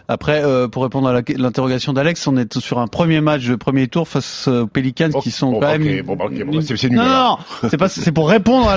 Après, 0.06 0.44
euh, 0.44 0.68
pour 0.68 0.82
répondre 0.82 1.08
à 1.08 1.22
l'interrogation 1.38 1.94
d'Alex, 1.94 2.26
on 2.26 2.36
est 2.36 2.58
sur 2.58 2.78
un 2.78 2.86
premier 2.88 3.22
match 3.22 3.46
de 3.46 3.54
premier 3.54 3.88
tour 3.88 4.06
face 4.06 4.48
aux 4.48 4.66
Pelicans 4.66 5.08
Oh, 5.14 5.20
qui 5.22 5.30
sont 5.30 5.52
bon, 5.52 5.60
quand 5.60 5.66
bah, 5.66 5.78
même. 5.78 6.02
bon, 6.02 6.14
bah, 6.14 6.26
ok, 6.26 6.44
bon, 6.44 6.56
bah, 6.58 6.62
c'est- 6.76 6.90
non, 6.90 7.04
non, 7.04 7.38
c'est 7.70 7.78
pas, 7.78 7.88
c'est 7.88 8.12
pour 8.12 8.28
répondre 8.28 8.68
à 8.68 8.76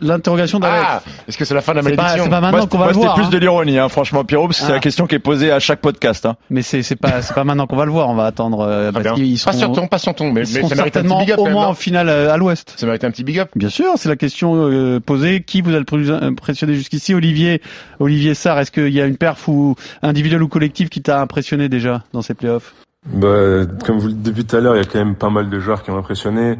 l'interrogation 0.00 0.58
d'Alex. 0.58 0.84
Ah, 0.88 1.02
est-ce 1.28 1.38
que 1.38 1.44
c'est 1.44 1.54
la 1.54 1.60
fin 1.60 1.70
de 1.70 1.76
la 1.76 1.82
malédiction 1.82 2.24
c'est 2.24 2.30
pas 2.30 2.40
maintenant 2.40 2.66
qu'on 2.66 2.78
va 2.78 2.84
moi, 2.86 2.88
le 2.88 2.94
c'était 2.94 3.06
voir. 3.06 3.14
plus 3.14 3.26
hein. 3.26 3.30
de 3.30 3.38
l'ironie, 3.38 3.78
hein, 3.78 3.88
franchement, 3.88 4.24
Pierrot, 4.24 4.48
parce 4.48 4.58
que 4.58 4.64
c'est 4.66 4.72
Ah. 4.72 4.76
la 4.76 4.80
question 4.80 5.06
qui 5.06 5.14
est 5.14 5.20
posée 5.20 5.52
à 5.52 5.60
chaque 5.60 5.80
podcast. 5.80 6.26
Hein. 6.26 6.36
Mais 6.50 6.62
c'est, 6.62 6.82
c'est 6.82 6.96
pas, 6.96 7.22
c'est 7.22 7.34
pas 7.34 7.44
maintenant 7.44 7.68
qu'on 7.68 7.76
va 7.76 7.84
le 7.84 7.92
voir. 7.92 8.08
On 8.08 8.14
va 8.14 8.24
attendre 8.26 8.60
euh, 8.66 8.90
seront, 8.92 9.52
Patientons, 9.52 9.86
patientons, 9.86 10.32
mais, 10.32 10.42
ils 10.48 10.54
mais 10.62 10.68
ça 10.68 10.74
mérite 10.74 10.96
un 10.96 11.02
petit 11.02 11.08
certainement 11.08 11.20
big 11.20 11.32
up 11.32 11.38
au 11.38 11.44
moins 11.44 11.64
non 11.64 11.68
en 11.70 11.74
finale 11.74 12.08
euh, 12.08 12.32
à 12.32 12.36
l'Ouest. 12.36 12.74
Ça 12.76 12.86
mérite 12.86 13.04
un 13.04 13.10
petit 13.12 13.22
big 13.22 13.38
up. 13.38 13.50
Bien 13.54 13.68
sûr, 13.68 13.92
c'est 13.96 14.08
la 14.08 14.16
question 14.16 14.54
euh, 14.56 14.98
posée. 14.98 15.42
Qui 15.42 15.60
vous 15.62 15.74
a 15.74 15.78
le 15.78 15.84
plus 15.84 16.10
impressionné 16.10 16.74
jusqu'ici? 16.74 17.14
Olivier, 17.14 17.62
Olivier 18.00 18.34
Sarr, 18.34 18.58
est-ce 18.58 18.72
qu'il 18.72 18.88
y 18.88 19.00
a 19.00 19.06
une 19.06 19.16
perf 19.16 19.46
ou 19.46 19.76
individuelle 20.02 20.42
ou 20.42 20.48
collective 20.48 20.88
qui 20.88 21.02
t'a 21.02 21.20
impressionné 21.20 21.68
déjà 21.68 22.02
dans 22.12 22.22
ces 22.22 22.34
playoffs? 22.34 22.74
Bah, 23.06 23.64
comme 23.84 23.98
vous 23.98 24.08
le 24.08 24.14
dites 24.14 24.48
tout 24.48 24.56
à 24.56 24.60
l'heure, 24.60 24.74
il 24.76 24.78
y 24.78 24.82
a 24.82 24.84
quand 24.84 24.98
même 24.98 25.14
pas 25.14 25.30
mal 25.30 25.48
de 25.48 25.58
joueurs 25.58 25.82
qui 25.82 25.90
ont 25.90 25.96
impressionné. 25.96 26.58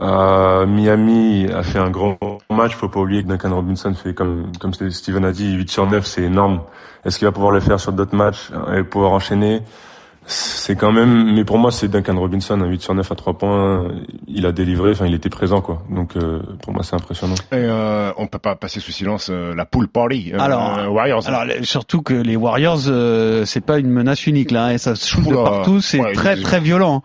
Euh, 0.00 0.66
Miami 0.66 1.46
a 1.52 1.62
fait 1.62 1.78
un 1.78 1.90
grand 1.90 2.18
match. 2.50 2.74
Faut 2.74 2.88
pas 2.88 3.00
oublier 3.00 3.22
que 3.22 3.28
Duncan 3.28 3.54
Robinson 3.54 3.94
fait 3.94 4.14
comme 4.14 4.50
comme 4.58 4.72
Steven 4.72 5.24
a 5.24 5.32
dit, 5.32 5.52
8 5.52 5.70
sur 5.70 5.88
9, 5.88 6.04
c'est 6.04 6.22
énorme. 6.22 6.62
Est-ce 7.04 7.18
qu'il 7.18 7.26
va 7.26 7.32
pouvoir 7.32 7.52
le 7.52 7.60
faire 7.60 7.78
sur 7.78 7.92
d'autres 7.92 8.16
matchs 8.16 8.50
et 8.74 8.82
pouvoir 8.82 9.12
enchaîner? 9.12 9.62
C'est 10.28 10.76
quand 10.76 10.92
même, 10.92 11.34
mais 11.34 11.44
pour 11.44 11.56
moi, 11.58 11.72
c'est 11.72 11.88
Duncan 11.88 12.18
Robinson, 12.18 12.60
un 12.60 12.66
8 12.66 12.82
sur 12.82 12.94
9 12.94 13.10
à 13.10 13.14
3 13.14 13.34
points. 13.38 13.88
Il 14.26 14.44
a 14.44 14.52
délivré, 14.52 14.90
enfin, 14.90 15.06
il 15.06 15.14
était 15.14 15.30
présent, 15.30 15.62
quoi. 15.62 15.82
Donc, 15.90 16.16
euh, 16.16 16.40
pour 16.62 16.74
moi, 16.74 16.82
c'est 16.82 16.94
impressionnant. 16.94 17.34
Et 17.50 17.56
euh, 17.56 18.12
on 18.18 18.26
peut 18.26 18.38
pas 18.38 18.54
passer 18.54 18.78
sous 18.80 18.92
silence 18.92 19.30
euh, 19.30 19.54
la 19.54 19.64
pool 19.64 19.88
party 19.88 20.32
euh, 20.34 20.38
Alors, 20.38 20.78
euh, 20.78 20.86
Warriors. 20.88 21.26
Alors 21.26 21.44
surtout 21.62 22.02
que 22.02 22.12
les 22.12 22.36
Warriors, 22.36 22.82
euh, 22.88 23.46
c'est 23.46 23.64
pas 23.64 23.78
une 23.78 23.88
menace 23.90 24.26
unique 24.26 24.50
là, 24.50 24.66
hein, 24.66 24.70
et 24.72 24.78
ça 24.78 24.94
se 24.94 25.08
shoot 25.08 25.24
de 25.24 25.34
partout, 25.34 25.80
c'est 25.80 25.98
Ouais, 26.00 26.12
très 26.12 26.36
très 26.36 26.60
violent. 26.60 27.02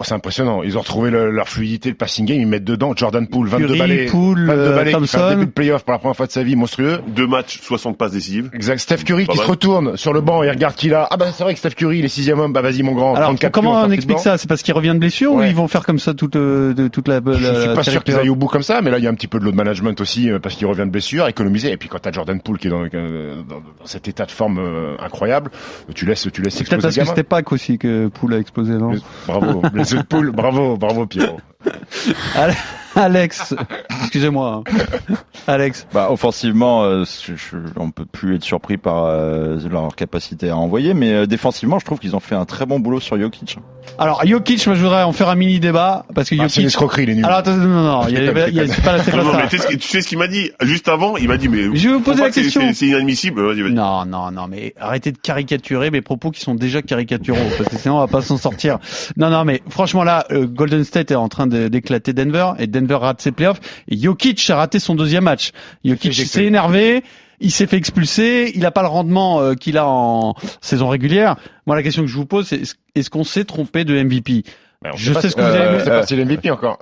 Oh, 0.00 0.02
c'est 0.04 0.14
impressionnant. 0.14 0.64
Ils 0.64 0.76
ont 0.76 0.80
retrouvé 0.80 1.08
le- 1.10 1.30
leur 1.30 1.48
fluidité, 1.48 1.88
le 1.88 1.94
passing 1.94 2.26
game. 2.26 2.40
Ils 2.40 2.48
mettent 2.48 2.64
dedans 2.64 2.94
Jordan 2.96 3.28
Poole, 3.28 3.46
22 3.46 3.66
Curry, 3.68 3.78
balais, 3.78 4.06
Poole, 4.06 4.44
22 4.46 4.60
euh, 4.60 4.74
balais 4.74 4.84
qui 4.86 4.90
fait 4.90 4.96
un 4.96 5.20
Thompson. 5.20 5.30
début 5.30 5.46
de 5.46 5.50
playoff 5.52 5.84
pour 5.84 5.92
la 5.92 5.98
première 6.00 6.16
fois 6.16 6.26
de 6.26 6.32
sa 6.32 6.42
vie, 6.42 6.56
monstrueux. 6.56 6.98
Deux 7.14 7.28
matchs, 7.28 7.60
60 7.62 7.96
passes 7.96 8.10
décisives. 8.10 8.50
Exact. 8.54 8.78
Steph 8.78 9.04
Curry 9.04 9.24
Pas 9.26 9.32
qui 9.34 9.38
mal. 9.38 9.46
se 9.46 9.50
retourne 9.52 9.96
sur 9.96 10.12
le 10.12 10.20
banc 10.20 10.42
et 10.42 10.50
regarde 10.50 10.74
qui 10.74 10.88
là. 10.88 11.06
Ah 11.12 11.16
bah 11.16 11.26
c'est 11.32 11.44
vrai 11.44 11.52
que 11.52 11.60
Steph 11.60 11.70
Curry, 11.76 12.00
il 12.00 12.04
est 12.04 12.08
sixième 12.08 12.40
homme. 12.40 12.52
Bah 12.52 12.60
vas-y 12.60 12.82
mon 12.82 12.90
grand. 12.92 13.14
Alors 13.14 13.28
34 13.28 13.52
comment 13.52 13.80
on 13.82 13.90
explique 13.92 14.18
ça? 14.18 14.36
C'est 14.36 14.48
parce 14.48 14.62
qu'il 14.62 14.74
revient 14.74 14.94
de 14.94 14.98
blessure 14.98 15.32
ou 15.32 15.42
ils 15.44 15.54
vont 15.54 15.68
faire 15.68 15.86
comme 15.86 16.00
ça 16.00 16.12
toute 16.12 16.34
euh, 16.34 16.74
de, 16.74 16.88
toute 16.88 17.06
la, 17.06 17.20
la 17.20 17.32
Je 17.38 17.44
suis 17.60 17.74
pas 17.74 17.84
sûr 17.84 18.02
qu'ils 18.02 18.16
aillent 18.16 18.30
au 18.30 18.34
bout 18.36 18.48
comme 18.48 18.64
ça, 18.64 18.82
mais 18.82 18.90
là 18.90 18.98
il 18.98 19.04
y 19.04 19.06
a 19.06 19.10
un 19.10 19.14
petit 19.14 19.28
peu 19.28 19.38
de 19.38 19.44
load 19.44 19.54
management 19.54 20.00
aussi 20.00 20.28
euh, 20.28 20.40
parce 20.40 20.56
qu'il 20.56 20.66
revient 20.66 20.86
de 20.86 20.90
blessure, 20.90 21.28
économiser. 21.28 21.70
Et 21.70 21.76
puis 21.76 21.88
quand 21.88 22.00
t'as 22.00 22.10
Jordan 22.10 22.40
Poole 22.40 22.58
qui 22.58 22.66
est 22.66 22.70
dans, 22.70 22.82
euh, 22.92 23.36
dans, 23.48 23.60
dans 23.60 23.86
cet 23.86 24.08
état 24.08 24.26
de 24.26 24.32
forme 24.32 24.58
euh, 24.58 24.96
incroyable, 24.98 25.52
tu 25.94 26.04
laisses, 26.04 26.26
tu 26.32 26.42
laisses 26.42 26.54
C'est 26.54 26.64
peut-être 26.64 26.84
exploser 26.84 26.96
parce 27.00 27.10
que 27.10 27.16
c'était 27.16 27.22
Pâques 27.28 27.52
aussi 27.52 27.78
que 27.78 28.08
Poul 28.08 28.34
a 28.34 28.38
explosé, 28.38 28.72
non? 28.72 28.90
Mais- 28.90 28.98
Bravo, 29.28 29.62
Blessé 29.84 29.98
de 29.98 30.02
Poole, 30.04 30.30
bravo, 30.30 30.78
bravo 30.78 31.06
Pierrot. 31.06 31.53
Ale- 32.36 32.54
Alex, 32.96 33.54
excusez-moi. 34.02 34.62
hein. 34.68 35.14
Alex, 35.48 35.84
Bah, 35.92 36.08
offensivement, 36.12 36.84
euh, 36.84 37.04
je, 37.04 37.34
je- 37.34 37.56
on 37.76 37.90
peut 37.90 38.04
plus 38.06 38.36
être 38.36 38.44
surpris 38.44 38.76
par 38.76 39.06
euh, 39.06 39.58
leur 39.68 39.96
capacité 39.96 40.48
à 40.50 40.56
envoyer, 40.56 40.94
mais 40.94 41.12
euh, 41.12 41.26
défensivement, 41.26 41.80
je 41.80 41.84
trouve 41.84 41.98
qu'ils 41.98 42.14
ont 42.14 42.20
fait 42.20 42.36
un 42.36 42.44
très 42.44 42.66
bon 42.66 42.78
boulot 42.78 43.00
sur 43.00 43.18
Jokic. 43.18 43.58
alors 43.98 44.24
Jokic, 44.24 44.64
moi 44.68 44.76
je 44.76 44.80
voudrais 44.82 45.02
en 45.02 45.10
faire 45.12 45.28
un 45.28 45.34
mini 45.34 45.58
débat 45.58 46.06
parce 46.14 46.30
que 46.30 46.36
Ah, 46.38 46.48
c'est 46.48 46.60
une 46.60 46.68
escroquerie, 46.68 47.02
il 47.02 47.10
est 47.10 47.14
nul. 47.16 47.24
alors 47.24 47.38
attends, 47.38 47.56
non, 47.56 47.66
non, 47.66 47.82
non, 47.82 48.08
il 48.08 48.14
y 48.14 48.16
a, 48.16 48.20
déconne, 48.20 48.44
il 48.48 48.54
y 48.54 48.60
a- 48.60 48.66
je 48.66 48.70
c'est 48.70 48.82
pas 48.84 48.92
la 48.96 49.02
c'est 49.02 49.10
Non, 49.10 49.18
pas 49.18 49.24
non, 49.24 49.32
ça. 49.32 49.38
mais 49.38 49.48
tu 49.48 49.58
sais, 49.58 49.72
ce 49.72 49.76
tu 49.76 49.88
sais 49.88 50.00
qu'il 50.02 50.18
m'a 50.18 50.28
dit? 50.28 50.52
Juste 50.62 50.88
avant 50.88 51.16
Il 51.16 51.26
m'a 51.26 51.36
dit, 51.36 51.48
mais. 51.48 51.64
Je 51.76 51.88
vais 51.88 51.94
vous 51.94 52.00
poser 52.00 52.22
la 52.22 52.30
c'est- 52.30 52.42
question. 52.42 52.60
c'est- 52.68 52.74
C'est 52.74 52.86
inadmissible. 52.86 53.42
Vas-y, 53.44 53.62
vas-y. 53.62 53.72
Non, 53.72 54.04
non, 54.06 54.30
non, 54.30 54.46
mais 54.48 54.72
arrêtez 54.80 55.10
de 55.10 55.18
caricaturer 55.18 55.90
mes 55.90 56.00
propos 56.00 56.30
qui 56.30 56.40
sont 56.42 56.54
déjà 56.54 56.80
caricaturaux, 56.80 57.38
parce 57.58 57.68
que 57.70 57.76
sinon 57.76 57.96
on 57.96 57.98
va 58.00 58.06
pas 58.06 58.22
s'en 58.22 58.36
sortir. 58.36 58.78
Non, 59.16 59.30
non, 59.30 59.44
mais 59.44 59.62
franchement 59.68 60.04
là, 60.04 60.24
euh, 60.30 60.46
Golden 60.46 60.84
State 60.84 61.10
est 61.10 61.16
en 61.16 61.28
train 61.28 61.48
de- 61.48 61.53
d'éclater 61.68 62.12
Denver, 62.12 62.52
et 62.58 62.66
Denver 62.66 62.96
rate 62.96 63.20
ses 63.20 63.32
playoffs, 63.32 63.60
et 63.88 63.96
Jokic 63.96 64.48
a 64.50 64.56
raté 64.56 64.78
son 64.78 64.94
deuxième 64.94 65.24
match. 65.24 65.52
Jokic 65.84 66.12
s'est 66.14 66.44
énervé, 66.44 67.02
il 67.40 67.50
s'est 67.50 67.66
fait 67.66 67.76
expulser, 67.76 68.52
il 68.54 68.64
a 68.66 68.70
pas 68.70 68.82
le 68.82 68.88
rendement 68.88 69.40
euh, 69.40 69.54
qu'il 69.54 69.76
a 69.78 69.86
en 69.86 70.34
saison 70.60 70.88
régulière. 70.88 71.36
Moi 71.66 71.76
la 71.76 71.82
question 71.82 72.02
que 72.02 72.08
je 72.08 72.16
vous 72.16 72.26
pose, 72.26 72.46
c'est 72.46 72.62
est-ce- 72.94 73.10
qu'on 73.10 73.24
s'est 73.24 73.44
trompé 73.44 73.84
de 73.84 73.94
MVP 74.02 74.44
on 74.86 74.96
je 74.96 75.12
sais 75.14 75.20
si- 75.22 75.30
ce 75.30 75.36
que 75.36 75.40
vous 75.40 75.46
euh, 75.46 75.68
avez- 75.68 75.76
On 75.80 75.84
sait 75.84 75.90
pas 75.90 76.02
si 76.06 76.14
c'est 76.14 76.24
MVP 76.24 76.50
encore. 76.50 76.78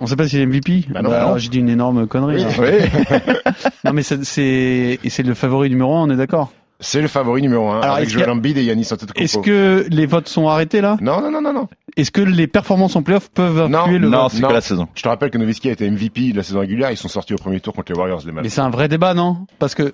On 0.00 0.06
sait 0.06 0.16
pas 0.16 0.26
s'il 0.28 0.40
est 0.40 0.46
MVP 0.46 0.84
Bah 0.88 1.02
non. 1.02 1.10
alors 1.12 1.38
j'ai 1.38 1.48
dit 1.50 1.58
une 1.58 1.68
énorme 1.68 2.06
connerie. 2.06 2.44
Oui. 2.58 2.66
là. 3.10 3.20
non 3.84 3.92
mais 3.92 4.02
c'est 4.02 4.24
c'est 4.24 5.22
le 5.22 5.34
favori 5.34 5.68
numéro 5.68 5.94
un, 5.96 6.02
on 6.08 6.10
est 6.10 6.16
d'accord? 6.16 6.52
C'est 6.82 7.00
le 7.00 7.08
favori 7.08 7.40
numéro 7.40 7.70
un 7.70 7.80
Alors, 7.80 7.94
avec 7.96 8.08
est-ce 8.08 8.10
qu'il 8.12 8.18
y 8.20 8.22
a- 8.22 8.26
Joel 8.26 8.36
Embiid 8.36 8.58
et 8.58 8.64
Yannis 8.64 8.88
Antetokounmpo. 8.92 9.20
Est-ce 9.22 9.38
que 9.38 9.86
les 9.88 10.04
votes 10.04 10.28
sont 10.28 10.48
arrêtés 10.48 10.80
là? 10.80 10.98
Non, 11.00 11.20
non, 11.22 11.30
non, 11.30 11.40
non, 11.40 11.52
non. 11.52 11.68
Est-ce 11.96 12.10
que 12.10 12.20
les 12.20 12.46
performances 12.46 12.96
en 12.96 13.02
playoff 13.02 13.30
peuvent 13.30 13.68
Non, 13.68 13.80
influer 13.80 13.98
le 13.98 14.08
non, 14.08 14.28
c'est 14.28 14.40
non. 14.40 14.48
que 14.48 14.52
la 14.54 14.60
saison. 14.60 14.88
Je 14.94 15.02
te 15.02 15.08
rappelle 15.08 15.30
que 15.30 15.38
Nowitzki 15.38 15.68
a 15.68 15.72
été 15.72 15.88
MVP 15.90 16.32
de 16.32 16.36
la 16.38 16.42
saison 16.42 16.60
régulière. 16.60 16.90
Ils 16.90 16.96
sont 16.96 17.08
sortis 17.08 17.34
au 17.34 17.38
premier 17.38 17.60
tour 17.60 17.72
contre 17.74 17.92
les 17.92 17.98
Warriors, 17.98 18.20
les 18.20 18.26
Mais 18.26 18.42
Mavs. 18.42 18.48
c'est 18.50 18.60
un 18.60 18.70
vrai 18.70 18.88
débat, 18.88 19.14
non? 19.14 19.46
Parce 19.58 19.74
que, 19.74 19.92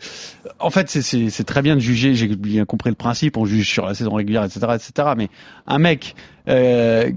en 0.59 0.70
fait, 0.70 0.88
c'est 0.88 1.44
très 1.44 1.61
bien 1.62 1.74
de 1.77 1.81
juger. 1.81 2.14
J'ai 2.14 2.29
bien 2.29 2.64
compris 2.64 2.90
le 2.90 2.96
principe. 2.96 3.37
On 3.37 3.44
juge 3.44 3.68
sur 3.68 3.85
la 3.85 3.94
saison 3.94 4.14
régulière, 4.14 4.44
etc., 4.44 4.61
etc. 4.74 5.09
Mais 5.16 5.29
un 5.66 5.79
mec 5.79 6.14
euh, 6.48 7.11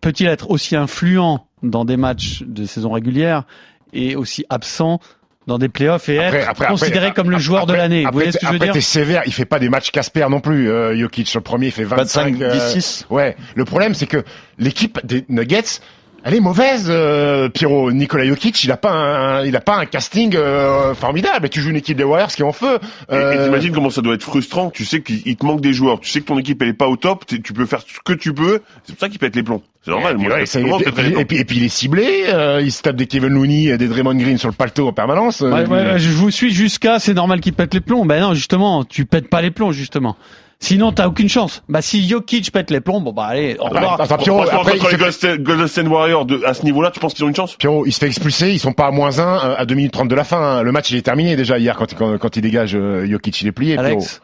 peut-il 0.00 0.26
être 0.26 0.50
aussi 0.50 0.74
influent 0.76 1.46
dans 1.62 1.84
des 1.84 1.96
matchs 1.96 2.42
de 2.44 2.64
saison 2.64 2.90
régulière 2.90 3.44
et 3.92 4.16
aussi 4.16 4.44
absent 4.50 4.98
dans 5.46 5.58
des 5.58 5.68
playoffs 5.68 6.08
et 6.08 6.18
Après- 6.18 6.38
être 6.40 6.48
après- 6.50 6.66
considéré 6.68 7.06
après- 7.06 7.14
comme 7.14 7.30
le 7.30 7.38
joueur 7.38 7.66
de 7.66 7.72
l'année 7.74 8.04
Vous 8.04 8.12
voyez 8.12 8.32
ce 8.32 8.38
que 8.38 8.46
je 8.46 8.50
veux 8.50 8.56
après, 8.56 8.66
dire 8.66 8.74
t'es 8.74 8.80
sévère. 8.80 9.22
Il 9.26 9.32
fait 9.32 9.44
pas 9.44 9.58
des 9.58 9.68
matchs 9.68 9.90
Casper 9.90 10.26
non 10.30 10.40
plus. 10.40 10.70
Euh, 10.70 10.96
Jokic, 10.96 11.32
le 11.34 11.40
premier, 11.40 11.66
il 11.66 11.72
fait 11.72 11.84
25. 11.84 12.32
25, 12.36 12.42
euh, 12.42 12.68
16. 12.72 13.06
Ouais. 13.10 13.36
Le 13.54 13.64
problème, 13.64 13.94
c'est 13.94 14.06
que 14.06 14.24
l'équipe 14.58 15.04
des 15.04 15.24
Nuggets, 15.28 15.80
elle 16.24 16.34
est 16.34 16.40
mauvaise, 16.40 16.86
euh, 16.88 17.48
Pierrot. 17.48 17.90
Nicolas 17.92 18.24
Jokic, 18.24 18.62
il 18.64 18.70
a 18.70 18.76
pas 18.76 18.92
un, 18.92 19.44
il 19.44 19.54
a 19.56 19.60
pas 19.60 19.76
un 19.76 19.86
casting 19.86 20.34
euh, 20.36 20.94
formidable. 20.94 21.46
Et 21.46 21.48
tu 21.48 21.60
joues 21.60 21.70
une 21.70 21.76
équipe 21.76 21.96
des 21.96 22.04
Warriors 22.04 22.28
qui 22.28 22.42
est 22.42 22.44
en 22.44 22.52
feu. 22.52 22.78
Et- 23.10 23.14
Et 23.14 23.16
Euh, 23.16 23.44
t'imagines 23.46 23.72
comment 23.72 23.90
ça 23.90 24.02
doit 24.02 24.14
être 24.14 24.22
frustrant. 24.22 24.70
Tu 24.70 24.84
sais 24.84 25.00
qu'il 25.02 25.20
il 25.26 25.36
te 25.36 25.44
manque 25.44 25.60
des 25.60 25.72
joueurs. 25.72 26.00
Tu 26.00 26.10
sais 26.10 26.20
que 26.20 26.26
ton 26.26 26.38
équipe 26.38 26.60
elle 26.62 26.68
est 26.68 26.72
pas 26.74 26.88
au 26.88 26.96
top. 26.96 27.24
Tu 27.26 27.40
peux 27.52 27.66
faire 27.66 27.80
ce 27.80 27.98
que 28.04 28.12
tu 28.12 28.32
peux. 28.32 28.60
C'est 28.84 28.92
pour 28.94 29.00
ça 29.00 29.08
qu'il 29.08 29.18
pète 29.18 29.34
les 29.36 29.42
plombs. 29.42 29.62
C'est 29.84 29.90
normal. 29.90 30.12
Et 30.12 30.16
puis, 30.16 30.26
Moi, 30.28 30.36
ouais, 30.36 30.42
et, 30.44 30.46
puis, 30.46 30.62
plombs. 31.10 31.18
et 31.20 31.24
puis- 31.24 31.36
et 31.38 31.44
puis 31.44 31.56
il 31.56 31.64
est 31.64 31.68
ciblé, 31.68 32.24
euh, 32.28 32.60
il 32.62 32.70
se 32.70 32.82
tape 32.82 32.94
des 32.94 33.06
Kevin 33.08 33.30
Looney 33.30 33.64
et 33.66 33.78
des 33.78 33.88
Draymond 33.88 34.14
Green 34.14 34.38
sur 34.38 34.48
le 34.48 34.54
paletot 34.54 34.86
en 34.86 34.92
permanence. 34.92 35.42
euh, 35.42 35.50
ouais, 35.50 35.66
ouais, 35.66 35.98
je 35.98 36.10
vous 36.10 36.30
suis 36.30 36.52
jusqu'à 36.54 37.00
c'est 37.00 37.14
normal 37.14 37.40
qu'il 37.40 37.52
pète 37.52 37.74
les 37.74 37.80
plombs. 37.80 38.04
Ben 38.04 38.20
non, 38.20 38.34
justement, 38.34 38.84
tu 38.84 39.06
pètes 39.06 39.28
pas 39.28 39.42
les 39.42 39.50
plombs 39.50 39.72
justement. 39.72 40.16
Sinon, 40.64 40.92
t'as 40.92 41.08
aucune 41.08 41.28
chance. 41.28 41.64
Bah 41.68 41.82
si 41.82 42.08
Jokic 42.08 42.52
pète 42.52 42.70
les 42.70 42.80
plombs, 42.80 43.00
bon 43.00 43.12
bah 43.12 43.24
allez, 43.24 43.56
au 43.58 43.66
Attends, 43.66 43.74
revoir. 43.74 44.00
attends, 44.00 44.16
Pierrot, 44.16 44.42
Franchement, 44.42 44.60
après, 44.60 44.78
contre 44.78 44.92
il 44.92 44.98
les 45.04 45.10
se 45.10 45.18
fait- 45.18 45.38
Golden 45.42 45.66
State- 45.66 45.88
Warriors 45.88 46.24
de, 46.24 46.40
à 46.44 46.54
ce 46.54 46.62
niveau-là, 46.64 46.92
tu 46.92 47.00
penses 47.00 47.14
qu'ils 47.14 47.24
ont 47.24 47.28
une 47.28 47.34
chance? 47.34 47.56
Pierrot, 47.56 47.84
il 47.84 47.90
se 47.92 47.98
fait 47.98 48.06
expulser, 48.06 48.52
ils 48.52 48.60
sont 48.60 48.72
pas 48.72 48.86
à 48.86 48.90
moins 48.92 49.18
1 49.18 49.54
à 49.58 49.64
2 49.66 49.74
minutes 49.74 49.92
30 49.92 50.06
de 50.08 50.14
la 50.14 50.22
fin. 50.22 50.40
hein. 50.40 50.62
Le 50.62 50.70
match 50.70 50.90
il 50.92 50.96
est 50.98 51.02
terminé 51.02 51.34
déjà 51.34 51.58
hier 51.58 51.76
quand, 51.76 51.92
quand, 51.94 52.16
quand 52.16 52.36
il 52.36 52.42
dégage 52.42 52.76
euh, 52.76 53.04
Jokic, 53.10 53.40
il 53.42 53.48
est 53.48 53.52
plié. 53.52 53.74
Pierrot. 53.74 53.86
Alex, 53.88 54.22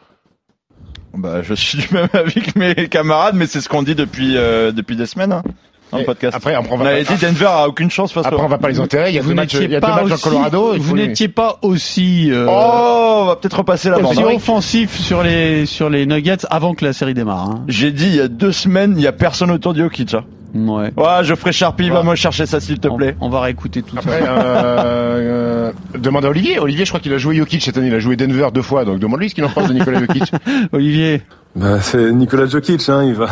Bah, 1.13 1.41
je 1.41 1.53
suis 1.53 1.77
du 1.79 1.87
même 1.93 2.07
avis 2.13 2.41
que 2.41 2.57
mes 2.57 2.87
camarades, 2.87 3.35
mais 3.35 3.45
c'est 3.45 3.59
ce 3.59 3.67
qu'on 3.67 3.83
dit 3.83 3.95
depuis 3.95 4.37
euh, 4.37 4.71
depuis 4.71 4.95
des 4.95 5.07
semaines 5.07 5.33
hein, 5.33 5.43
dans 5.91 5.97
le 5.97 6.03
Et 6.03 6.05
podcast. 6.05 6.35
Après, 6.35 6.53
après, 6.53 6.69
on 6.71 6.75
on 6.75 6.77
va 6.77 6.89
avait 6.89 7.03
pas, 7.03 7.13
dit 7.15 7.21
Denver 7.25 7.45
a 7.49 7.67
aucune 7.67 7.89
chance 7.89 8.11
face 8.11 8.25
après, 8.25 8.39
au. 8.39 8.45
on 8.45 8.47
va 8.47 8.57
pas 8.57 8.69
les 8.69 8.79
enterrer. 8.79 9.09
Il 9.09 9.15
y 9.15 9.19
a 9.19 9.21
vous 9.21 9.29
deux 9.29 9.35
matchs, 9.35 9.55
il 9.55 9.71
y 9.71 9.75
a 9.75 9.79
deux 9.79 9.87
en 10.13 10.17
Colorado. 10.17 10.73
vous 10.77 10.95
les- 10.95 11.07
n'étiez 11.07 11.27
pas 11.27 11.57
aussi, 11.61 12.31
euh, 12.31 12.45
Oh, 12.49 13.21
on 13.21 13.25
va 13.25 13.35
peut-être 13.35 13.57
repasser 13.57 13.89
la 13.89 13.99
bande. 13.99 14.11
aussi 14.11 14.23
offensif 14.23 14.97
sur 14.99 15.23
les 15.23 15.65
sur 15.65 15.89
les 15.89 16.05
Nuggets 16.05 16.45
avant 16.49 16.73
que 16.73 16.85
la 16.85 16.93
série 16.93 17.13
démarre. 17.13 17.49
Hein. 17.49 17.63
J'ai 17.67 17.91
dit 17.91 18.07
il 18.07 18.15
y 18.15 18.21
a 18.21 18.27
deux 18.27 18.51
semaines, 18.51 18.93
il 18.97 19.03
y 19.03 19.07
a 19.07 19.11
personne 19.11 19.51
autour 19.51 19.73
de 19.73 19.79
Jokic. 19.79 20.13
Hein. 20.13 20.23
Ouais. 20.55 20.91
Ouais, 20.97 21.23
Geoffrey 21.23 21.51
Sharpie, 21.51 21.89
va 21.91 22.01
Ouais. 22.01 22.09
me 22.09 22.15
chercher 22.15 22.47
ça 22.47 22.59
s'il 22.59 22.79
te 22.79 22.87
On, 22.87 22.97
plaît. 22.97 23.15
on 23.21 23.29
va 23.29 23.41
réécouter 23.41 23.83
tout 23.83 23.95
Après, 23.95 24.19
ça. 24.19 24.25
euh, 24.31 25.69
euh, 25.69 25.71
demande 25.99 26.25
à 26.25 26.29
Olivier. 26.29 26.57
Olivier, 26.57 26.85
je 26.85 26.89
crois 26.89 26.99
qu'il 26.99 27.13
a 27.13 27.19
joué 27.19 27.35
Jokic 27.35 27.61
cette 27.61 27.77
année. 27.77 27.85
Il 27.87 27.93
a 27.93 27.99
joué 27.99 28.15
Denver 28.15 28.47
deux 28.51 28.63
fois, 28.63 28.83
donc 28.83 28.97
demande-lui 28.97 29.29
ce 29.29 29.35
qu'il 29.35 29.45
en 29.45 29.49
pense 29.49 29.67
de 29.67 29.73
Nicolas 29.73 29.99
Jokic. 29.99 30.31
Olivier, 30.73 31.21
Bah, 31.55 31.79
c'est 31.81 32.11
Nicolas 32.13 32.47
Jokic, 32.47 32.89
hein, 32.89 33.03
il 33.03 33.13
va, 33.13 33.27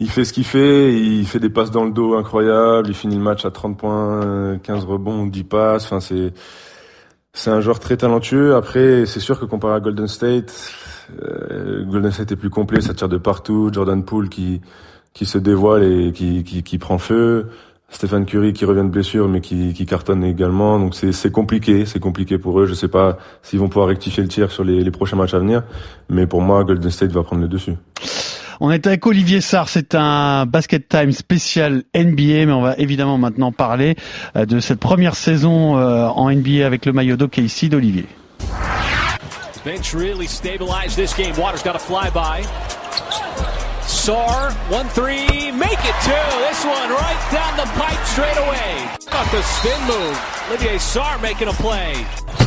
il 0.00 0.10
fait 0.10 0.24
ce 0.24 0.32
qu'il 0.32 0.44
fait, 0.44 0.94
il 0.94 1.26
fait 1.26 1.38
des 1.38 1.50
passes 1.50 1.70
dans 1.70 1.84
le 1.84 1.92
dos 1.92 2.14
incroyables, 2.16 2.88
il 2.88 2.94
finit 2.94 3.16
le 3.16 3.22
match 3.22 3.44
à 3.44 3.50
30 3.50 3.78
points, 3.78 4.24
euh, 4.24 4.58
15 4.58 4.84
rebonds, 4.84 5.26
10 5.26 5.44
passes, 5.44 5.84
enfin 5.84 6.00
c'est, 6.00 6.32
c'est 7.32 7.50
un 7.50 7.60
joueur 7.60 7.78
très 7.78 7.96
talentueux. 7.96 8.54
Après, 8.54 9.06
c'est 9.06 9.20
sûr 9.20 9.38
que 9.38 9.44
comparé 9.44 9.74
à 9.74 9.80
Golden 9.80 10.08
State, 10.08 10.72
euh, 11.22 11.84
Golden 11.84 12.10
State 12.10 12.32
est 12.32 12.36
plus 12.36 12.50
complet, 12.50 12.80
ça 12.80 12.94
tire 12.94 13.08
de 13.08 13.18
partout, 13.18 13.70
Jordan 13.72 14.04
Poole 14.04 14.28
qui, 14.28 14.60
qui 15.12 15.26
se 15.26 15.38
dévoile 15.38 15.84
et 15.84 16.12
qui, 16.12 16.42
qui, 16.44 16.62
qui 16.62 16.78
prend 16.78 16.98
feu. 16.98 17.48
Stephen 17.92 18.24
Curry 18.24 18.54
qui 18.54 18.64
revient 18.64 18.84
de 18.84 18.88
blessure 18.88 19.28
mais 19.28 19.42
qui, 19.42 19.74
qui 19.74 19.84
cartonne 19.84 20.24
également. 20.24 20.78
Donc 20.78 20.94
c'est, 20.94 21.12
c'est 21.12 21.30
compliqué, 21.30 21.84
c'est 21.84 22.00
compliqué 22.00 22.38
pour 22.38 22.58
eux. 22.58 22.66
Je 22.66 22.74
sais 22.74 22.88
pas 22.88 23.18
s'ils 23.42 23.58
vont 23.58 23.68
pouvoir 23.68 23.88
rectifier 23.88 24.22
le 24.22 24.30
tir 24.30 24.50
sur 24.50 24.64
les, 24.64 24.82
les 24.82 24.90
prochains 24.90 25.16
matchs 25.16 25.34
à 25.34 25.38
venir. 25.38 25.62
Mais 26.08 26.26
pour 26.26 26.40
moi, 26.40 26.64
Golden 26.64 26.90
State 26.90 27.12
va 27.12 27.22
prendre 27.22 27.42
le 27.42 27.48
dessus. 27.48 27.74
On 28.62 28.70
est 28.70 28.86
avec 28.86 29.04
Olivier 29.06 29.40
Sarr. 29.40 29.68
C'est 29.68 29.96
un 29.96 30.46
basket 30.46 30.88
time 30.88 31.10
spécial 31.10 31.82
NBA, 31.96 32.46
mais 32.46 32.52
on 32.52 32.62
va 32.62 32.76
évidemment 32.78 33.18
maintenant 33.18 33.50
parler 33.50 33.96
euh, 34.36 34.46
de 34.46 34.60
cette 34.60 34.78
première 34.78 35.16
saison 35.16 35.76
euh, 35.76 36.06
en 36.06 36.30
NBA 36.30 36.64
avec 36.64 36.86
le 36.86 36.92
maillot 36.92 37.16
d'OKC 37.16 37.68
d'Olivier. 37.68 38.06
Bench 39.64 39.94
really 39.94 40.28
stabilized 40.28 40.96
this 40.96 41.12
game. 41.12 41.34
Waters 41.36 41.62
got 41.64 41.74
a 41.74 41.78
flyby. 41.78 42.46
Sar, 43.82 44.52
1-3, 44.70 45.52
make 45.58 45.72
it 45.72 45.96
two. 46.02 46.26
This 46.46 46.64
one 46.64 46.90
right 46.90 47.18
down 47.32 47.56
the 47.56 47.66
pipe 47.74 48.04
straight 48.06 48.38
away. 48.38 48.86
Off 49.10 49.30
the 49.32 49.42
spin 49.42 49.80
move. 49.88 50.16
Olivier 50.50 50.78
Sar 50.78 51.18
making 51.18 51.48
a 51.48 51.52
play. 51.52 51.94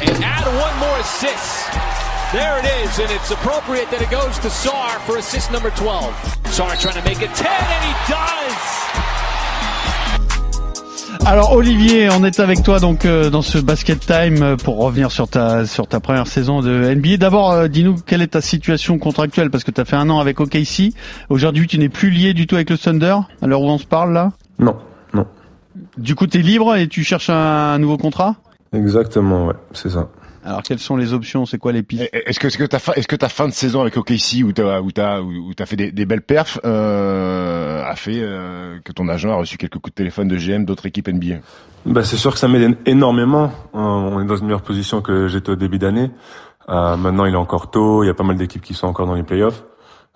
And 0.01 0.23
add 0.23 0.47
one 0.47 0.79
more 0.79 0.97
assist. 0.99 2.04
There 2.35 2.59
it 2.59 2.65
is, 2.65 2.99
and 2.99 3.09
it's 3.11 3.31
appropriate 3.31 3.89
that 3.91 4.01
it 4.01 4.11
goes 4.11 4.37
to 4.39 4.49
Sar 4.49 4.99
for 5.05 5.15
assist 5.15 5.53
number 5.53 5.69
12. 5.69 6.13
Sar 6.47 6.75
trying 6.75 7.01
to 7.01 7.09
make 7.09 7.21
it 7.21 7.33
10, 7.33 7.47
and 7.47 7.83
he 7.85 7.93
does! 8.11 8.85
Alors 11.25 11.53
Olivier, 11.53 12.09
on 12.11 12.25
est 12.25 12.41
avec 12.41 12.61
toi 12.61 12.81
donc 12.81 13.05
euh, 13.05 13.29
dans 13.29 13.41
ce 13.41 13.57
basket 13.57 14.05
time 14.05 14.43
euh, 14.43 14.57
pour 14.57 14.75
revenir 14.79 15.11
sur 15.11 15.29
ta 15.29 15.65
sur 15.65 15.87
ta 15.87 16.01
première 16.01 16.27
saison 16.27 16.59
de 16.59 16.93
NBA. 16.93 17.15
D'abord, 17.15 17.51
euh, 17.51 17.67
dis-nous 17.69 17.95
quelle 18.05 18.21
est 18.21 18.33
ta 18.33 18.41
situation 18.41 18.99
contractuelle 18.99 19.49
parce 19.49 19.63
que 19.63 19.71
tu 19.71 19.79
as 19.79 19.85
fait 19.85 19.95
un 19.95 20.09
an 20.09 20.19
avec 20.19 20.41
OKC. 20.41 20.93
Aujourd'hui, 21.29 21.67
tu 21.67 21.79
n'es 21.79 21.87
plus 21.87 22.09
lié 22.09 22.33
du 22.33 22.47
tout 22.47 22.55
avec 22.55 22.69
le 22.69 22.77
Thunder 22.77 23.15
à 23.41 23.47
l'heure 23.47 23.61
où 23.61 23.69
on 23.69 23.77
se 23.77 23.85
parle 23.85 24.11
là? 24.11 24.33
Non, 24.59 24.75
non. 25.13 25.25
Du 25.97 26.15
coup, 26.15 26.27
tu 26.27 26.39
es 26.39 26.41
libre 26.41 26.75
et 26.75 26.89
tu 26.89 27.05
cherches 27.05 27.29
un, 27.29 27.79
nouveau 27.79 27.97
contrat? 27.97 28.35
Exactement, 28.73 29.45
ouais, 29.45 29.55
c'est 29.71 29.89
ça. 29.89 30.09
Alors 30.45 30.61
quelles 30.61 30.79
sont 30.79 30.95
les 30.95 31.11
options? 31.13 31.47
C'est 31.47 31.57
quoi 31.57 31.71
les 31.71 31.81
pistes? 31.81 32.07
Est-ce 32.13 32.39
que, 32.39 32.47
est-ce 32.47 32.57
que 32.59 32.63
ta 32.65 32.77
fin, 32.77 32.93
est-ce 32.93 33.07
que 33.07 33.15
ta 33.15 33.29
fin 33.29 33.47
de 33.47 33.53
saison 33.53 33.81
avec 33.81 33.97
OKC 33.97 34.43
où 34.43 34.51
t'as, 34.53 34.79
où 34.79 34.91
t'as, 34.91 35.19
où 35.19 35.53
t'as 35.55 35.65
fait 35.65 35.75
des, 35.75 35.91
des 35.91 36.05
belles 36.05 36.21
perfs, 36.21 36.59
euh, 36.63 37.83
a 37.83 37.95
fait 37.95 38.19
euh, 38.19 38.77
que 38.83 38.91
ton 38.91 39.09
agent 39.09 39.31
a 39.31 39.35
reçu 39.35 39.57
quelques 39.57 39.79
coups 39.79 39.89
de 39.89 39.95
téléphone 39.95 40.27
de 40.27 40.37
GM 40.37 40.63
d'autres 40.63 40.85
équipes 40.85 41.07
NBA 41.07 41.37
Bah, 41.87 42.03
c'est 42.03 42.17
sûr 42.17 42.31
que 42.31 42.37
ça 42.37 42.47
m'aide 42.47 42.77
énormément. 42.85 43.45
Euh, 43.73 43.79
On 43.79 44.21
est 44.21 44.25
dans 44.25 44.35
une 44.35 44.45
meilleure 44.45 44.61
position 44.61 45.01
que 45.01 45.27
j'étais 45.27 45.49
au 45.49 45.55
début 45.55 45.79
d'année. 45.79 46.11
Euh, 46.69 46.95
maintenant, 46.95 47.25
il 47.25 47.33
est 47.33 47.37
encore 47.37 47.71
tôt. 47.71 48.03
Il 48.03 48.07
y 48.07 48.11
a 48.11 48.13
pas 48.13 48.23
mal 48.23 48.37
d'équipes 48.37 48.61
qui 48.61 48.75
sont 48.75 48.85
encore 48.85 49.07
dans 49.07 49.15
les 49.15 49.23
playoffs. 49.23 49.63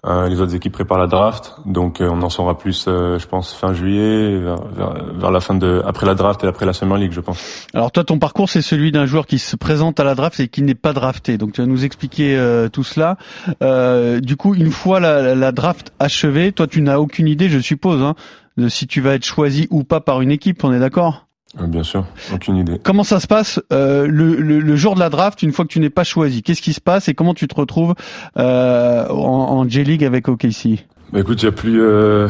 Euh, 0.05 0.29
les 0.29 0.39
autres 0.39 0.55
équipes 0.55 0.71
préparent 0.71 0.97
la 0.99 1.07
draft, 1.07 1.55
donc 1.65 1.99
euh, 1.99 2.09
on 2.09 2.21
en 2.21 2.29
saura 2.29 2.57
plus, 2.57 2.85
euh, 2.87 3.19
je 3.19 3.27
pense, 3.27 3.53
fin 3.53 3.73
juillet, 3.73 4.37
vers, 4.37 4.55
vers, 4.71 4.93
vers, 5.13 5.31
la 5.31 5.41
fin 5.41 5.55
de, 5.55 5.81
après 5.85 6.05
la 6.05 6.15
draft 6.15 6.41
et 6.45 6.47
après 6.47 6.65
la 6.65 6.71
Summer 6.71 6.97
League, 6.97 7.11
je 7.11 7.19
pense. 7.19 7.67
Alors 7.73 7.91
toi, 7.91 8.05
ton 8.05 8.17
parcours, 8.17 8.49
c'est 8.49 8.61
celui 8.61 8.93
d'un 8.93 9.05
joueur 9.05 9.27
qui 9.27 9.39
se 9.39 9.57
présente 9.57 9.99
à 9.99 10.05
la 10.05 10.15
draft 10.15 10.39
et 10.39 10.47
qui 10.47 10.61
n'est 10.61 10.75
pas 10.75 10.93
drafté. 10.93 11.37
Donc 11.37 11.51
tu 11.51 11.61
vas 11.61 11.67
nous 11.67 11.83
expliquer 11.83 12.37
euh, 12.37 12.69
tout 12.69 12.85
cela. 12.85 13.17
Euh, 13.61 14.21
du 14.21 14.37
coup, 14.37 14.55
une 14.55 14.71
fois 14.71 15.01
la, 15.01 15.35
la, 15.35 15.51
draft 15.51 15.91
achevée, 15.99 16.53
toi, 16.53 16.65
tu 16.65 16.81
n'as 16.81 16.97
aucune 16.97 17.27
idée, 17.27 17.49
je 17.49 17.59
suppose, 17.59 18.01
hein, 18.01 18.15
de 18.57 18.69
si 18.69 18.87
tu 18.87 19.01
vas 19.01 19.15
être 19.15 19.25
choisi 19.25 19.67
ou 19.69 19.83
pas 19.83 19.99
par 19.99 20.21
une 20.21 20.31
équipe. 20.31 20.63
On 20.63 20.71
est 20.71 20.79
d'accord? 20.79 21.28
Bien 21.57 21.81
sûr, 21.81 22.05
aucune 22.31 22.57
idée. 22.57 22.79
Comment 22.83 23.03
ça 23.03 23.19
se 23.19 23.25
passe 23.25 23.59
euh, 23.73 24.05
le, 24.05 24.35
le, 24.35 24.59
le, 24.59 24.75
jour 24.75 24.93
de 24.93 24.99
la 24.99 25.09
draft, 25.09 25.41
une 25.41 25.51
fois 25.51 25.65
que 25.65 25.71
tu 25.71 25.79
n'es 25.79 25.89
pas 25.89 26.03
choisi? 26.03 26.43
Qu'est-ce 26.43 26.61
qui 26.61 26.73
se 26.73 26.81
passe 26.81 27.09
et 27.09 27.15
comment 27.15 27.33
tu 27.33 27.47
te 27.47 27.55
retrouves 27.55 27.95
euh, 28.37 29.07
en, 29.09 29.15
en 29.15 29.67
J-League 29.67 30.03
avec 30.03 30.27
OKC 30.27 30.85
bah 31.11 31.19
Écoute, 31.19 31.41
il 31.41 31.45
y 31.45 31.49
a 31.49 31.51
plus, 31.51 31.81
euh, 31.81 32.27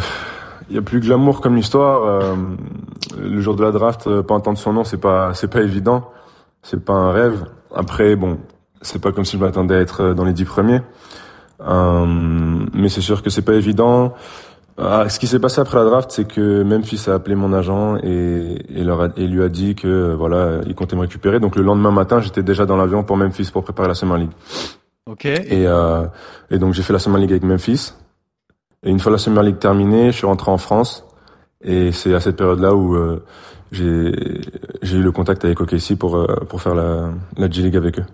y 0.72 0.78
a 0.78 0.82
plus 0.82 1.02
glamour 1.02 1.42
comme 1.42 1.58
histoire. 1.58 2.04
Euh, 2.04 2.36
le 3.20 3.42
jour 3.42 3.58
de 3.58 3.64
la 3.64 3.72
draft, 3.72 4.08
euh, 4.08 4.24
pas 4.24 4.36
entendre 4.36 4.58
son 4.58 4.72
nom, 4.72 4.86
c'est 4.86 4.98
pas, 5.02 5.34
c'est 5.34 5.50
pas 5.50 5.62
évident. 5.62 6.10
C'est 6.64 6.84
pas 6.84 6.94
un 6.94 7.12
rêve. 7.12 7.44
Après, 7.76 8.16
bon, 8.16 8.38
c'est 8.82 9.02
pas 9.02 9.12
comme 9.12 9.26
si 9.26 9.38
je 9.38 9.42
m'attendais 9.44 9.76
à 9.76 9.80
être 9.80 10.14
dans 10.14 10.24
les 10.24 10.34
dix 10.34 10.46
premiers. 10.46 10.80
mais 11.60 12.88
c'est 12.88 13.02
sûr 13.02 13.22
que 13.22 13.30
c'est 13.30 13.42
pas 13.42 13.56
évident. 13.56 14.14
Ah, 14.82 15.10
ce 15.10 15.20
qui 15.20 15.28
s'est 15.28 15.40
passé 15.40 15.60
après 15.60 15.78
la 15.78 15.84
draft, 15.84 16.12
c'est 16.12 16.26
que 16.26 16.64
Memphis 16.64 17.10
a 17.10 17.14
appelé 17.14 17.36
mon 17.36 17.52
agent 17.52 17.98
et, 17.98 18.58
et, 18.70 18.84
leur 18.84 19.02
a, 19.02 19.08
et 19.18 19.28
lui 19.28 19.44
a 19.44 19.50
dit 19.50 19.76
que 19.76 20.14
voilà, 20.14 20.62
il 20.68 20.76
comptait 20.76 20.96
me 20.96 21.02
récupérer. 21.02 21.40
Donc 21.40 21.56
le 21.56 21.64
lendemain 21.64 21.92
matin, 21.92 22.22
j'étais 22.22 22.44
déjà 22.44 22.66
dans 22.66 22.78
l'avion 22.78 23.04
pour 23.04 23.18
Memphis 23.18 23.50
pour 23.52 23.64
préparer 23.64 23.90
la 23.90 23.94
Summer 23.94 24.18
League. 24.18 24.32
Ok. 25.06 25.26
Et, 25.26 25.68
euh, 25.68 26.06
et 26.50 26.60
donc 26.60 26.74
j'ai 26.74 26.84
fait 26.84 26.94
la 26.94 27.00
Summer 27.00 27.20
League 27.20 27.32
avec 27.32 27.44
Memphis. 27.44 27.94
Et 28.84 28.90
une 28.90 29.00
fois 29.00 29.12
la 29.12 29.18
Summer 29.18 29.44
League 29.44 29.60
terminée, 29.60 30.12
je 30.12 30.18
suis 30.18 30.28
rentré 30.28 30.50
en 30.50 30.58
France. 30.58 31.06
Et 31.62 31.92
c'est 31.92 32.14
à 32.14 32.22
cette 32.22 32.38
période-là 32.38 32.74
où 32.74 32.96
euh, 32.96 33.24
j'ai 33.72 34.42
j'ai 34.82 34.98
eu 34.98 35.02
le 35.02 35.12
contact 35.12 35.46
avec 35.46 35.60
OKC 35.62 35.96
pour 35.98 36.16
euh, 36.16 36.26
pour 36.48 36.62
faire 36.62 36.76
la 36.76 37.12
la 37.38 37.50
G 37.50 37.62
League 37.62 37.78
avec 37.78 38.00
eux. 38.00 38.06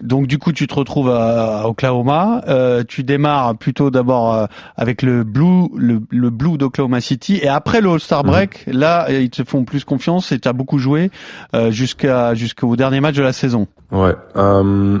Donc 0.00 0.26
du 0.26 0.38
coup, 0.38 0.52
tu 0.52 0.66
te 0.66 0.74
retrouves 0.74 1.10
à, 1.10 1.62
à 1.62 1.66
Oklahoma. 1.66 2.42
Euh, 2.48 2.84
tu 2.86 3.02
démarres 3.02 3.56
plutôt 3.56 3.90
d'abord 3.90 4.34
euh, 4.34 4.46
avec 4.76 5.02
le 5.02 5.24
Blue, 5.24 5.68
le, 5.76 6.02
le 6.10 6.30
Blue 6.30 6.58
d'Oklahoma 6.58 7.00
City, 7.00 7.38
et 7.42 7.48
après 7.48 7.80
le 7.80 7.90
All-Star 7.90 8.24
Break, 8.24 8.66
mmh. 8.66 8.72
là, 8.72 9.10
ils 9.10 9.30
te 9.30 9.44
font 9.44 9.64
plus 9.64 9.84
confiance 9.84 10.32
et 10.32 10.38
tu 10.38 10.48
as 10.48 10.52
beaucoup 10.52 10.78
joué 10.78 11.10
euh, 11.54 11.70
jusqu'à 11.70 12.34
jusqu'au 12.34 12.76
dernier 12.76 13.00
match 13.00 13.16
de 13.16 13.22
la 13.22 13.32
saison. 13.32 13.66
Ouais, 13.90 14.14
euh, 14.36 15.00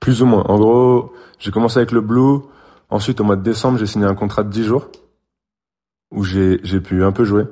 plus 0.00 0.22
ou 0.22 0.26
moins. 0.26 0.44
En 0.48 0.58
gros, 0.58 1.12
j'ai 1.38 1.50
commencé 1.50 1.78
avec 1.78 1.92
le 1.92 2.00
Blue. 2.00 2.40
Ensuite, 2.90 3.20
au 3.20 3.24
mois 3.24 3.36
de 3.36 3.42
décembre, 3.42 3.78
j'ai 3.78 3.86
signé 3.86 4.06
un 4.06 4.14
contrat 4.14 4.44
de 4.44 4.50
10 4.50 4.64
jours 4.64 4.88
où 6.12 6.22
j'ai 6.22 6.60
j'ai 6.62 6.80
pu 6.80 7.02
un 7.02 7.12
peu 7.12 7.24
jouer. 7.24 7.44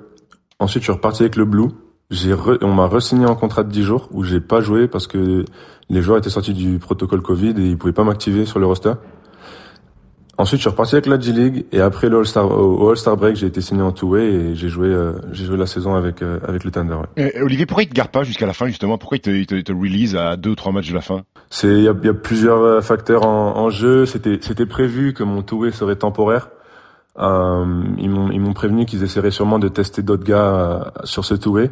Ensuite, 0.59 0.83
je 0.83 0.87
suis 0.87 0.93
reparti 0.93 1.23
avec 1.23 1.37
le 1.37 1.45
Blue. 1.45 1.69
J'ai 2.11 2.35
on 2.63 2.73
m'a 2.73 2.87
re-signé 2.87 3.25
un 3.25 3.35
contrat 3.35 3.65
de 3.65 3.71
10 3.71 3.83
jours 3.83 4.09
où 4.13 4.25
j'ai 4.25 4.41
pas 4.41 4.61
joué 4.61 4.89
parce 4.89 5.07
que 5.07 5.45
les 5.89 6.03
joueurs 6.03 6.19
étaient 6.19 6.31
sortis 6.31 6.53
du 6.53 6.79
protocole 6.79 7.23
Covid 7.23 7.55
et 7.57 7.67
ils 7.67 7.79
pouvaient 7.79 7.93
pas 7.93 8.05
m'activer 8.05 8.47
sur 8.47 8.59
le 8.59 8.67
roster. 8.67 8.93
Ensuite, 10.37 10.59
je 10.59 10.63
suis 10.63 10.71
reparti 10.71 10.97
avec 10.97 11.07
la 11.07 11.19
G 11.19 11.33
League 11.33 11.65
et 11.71 11.81
après 11.81 12.09
le 12.09 12.19
All-Star, 12.19 12.51
au 12.51 12.91
All-Star 12.91 13.17
break, 13.17 13.37
j'ai 13.37 13.47
été 13.47 13.61
signé 13.61 13.83
en 13.83 13.93
two-way 13.93 14.25
et 14.25 14.55
j'ai 14.57 14.69
joué, 14.69 14.89
euh, 14.89 15.13
j'ai 15.31 15.45
joué 15.45 15.57
la 15.57 15.67
saison 15.67 15.95
avec 15.95 16.23
euh, 16.23 16.41
avec 16.47 16.65
le 16.65 16.73
Thunder. 16.73 16.95
Ouais. 16.95 17.33
Et, 17.37 17.41
Olivier, 17.41 17.67
pourquoi 17.67 17.85
il 17.85 17.89
te 17.89 17.95
garde 17.95 18.11
pas 18.11 18.25
jusqu'à 18.25 18.47
la 18.47 18.53
fin 18.53 18.67
justement? 18.67 18.99
Pourquoi 18.99 19.17
il 19.17 19.21
te, 19.21 19.31
il 19.31 19.47
te, 19.47 19.55
il 19.55 19.63
te 19.63 19.73
release 19.73 20.17
à 20.17 20.37
deux 20.37 20.51
ou 20.51 20.55
trois 20.57 20.73
matchs 20.73 20.89
de 20.89 20.95
la 20.95 21.03
fin? 21.03 21.23
C'est 21.51 21.69
il 21.69 21.85
y 21.85 21.89
a, 21.89 21.95
y 22.03 22.09
a, 22.09 22.15
plusieurs 22.15 22.63
euh, 22.63 22.81
facteurs 22.81 23.25
en, 23.25 23.57
en 23.57 23.71
jeu. 23.71 24.07
C'était 24.07 24.39
c'était 24.41 24.67
prévu 24.67 25.15
que 25.15 25.23
mon 25.23 25.43
two-way 25.43 25.71
serait 25.71 25.97
temporaire. 25.97 26.49
Euh, 27.19 27.85
ils 27.99 28.11
m'ont 28.11 28.53
prévenu 28.53 28.87
qu'ils 28.87 29.03
essaieraient 29.05 29.31
sûrement 29.31 29.59
de 29.59 29.69
tester 29.69 30.03
d'autres 30.03 30.25
gars 30.25 30.37
euh, 30.37 30.85
sur 31.05 31.25
ce 31.25 31.35
two-way. 31.35 31.71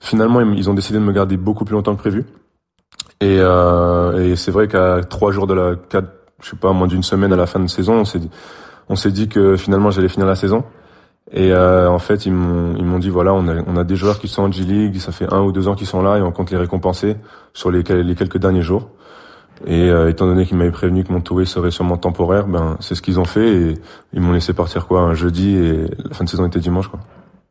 Finalement, 0.00 0.40
ils 0.40 0.70
ont 0.70 0.74
décidé 0.74 0.98
de 0.98 1.04
me 1.04 1.12
garder 1.12 1.36
beaucoup 1.36 1.64
plus 1.64 1.74
longtemps 1.74 1.94
que 1.94 2.00
prévu. 2.00 2.24
Et, 3.20 3.38
euh, 3.40 4.32
et 4.32 4.36
c'est 4.36 4.50
vrai 4.50 4.68
qu'à 4.68 5.00
trois 5.02 5.32
jours 5.32 5.46
de 5.46 5.54
la, 5.54 5.74
quatre, 5.74 6.08
je 6.42 6.50
sais 6.50 6.56
pas, 6.56 6.72
moins 6.72 6.86
d'une 6.86 7.02
semaine 7.02 7.32
à 7.32 7.36
la 7.36 7.46
fin 7.46 7.60
de 7.60 7.66
saison, 7.66 7.94
on 7.94 8.04
s'est 8.04 8.18
dit, 8.18 8.30
on 8.88 8.96
s'est 8.96 9.10
dit 9.10 9.28
que 9.28 9.56
finalement 9.56 9.90
j'allais 9.90 10.08
finir 10.08 10.26
la 10.26 10.34
saison. 10.36 10.64
Et 11.32 11.52
euh, 11.52 11.90
en 11.90 11.98
fait, 11.98 12.26
ils 12.26 12.32
m'ont, 12.32 12.76
ils 12.76 12.84
m'ont 12.84 12.98
dit 12.98 13.08
voilà, 13.08 13.34
on 13.34 13.48
a, 13.48 13.54
on 13.66 13.76
a 13.76 13.84
des 13.84 13.96
joueurs 13.96 14.20
qui 14.20 14.28
sont 14.28 14.42
en 14.42 14.52
G 14.52 14.62
League, 14.64 14.98
ça 14.98 15.10
fait 15.12 15.32
un 15.32 15.40
ou 15.42 15.50
deux 15.50 15.66
ans 15.66 15.74
qu'ils 15.74 15.86
sont 15.86 16.02
là 16.02 16.18
et 16.18 16.22
on 16.22 16.30
compte 16.30 16.50
les 16.50 16.56
récompenser 16.56 17.16
sur 17.52 17.70
les, 17.70 17.82
les 17.82 18.14
quelques 18.14 18.38
derniers 18.38 18.62
jours. 18.62 18.90
Et 19.66 19.88
euh, 19.88 20.10
étant 20.10 20.26
donné 20.26 20.44
qu'ils 20.44 20.56
m'avaient 20.56 20.70
prévenu 20.70 21.04
que 21.04 21.12
mon 21.12 21.20
toué 21.20 21.44
serait 21.46 21.70
sûrement 21.70 21.96
temporaire, 21.96 22.46
ben 22.46 22.76
c'est 22.80 22.94
ce 22.94 23.02
qu'ils 23.02 23.18
ont 23.18 23.24
fait 23.24 23.48
et 23.48 23.74
ils 24.12 24.20
m'ont 24.20 24.32
laissé 24.32 24.52
partir 24.52 24.86
quoi 24.86 25.00
un 25.00 25.14
jeudi 25.14 25.56
et 25.56 25.86
la 26.04 26.14
fin 26.14 26.24
de 26.24 26.28
saison 26.28 26.46
était 26.46 26.60
dimanche 26.60 26.88
quoi. 26.88 27.00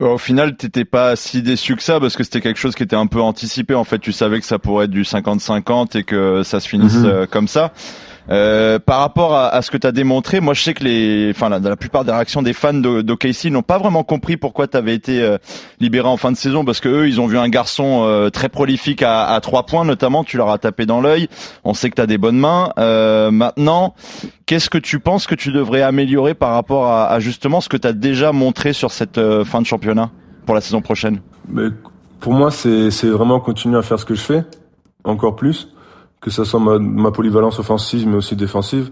Au 0.02 0.18
final, 0.18 0.58
t'étais 0.58 0.84
pas 0.84 1.16
si 1.16 1.42
déçu 1.42 1.78
que 1.78 1.82
ça 1.82 2.02
parce 2.02 2.18
que 2.18 2.24
c'était 2.26 2.42
quelque 2.42 2.60
chose 2.60 2.76
qui 2.76 2.84
était 2.84 2.98
un 2.98 3.08
peu 3.08 3.22
anticipé. 3.22 3.76
En 3.76 3.86
fait, 3.86 3.98
tu 4.00 4.12
savais 4.12 4.42
que 4.42 4.46
ça 4.46 4.60
pourrait 4.60 4.86
être 4.86 4.92
du 4.92 5.04
50-50 5.04 5.98
et 5.98 6.04
que 6.04 6.44
ça 6.44 6.60
se 6.60 6.68
finisse 6.68 6.98
mm 6.98 7.06
-hmm. 7.06 7.28
comme 7.28 7.48
ça. 7.48 7.72
Euh, 8.30 8.80
par 8.80 9.00
rapport 9.00 9.36
à, 9.36 9.62
ce 9.62 9.70
que 9.70 9.78
tu 9.78 9.86
as 9.86 9.92
démontré, 9.92 10.40
moi 10.40 10.54
je 10.54 10.64
sais 10.64 10.74
que 10.74 10.84
les, 10.84 11.30
enfin 11.30 11.50
la, 11.50 11.76
plupart 11.76 12.06
des 12.06 12.12
réactions 12.12 12.42
des 12.42 12.54
fans 12.54 12.74
d'OKC 12.74 13.46
n'ont 13.52 13.62
pas 13.62 13.78
vraiment 13.78 14.04
compris 14.04 14.36
pourquoi 14.36 14.68
tu 14.68 14.78
avais 14.78 14.96
été 14.96 15.22
euh, 15.22 15.38
libéré 15.80 16.08
en 16.08 16.18
fin 16.18 16.32
de 16.32 16.38
saison 16.38 16.66
parce 16.66 16.80
que 16.80 16.90
eux 16.90 17.08
ils 17.08 17.22
ont 17.22 17.28
vu 17.28 17.38
un 17.38 17.50
garçon 17.50 18.04
euh, 18.04 18.30
très 18.30 18.50
prolifique 18.50 19.04
à, 19.04 19.28
à 19.28 19.40
trois 19.42 19.66
points 19.66 19.86
notamment, 19.86 20.24
tu 20.24 20.38
leur 20.38 20.50
as 20.50 20.58
tapé 20.58 20.86
dans 20.86 21.02
l'œil. 21.02 21.28
On 21.64 21.74
sait 21.74 21.90
que 21.90 21.96
tu 21.96 22.02
as 22.02 22.08
des 22.08 22.18
bonnes 22.18 22.38
mains. 22.38 22.72
Maintenant, 23.32 23.94
qu'est-ce 24.46 24.70
que 24.70 24.78
tu 24.78 25.00
penses 25.00 25.28
que 25.28 25.36
tu 25.36 25.52
devrais 25.52 25.82
améliorer 25.82 26.34
par 26.34 26.52
rapport 26.52 26.88
à, 26.92 27.20
justement 27.20 27.62
ce 27.62 27.70
que 27.70 27.78
tu 27.78 27.88
as 27.88 27.94
déjà 27.94 28.32
montré 28.32 28.74
sur 28.74 28.92
cette 28.92 29.20
fin 29.44 29.62
de 29.62 29.66
championnat 29.66 30.10
pour 30.46 30.56
la 30.56 30.62
saison 30.62 30.82
prochaine? 30.82 31.22
Pour 32.20 32.34
moi, 32.34 32.52
c'est 32.52 32.90
vraiment 33.08 33.40
continuer 33.40 33.78
à 33.78 33.82
faire 33.82 34.00
ce 34.00 34.06
que 34.06 34.16
je 34.16 34.22
fais 34.22 34.44
encore 35.04 35.36
plus 35.36 35.75
que 36.26 36.32
ce 36.32 36.44
soit 36.44 36.60
ma, 36.60 36.80
ma, 36.80 37.12
polyvalence 37.12 37.60
offensive 37.60 38.08
mais 38.08 38.16
aussi 38.16 38.36
défensive. 38.36 38.90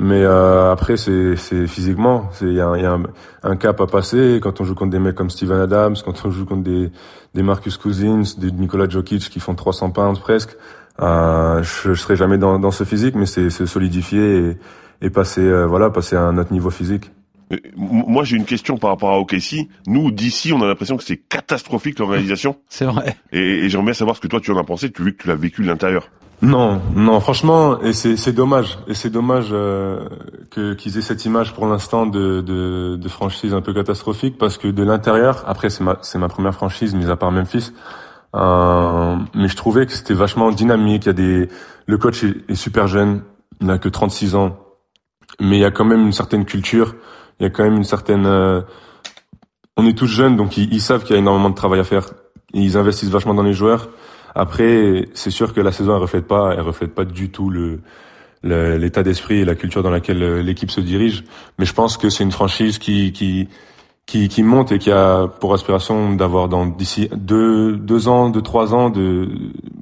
Mais 0.00 0.24
euh, 0.24 0.72
après, 0.72 0.96
c'est 0.96 1.36
physiquement, 1.68 2.28
il 2.40 2.54
y 2.54 2.60
a, 2.60 2.76
y 2.76 2.84
a 2.84 2.94
un, 2.94 3.02
un, 3.44 3.56
cap 3.56 3.80
à 3.80 3.86
passer. 3.86 4.40
Quand 4.42 4.60
on 4.60 4.64
joue 4.64 4.74
contre 4.74 4.90
des 4.90 4.98
mecs 4.98 5.14
comme 5.14 5.30
Steven 5.30 5.60
Adams, 5.60 5.94
quand 6.04 6.24
on 6.24 6.30
joue 6.32 6.44
contre 6.44 6.64
des, 6.64 6.90
des 7.34 7.42
Marcus 7.44 7.76
Cousins, 7.76 8.22
des 8.36 8.50
Nikola 8.50 8.88
Jokic 8.88 9.30
qui 9.30 9.38
font 9.38 9.54
300 9.54 9.90
pounds 9.90 10.18
presque, 10.18 10.56
euh, 11.00 11.62
je, 11.62 11.92
je 11.92 12.00
serai 12.00 12.16
jamais 12.16 12.36
dans, 12.36 12.58
dans 12.58 12.72
ce 12.72 12.82
physique, 12.82 13.14
mais 13.14 13.26
c'est 13.26 13.50
solidifier 13.50 14.38
et, 14.38 14.58
et 15.02 15.10
passer, 15.10 15.42
euh, 15.42 15.66
voilà, 15.66 15.90
passer 15.90 16.16
à 16.16 16.22
un 16.22 16.36
autre 16.36 16.52
niveau 16.52 16.70
physique. 16.70 17.12
Moi, 17.76 18.24
j'ai 18.24 18.36
une 18.36 18.44
question 18.44 18.78
par 18.78 18.90
rapport 18.90 19.10
à 19.10 19.18
OKC. 19.18 19.68
Nous, 19.86 20.10
d'ici, 20.10 20.52
on 20.52 20.62
a 20.62 20.66
l'impression 20.66 20.96
que 20.96 21.04
c'est 21.04 21.16
catastrophique 21.16 21.98
l'organisation. 21.98 22.56
C'est 22.68 22.84
vrai. 22.84 23.16
Et, 23.32 23.64
et 23.64 23.68
j'aimerais 23.68 23.86
bien 23.86 23.94
savoir 23.94 24.16
ce 24.16 24.20
que 24.20 24.28
toi, 24.28 24.40
tu 24.40 24.50
en 24.50 24.58
as 24.58 24.64
pensé, 24.64 24.90
tu 24.90 25.02
vu 25.02 25.14
que 25.14 25.22
tu 25.22 25.28
l'as 25.28 25.34
vécu 25.34 25.62
de 25.62 25.66
l'intérieur. 25.66 26.08
Non, 26.42 26.82
non, 26.96 27.20
franchement, 27.20 27.80
et 27.82 27.92
c'est 27.92 28.32
dommage, 28.32 28.76
et 28.88 28.94
c'est 28.94 29.10
dommage 29.10 29.50
euh, 29.52 30.08
que 30.50 30.74
qu'ils 30.74 30.98
aient 30.98 31.02
cette 31.02 31.24
image 31.24 31.54
pour 31.54 31.66
l'instant 31.66 32.04
de, 32.04 32.40
de, 32.40 32.96
de 32.96 33.08
franchise 33.08 33.54
un 33.54 33.60
peu 33.60 33.72
catastrophique, 33.72 34.38
parce 34.38 34.58
que 34.58 34.66
de 34.66 34.82
l'intérieur, 34.82 35.44
après 35.46 35.70
c'est 35.70 35.84
ma 35.84 35.98
c'est 36.02 36.18
ma 36.18 36.26
première 36.26 36.52
franchise, 36.52 36.96
mis 36.96 37.08
à 37.08 37.14
part 37.14 37.30
Memphis, 37.30 37.70
euh, 38.34 39.16
mais 39.36 39.46
je 39.46 39.54
trouvais 39.54 39.86
que 39.86 39.92
c'était 39.92 40.14
vachement 40.14 40.50
dynamique. 40.50 41.04
Il 41.04 41.06
y 41.06 41.10
a 41.10 41.12
des, 41.12 41.48
le 41.86 41.96
coach 41.96 42.24
est, 42.24 42.34
est 42.48 42.56
super 42.56 42.88
jeune, 42.88 43.22
il 43.60 43.68
n'a 43.68 43.78
que 43.78 43.88
36 43.88 44.34
ans, 44.34 44.58
mais 45.38 45.58
il 45.58 45.60
y 45.60 45.64
a 45.64 45.70
quand 45.70 45.84
même 45.84 46.00
une 46.00 46.12
certaine 46.12 46.44
culture, 46.44 46.96
il 47.42 47.46
y 47.46 47.48
a 47.48 47.50
quand 47.50 47.64
même 47.64 47.76
une 47.76 47.84
certaine, 47.84 48.24
euh, 48.24 48.60
on 49.76 49.84
est 49.84 49.98
tous 49.98 50.06
jeunes, 50.06 50.36
donc 50.36 50.56
ils, 50.56 50.80
savent 50.80 51.02
qu'il 51.02 51.14
y 51.14 51.16
a 51.16 51.18
énormément 51.18 51.50
de 51.50 51.56
travail 51.56 51.80
à 51.80 51.84
faire, 51.84 52.06
ils 52.54 52.76
investissent 52.76 53.10
vachement 53.10 53.34
dans 53.34 53.42
les 53.42 53.52
joueurs. 53.52 53.88
Après, 54.36 55.06
c'est 55.12 55.30
sûr 55.30 55.52
que 55.52 55.60
la 55.60 55.72
saison 55.72 55.96
elle 55.96 56.02
reflète 56.02 56.28
pas, 56.28 56.52
elle 56.54 56.60
reflète 56.60 56.94
pas 56.94 57.04
du 57.04 57.30
tout 57.30 57.50
le 57.50 57.80
l'état 58.44 59.04
d'esprit 59.04 59.38
et 59.40 59.44
la 59.44 59.54
culture 59.54 59.84
dans 59.84 59.90
laquelle 59.90 60.40
l'équipe 60.40 60.70
se 60.70 60.80
dirige. 60.80 61.22
Mais 61.58 61.64
je 61.64 61.72
pense 61.72 61.96
que 61.96 62.10
c'est 62.10 62.24
une 62.24 62.32
franchise 62.32 62.78
qui 62.78 63.48
qui, 64.06 64.28
qui 64.28 64.42
monte 64.42 64.72
et 64.72 64.78
qui 64.78 64.90
a 64.90 65.28
pour 65.28 65.54
aspiration 65.54 66.14
d'avoir 66.14 66.48
dans 66.48 66.66
d'ici 66.66 67.08
deux 67.16 67.76
deux 67.76 68.08
ans, 68.08 68.30
deux 68.30 68.42
trois 68.42 68.74
ans 68.74 68.90
de 68.90 69.28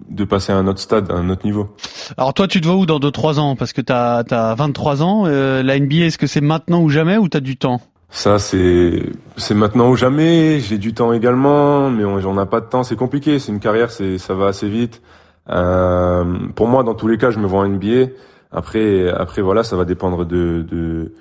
de 0.09 0.25
passer 0.25 0.53
à 0.53 0.57
un 0.57 0.67
autre 0.67 0.81
stade, 0.81 1.11
à 1.11 1.15
un 1.15 1.31
autre 1.31 1.45
niveau. 1.45 1.69
Alors 2.17 2.35
toi, 2.35 2.49
tu 2.49 2.61
te 2.61 2.67
vois 2.67 2.77
où 2.77 2.87
dans 2.87 2.99
deux 2.99 3.11
trois 3.11 3.39
ans? 3.39 3.57
Parce 3.57 3.73
que 3.73 3.81
tu 3.81 3.93
as, 3.93 4.25
as 4.31 4.55
23 4.55 5.03
ans. 5.03 5.25
Euh, 5.27 5.63
la 5.63 5.79
NBA, 5.79 6.07
est-ce 6.07 6.19
que 6.19 6.27
c'est 6.27 6.41
maintenant 6.41 6.83
ou 6.83 6.89
jamais 6.89 7.17
ou 7.17 7.29
tu 7.29 7.37
as 7.37 7.41
du 7.41 7.57
temps? 7.57 7.81
Ça, 8.11 8.39
c'est 8.41 9.05
c'est 9.37 9.55
maintenant 9.55 9.89
ou 9.89 9.97
jamais. 9.97 10.61
J'ai 10.61 10.79
du 10.79 10.93
temps 10.93 11.13
également, 11.13 11.91
mais 11.91 12.05
on 12.05 12.19
j'en 12.21 12.37
a 12.39 12.47
pas 12.47 12.61
de 12.61 12.67
temps. 12.67 12.83
C'est 12.83 12.97
compliqué. 12.97 13.39
C'est 13.39 13.53
une 13.53 13.61
carrière, 13.61 13.91
c'est 13.91 14.19
ça 14.19 14.35
va 14.35 14.47
assez 14.47 14.69
vite. 14.69 15.01
Euh, 15.49 16.25
pour 16.55 16.67
moi, 16.67 16.83
dans 16.83 16.95
tous 16.95 17.09
les 17.09 17.19
cas, 17.19 17.31
je 17.31 17.39
me 17.39 17.47
vois 17.47 17.61
en 17.61 17.69
NBA. 17.69 18.11
Après, 18.53 19.09
après 19.09 19.43
voilà, 19.43 19.63
ça 19.63 19.77
va 19.77 19.85
dépendre 19.85 20.27
de, 20.27 20.67
de 20.69 21.15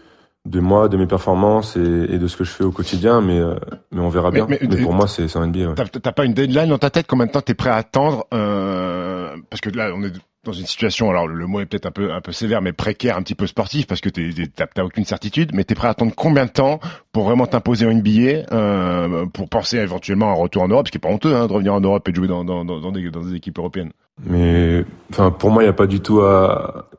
de 0.49 0.59
moi, 0.59 0.89
de 0.89 0.97
mes 0.97 1.05
performances 1.05 1.77
et, 1.77 1.79
et, 1.79 2.17
de 2.17 2.27
ce 2.27 2.35
que 2.35 2.43
je 2.43 2.49
fais 2.49 2.63
au 2.63 2.71
quotidien, 2.71 3.21
mais 3.21 3.37
euh, 3.37 3.53
mais 3.91 4.01
on 4.01 4.09
verra 4.09 4.31
bien. 4.31 4.47
Mais, 4.49 4.59
mais, 4.61 4.81
pour 4.81 4.93
moi, 4.93 5.07
c'est 5.07 5.35
un 5.37 5.47
NBA. 5.47 5.59
Ouais. 5.59 5.75
T'as 5.75 6.11
pas 6.11 6.25
une 6.25 6.33
deadline 6.33 6.69
dans 6.69 6.79
ta 6.79 6.89
tête 6.89 7.05
Combien 7.07 7.27
de 7.27 7.31
temps 7.31 7.41
t'es 7.41 7.53
prêt 7.53 7.69
à 7.69 7.75
attendre 7.75 8.25
euh, 8.33 9.35
Parce 9.49 9.61
que 9.61 9.69
là, 9.69 9.91
on 9.95 10.03
est 10.03 10.11
dans 10.45 10.53
une 10.53 10.65
situation, 10.65 11.09
alors 11.09 11.27
le 11.27 11.45
mot 11.45 11.59
est 11.59 11.65
peut-être 11.65 11.85
un 11.85 11.91
peu 11.91 12.11
un 12.13 12.21
peu 12.21 12.31
sévère, 12.31 12.61
mais 12.61 12.71
précaire, 12.71 13.17
un 13.17 13.21
petit 13.21 13.35
peu 13.35 13.45
sportif, 13.45 13.85
parce 13.85 14.01
que 14.01 14.09
t'as 14.09 14.83
aucune 14.83 15.05
certitude. 15.05 15.51
Mais 15.53 15.65
t'es 15.65 15.75
prêt 15.75 15.87
à 15.87 15.91
attendre 15.91 16.13
combien 16.15 16.45
de 16.45 16.51
temps 16.51 16.79
pour 17.11 17.25
vraiment 17.25 17.45
t'imposer 17.45 17.85
en 17.85 17.93
NBA, 17.93 18.51
euh, 18.51 19.25
pour 19.27 19.49
penser 19.49 19.77
éventuellement 19.77 20.29
à 20.29 20.31
un 20.31 20.41
retour 20.41 20.63
en 20.63 20.67
Europe, 20.67 20.87
ce 20.87 20.91
qui 20.91 20.97
est 20.97 21.01
pas 21.01 21.09
honteux 21.09 21.35
hein, 21.35 21.45
de 21.45 21.53
revenir 21.53 21.75
en 21.75 21.81
Europe 21.81 22.07
et 22.07 22.11
de 22.11 22.15
jouer 22.15 22.27
dans 22.27 22.43
dans, 22.43 22.65
dans, 22.65 22.79
dans, 22.79 22.91
des, 22.91 23.11
dans 23.11 23.21
des 23.21 23.35
équipes 23.35 23.59
européennes. 23.59 23.91
Mais 24.25 24.83
enfin, 25.11 25.29
pour 25.29 25.51
moi, 25.51 25.61
il 25.63 25.67
y 25.67 25.69
a 25.69 25.73
pas 25.73 25.87
du 25.87 25.99
tout 25.99 26.21
à 26.21 26.89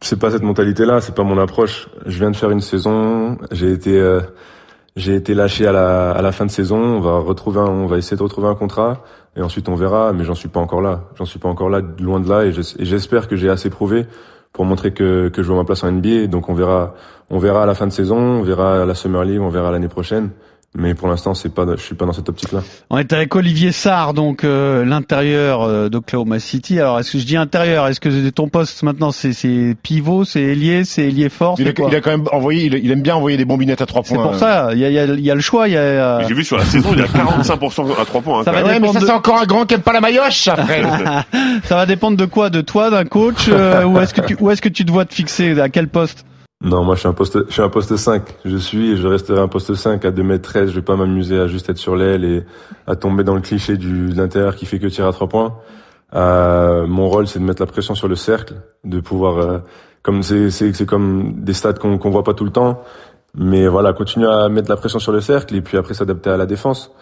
c'est 0.00 0.18
pas 0.18 0.30
cette 0.30 0.42
mentalité-là, 0.42 1.00
c'est 1.00 1.14
pas 1.14 1.22
mon 1.22 1.38
approche. 1.38 1.88
Je 2.06 2.18
viens 2.18 2.30
de 2.30 2.36
faire 2.36 2.50
une 2.50 2.60
saison, 2.60 3.38
j'ai 3.52 3.70
été 3.72 3.98
euh, 3.98 4.20
j'ai 4.96 5.14
été 5.14 5.34
lâché 5.34 5.66
à 5.66 5.72
la 5.72 6.12
à 6.12 6.22
la 6.22 6.32
fin 6.32 6.46
de 6.46 6.50
saison. 6.50 6.78
On 6.78 7.00
va 7.00 7.18
retrouver, 7.18 7.60
un, 7.60 7.66
on 7.66 7.86
va 7.86 7.98
essayer 7.98 8.16
de 8.16 8.22
retrouver 8.22 8.48
un 8.48 8.54
contrat 8.54 9.04
et 9.36 9.42
ensuite 9.42 9.68
on 9.68 9.74
verra. 9.74 10.12
Mais 10.12 10.24
j'en 10.24 10.34
suis 10.34 10.48
pas 10.48 10.60
encore 10.60 10.82
là. 10.82 11.04
J'en 11.16 11.24
suis 11.24 11.38
pas 11.38 11.48
encore 11.48 11.70
là, 11.70 11.80
loin 12.00 12.20
de 12.20 12.28
là. 12.28 12.44
Et 12.44 12.52
j'espère 12.52 13.28
que 13.28 13.36
j'ai 13.36 13.48
assez 13.48 13.70
prouvé 13.70 14.06
pour 14.52 14.64
montrer 14.64 14.92
que 14.92 15.28
que 15.28 15.42
je 15.42 15.48
veux 15.48 15.56
ma 15.56 15.64
place 15.64 15.84
en 15.84 15.92
NBA. 15.92 16.26
Donc 16.26 16.48
on 16.48 16.54
verra, 16.54 16.94
on 17.30 17.38
verra 17.38 17.62
à 17.62 17.66
la 17.66 17.74
fin 17.74 17.86
de 17.86 17.92
saison, 17.92 18.18
on 18.18 18.42
verra 18.42 18.82
à 18.82 18.86
la 18.86 18.94
Summer 18.94 19.24
League, 19.24 19.40
on 19.40 19.50
verra 19.50 19.70
l'année 19.70 19.88
prochaine. 19.88 20.30
Mais 20.78 20.94
pour 20.94 21.08
l'instant, 21.08 21.32
c'est 21.32 21.52
pas, 21.52 21.64
je 21.76 21.80
suis 21.80 21.94
pas 21.94 22.04
dans 22.04 22.12
cette 22.12 22.28
optique-là. 22.28 22.60
On 22.90 22.98
est 22.98 23.12
avec 23.14 23.34
Olivier 23.34 23.72
Sarr, 23.72 24.12
donc 24.12 24.44
euh, 24.44 24.84
l'intérieur 24.84 25.62
euh, 25.62 25.88
d'Oklahoma 25.88 26.38
City. 26.38 26.78
Alors, 26.78 26.98
est-ce 26.98 27.12
que 27.12 27.18
je 27.18 27.24
dis 27.24 27.36
intérieur? 27.36 27.86
Est-ce 27.86 27.98
que 27.98 28.28
ton 28.28 28.48
poste 28.48 28.82
maintenant, 28.82 29.10
c'est, 29.10 29.32
pivot, 29.82 30.24
c'est 30.24 30.42
ailier, 30.42 30.84
c'est 30.84 31.04
ailier 31.04 31.30
fort 31.30 31.56
il 31.58 31.68
a, 31.68 31.70
il 31.70 31.94
a, 31.94 32.00
quand 32.02 32.10
même 32.10 32.26
envoyé, 32.30 32.66
il, 32.66 32.90
aime 32.90 33.00
bien 33.00 33.16
envoyer 33.16 33.38
des 33.38 33.46
bombinettes 33.46 33.80
à 33.80 33.86
trois 33.86 34.02
points. 34.02 34.16
C'est 34.16 34.22
pour 34.22 34.34
ça. 34.34 34.68
Il 34.72 34.78
y 34.78 34.84
a, 34.84 34.90
il 34.90 34.94
y, 34.94 34.98
a, 34.98 35.04
il 35.04 35.24
y 35.24 35.30
a 35.30 35.34
le 35.34 35.40
choix. 35.40 35.66
Il 35.66 35.72
y 35.72 35.78
a. 35.78 36.26
J'ai 36.28 36.34
vu 36.34 36.44
sur 36.44 36.58
la 36.58 36.64
saison, 36.64 36.90
il 36.92 37.00
a 37.00 37.06
45% 37.06 37.98
à 37.98 38.04
trois 38.04 38.20
points. 38.20 38.40
Hein, 38.40 38.44
ça 38.44 38.52
va 38.52 38.62
ouais, 38.62 38.78
mais 38.78 38.92
ça 38.92 39.00
c'est 39.00 39.10
encore 39.10 39.40
un 39.40 39.46
grand 39.46 39.64
qui 39.64 39.74
aime 39.74 39.80
pas 39.80 39.94
la 39.94 40.02
maillotche, 40.02 40.48
après. 40.48 40.82
ça 41.64 41.76
va 41.76 41.86
dépendre 41.86 42.18
de 42.18 42.26
quoi? 42.26 42.50
De 42.50 42.60
toi, 42.60 42.90
d'un 42.90 43.04
coach 43.04 43.46
euh, 43.48 43.84
Ou 43.84 43.98
est-ce 44.00 44.12
que 44.12 44.20
tu, 44.20 44.36
où 44.38 44.50
est-ce 44.50 44.60
que 44.60 44.68
tu 44.68 44.84
te 44.84 44.92
vois 44.92 45.06
te 45.06 45.14
fixer? 45.14 45.58
À 45.58 45.70
quel 45.70 45.88
poste? 45.88 46.26
Non, 46.62 46.84
moi 46.84 46.94
je 46.94 47.00
suis 47.00 47.08
un 47.08 47.12
poste, 47.12 47.46
je 47.48 47.52
suis 47.52 47.62
un 47.62 47.68
poste 47.68 47.96
5. 47.96 48.22
Je 48.44 48.56
suis 48.56 48.92
et 48.92 48.96
je 48.96 49.06
resterai 49.06 49.40
un 49.40 49.48
poste 49.48 49.74
5 49.74 50.04
à 50.04 50.10
2 50.10 50.22
m 50.22 50.40
13. 50.40 50.70
Je 50.70 50.74
vais 50.76 50.82
pas 50.82 50.96
m'amuser 50.96 51.38
à 51.38 51.46
juste 51.46 51.68
être 51.68 51.78
sur 51.78 51.96
l'aile 51.96 52.24
et 52.24 52.44
à 52.86 52.96
tomber 52.96 53.24
dans 53.24 53.34
le 53.34 53.42
cliché 53.42 53.76
du 53.76 54.08
de 54.08 54.16
l'intérieur 54.16 54.56
qui 54.56 54.64
fait 54.64 54.78
que 54.78 54.86
tirer 54.86 55.06
à 55.06 55.12
trois 55.12 55.28
points. 55.28 55.58
Euh, 56.14 56.86
mon 56.86 57.08
rôle 57.08 57.26
c'est 57.26 57.38
de 57.40 57.44
mettre 57.44 57.60
la 57.60 57.66
pression 57.66 57.94
sur 57.94 58.08
le 58.08 58.16
cercle, 58.16 58.54
de 58.84 59.00
pouvoir, 59.00 59.38
euh, 59.38 59.58
comme 60.02 60.22
c'est 60.22 60.50
c'est 60.50 60.72
c'est 60.72 60.86
comme 60.86 61.44
des 61.44 61.52
stats 61.52 61.74
qu'on 61.74 61.98
qu'on 61.98 62.10
voit 62.10 62.24
pas 62.24 62.34
tout 62.34 62.44
le 62.44 62.52
temps, 62.52 62.82
mais 63.34 63.66
voilà, 63.68 63.92
continuer 63.92 64.28
à 64.28 64.48
mettre 64.48 64.70
la 64.70 64.76
pression 64.76 64.98
sur 64.98 65.12
le 65.12 65.20
cercle 65.20 65.54
et 65.56 65.60
puis 65.60 65.76
après 65.76 65.94
s'adapter 65.94 66.30
à 66.30 66.36
la 66.36 66.46
défense 66.46 66.92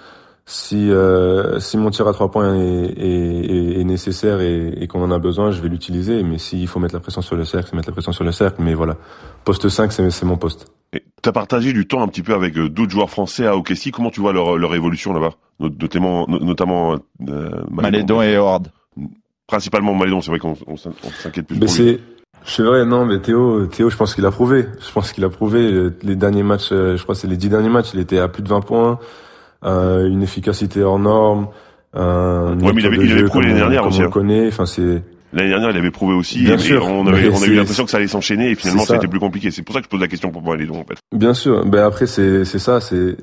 si 0.47 0.91
euh, 0.91 1.59
si 1.59 1.79
mon 1.79 1.91
tir 1.91 2.07
à 2.07 2.13
trois 2.13 2.31
points 2.31 2.55
est, 2.55 2.93
est, 2.99 3.81
est 3.81 3.85
nécessaire 3.85 4.41
et, 4.41 4.75
et 4.79 4.87
qu'on 4.87 5.03
en 5.03 5.11
a 5.11 5.19
besoin, 5.19 5.51
je 5.51 5.61
vais 5.61 5.69
l'utiliser. 5.69 6.23
Mais 6.23 6.39
s'il 6.39 6.69
faut 6.69 6.79
mettre 6.81 6.95
la 6.95 7.01
pression 7.01 7.23
sur 7.23 7.37
le 7.37 7.45
cercle, 7.45 7.69
c'est 7.71 7.77
mettre 7.77 7.89
la 7.89 7.95
pression 7.95 8.13
sur 8.13 8.25
le 8.25 8.33
cercle. 8.33 8.61
Mais 8.61 8.75
voilà, 8.75 8.97
poste 9.45 9.69
5, 9.69 9.91
c'est 9.93 10.25
mon 10.25 10.37
poste. 10.37 10.67
Tu 10.93 11.01
as 11.29 11.33
partagé 11.33 11.73
du 11.73 11.87
temps 11.87 12.03
un 12.03 12.09
petit 12.09 12.23
peu 12.23 12.35
avec 12.35 12.57
euh, 12.59 12.69
d'autres 12.69 12.91
joueurs 12.93 13.09
français 13.09 13.47
à 13.47 13.57
OKC. 13.57 13.91
Comment 13.91 14.11
tu 14.11 14.21
vois 14.21 14.35
leur, 14.35 14.59
leur 14.59 14.75
évolution 14.75 15.15
là-bas, 15.15 15.33
notamment 15.61 16.27
notamment 16.29 16.99
euh, 17.27 17.51
Malédon 17.71 18.21
et 18.21 18.37
Howard. 18.37 18.69
Principalement 19.47 19.95
Malédon, 19.95 20.21
c'est 20.21 20.31
vrai 20.31 20.39
qu'on 20.39 20.57
s'inquiète 20.77 21.47
plus. 21.47 21.59
Mais 21.59 21.69
c'est 21.69 22.01
c'est 22.47 22.63
vrai, 22.63 22.85
non, 22.85 23.07
mais 23.07 23.21
Théo, 23.21 23.67
Théo, 23.69 23.89
je 23.89 23.97
pense 23.97 24.15
qu'il 24.15 24.27
a 24.27 24.31
prouvé. 24.31 24.67
Je 24.79 24.93
pense 24.93 25.13
qu'il 25.13 25.25
a 25.25 25.31
prouvé 25.31 25.89
les 26.03 26.17
derniers 26.17 26.43
matchs. 26.43 26.69
Euh, 26.73 26.99
je 26.99 27.03
crois 27.03 27.15
c'est 27.15 27.29
les 27.29 27.39
dix 27.39 27.49
derniers 27.49 27.71
matchs. 27.71 27.93
Il 27.95 28.01
était 28.01 28.19
à 28.19 28.29
plus 28.29 28.43
de 28.43 28.49
20 28.49 28.61
points 28.61 28.99
euh, 29.65 30.09
une 30.09 30.23
efficacité 30.23 30.83
hors 30.83 30.99
norme. 30.99 31.49
Euh, 31.97 32.55
ouais, 32.57 32.73
mais 32.73 32.83
il 32.83 32.87
avait, 32.87 32.97
il 32.97 33.13
avait 33.13 33.25
prouvé 33.25 33.47
l'année 33.47 33.59
dernière 33.59 33.87
aussi. 33.87 34.03
On 34.03 34.07
hein. 34.07 34.11
connaît, 34.11 34.49
enfin 34.49 34.67
c'est. 34.67 35.03
L'année 35.33 35.49
dernière, 35.49 35.71
il 35.71 35.77
avait 35.77 35.91
prouvé 35.91 36.15
aussi. 36.15 36.45
Bien 36.45 36.55
et 36.55 36.59
sûr, 36.59 36.87
on, 36.87 37.07
avait, 37.07 37.29
on 37.29 37.43
a 37.43 37.47
eu 37.47 37.55
l'impression 37.55 37.85
que 37.85 37.91
ça 37.91 37.97
allait 37.97 38.07
s'enchaîner 38.07 38.51
et 38.51 38.55
finalement, 38.55 38.85
ça 38.85 38.95
a 38.95 38.97
été 38.97 39.09
plus 39.09 39.19
compliqué. 39.19 39.51
C'est 39.51 39.63
pour 39.63 39.75
ça 39.75 39.81
que 39.81 39.87
je 39.87 39.91
pose 39.91 40.01
la 40.01 40.09
question 40.09 40.31
pour 40.31 40.43
moi 40.43 40.57
les 40.57 40.67
deux 40.67 40.73
en 40.73 40.85
fait. 40.85 40.99
Bien 41.13 41.35
sûr. 41.35 41.65
Ben 41.67 41.85
après, 41.85 42.07
c'est 42.07 42.45
c'est 42.45 42.61
ça, 42.61 42.81
c'est 42.81 43.17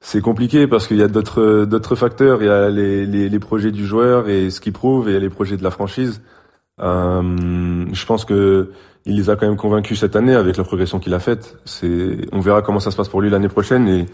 c'est 0.00 0.20
compliqué 0.20 0.66
parce 0.66 0.86
qu'il 0.86 0.96
y 0.96 1.02
a 1.02 1.08
d'autres 1.08 1.64
d'autres 1.64 1.94
facteurs. 1.94 2.42
Il 2.42 2.46
y 2.46 2.50
a 2.50 2.70
les, 2.70 3.06
les, 3.06 3.28
les 3.28 3.38
projets 3.38 3.70
du 3.70 3.86
joueur 3.86 4.28
et 4.28 4.50
ce 4.50 4.60
qu'il 4.60 4.72
prouve 4.72 5.08
et 5.08 5.12
il 5.12 5.14
y 5.14 5.16
a 5.16 5.20
les 5.20 5.30
projets 5.30 5.56
de 5.56 5.62
la 5.62 5.70
franchise. 5.70 6.20
Euh, 6.80 7.86
je 7.92 8.06
pense 8.06 8.24
que 8.24 8.70
il 9.06 9.16
les 9.16 9.30
a 9.30 9.36
quand 9.36 9.46
même 9.46 9.56
convaincus 9.56 10.00
cette 10.00 10.16
année 10.16 10.34
avec 10.34 10.56
la 10.56 10.64
progression 10.64 10.98
qu'il 10.98 11.14
a 11.14 11.20
faite. 11.20 11.56
C'est, 11.64 12.16
on 12.32 12.40
verra 12.40 12.62
comment 12.62 12.80
ça 12.80 12.90
se 12.90 12.96
passe 12.96 13.08
pour 13.08 13.20
lui 13.20 13.30
l'année 13.30 13.48
prochaine 13.48 13.86
et 13.86 14.06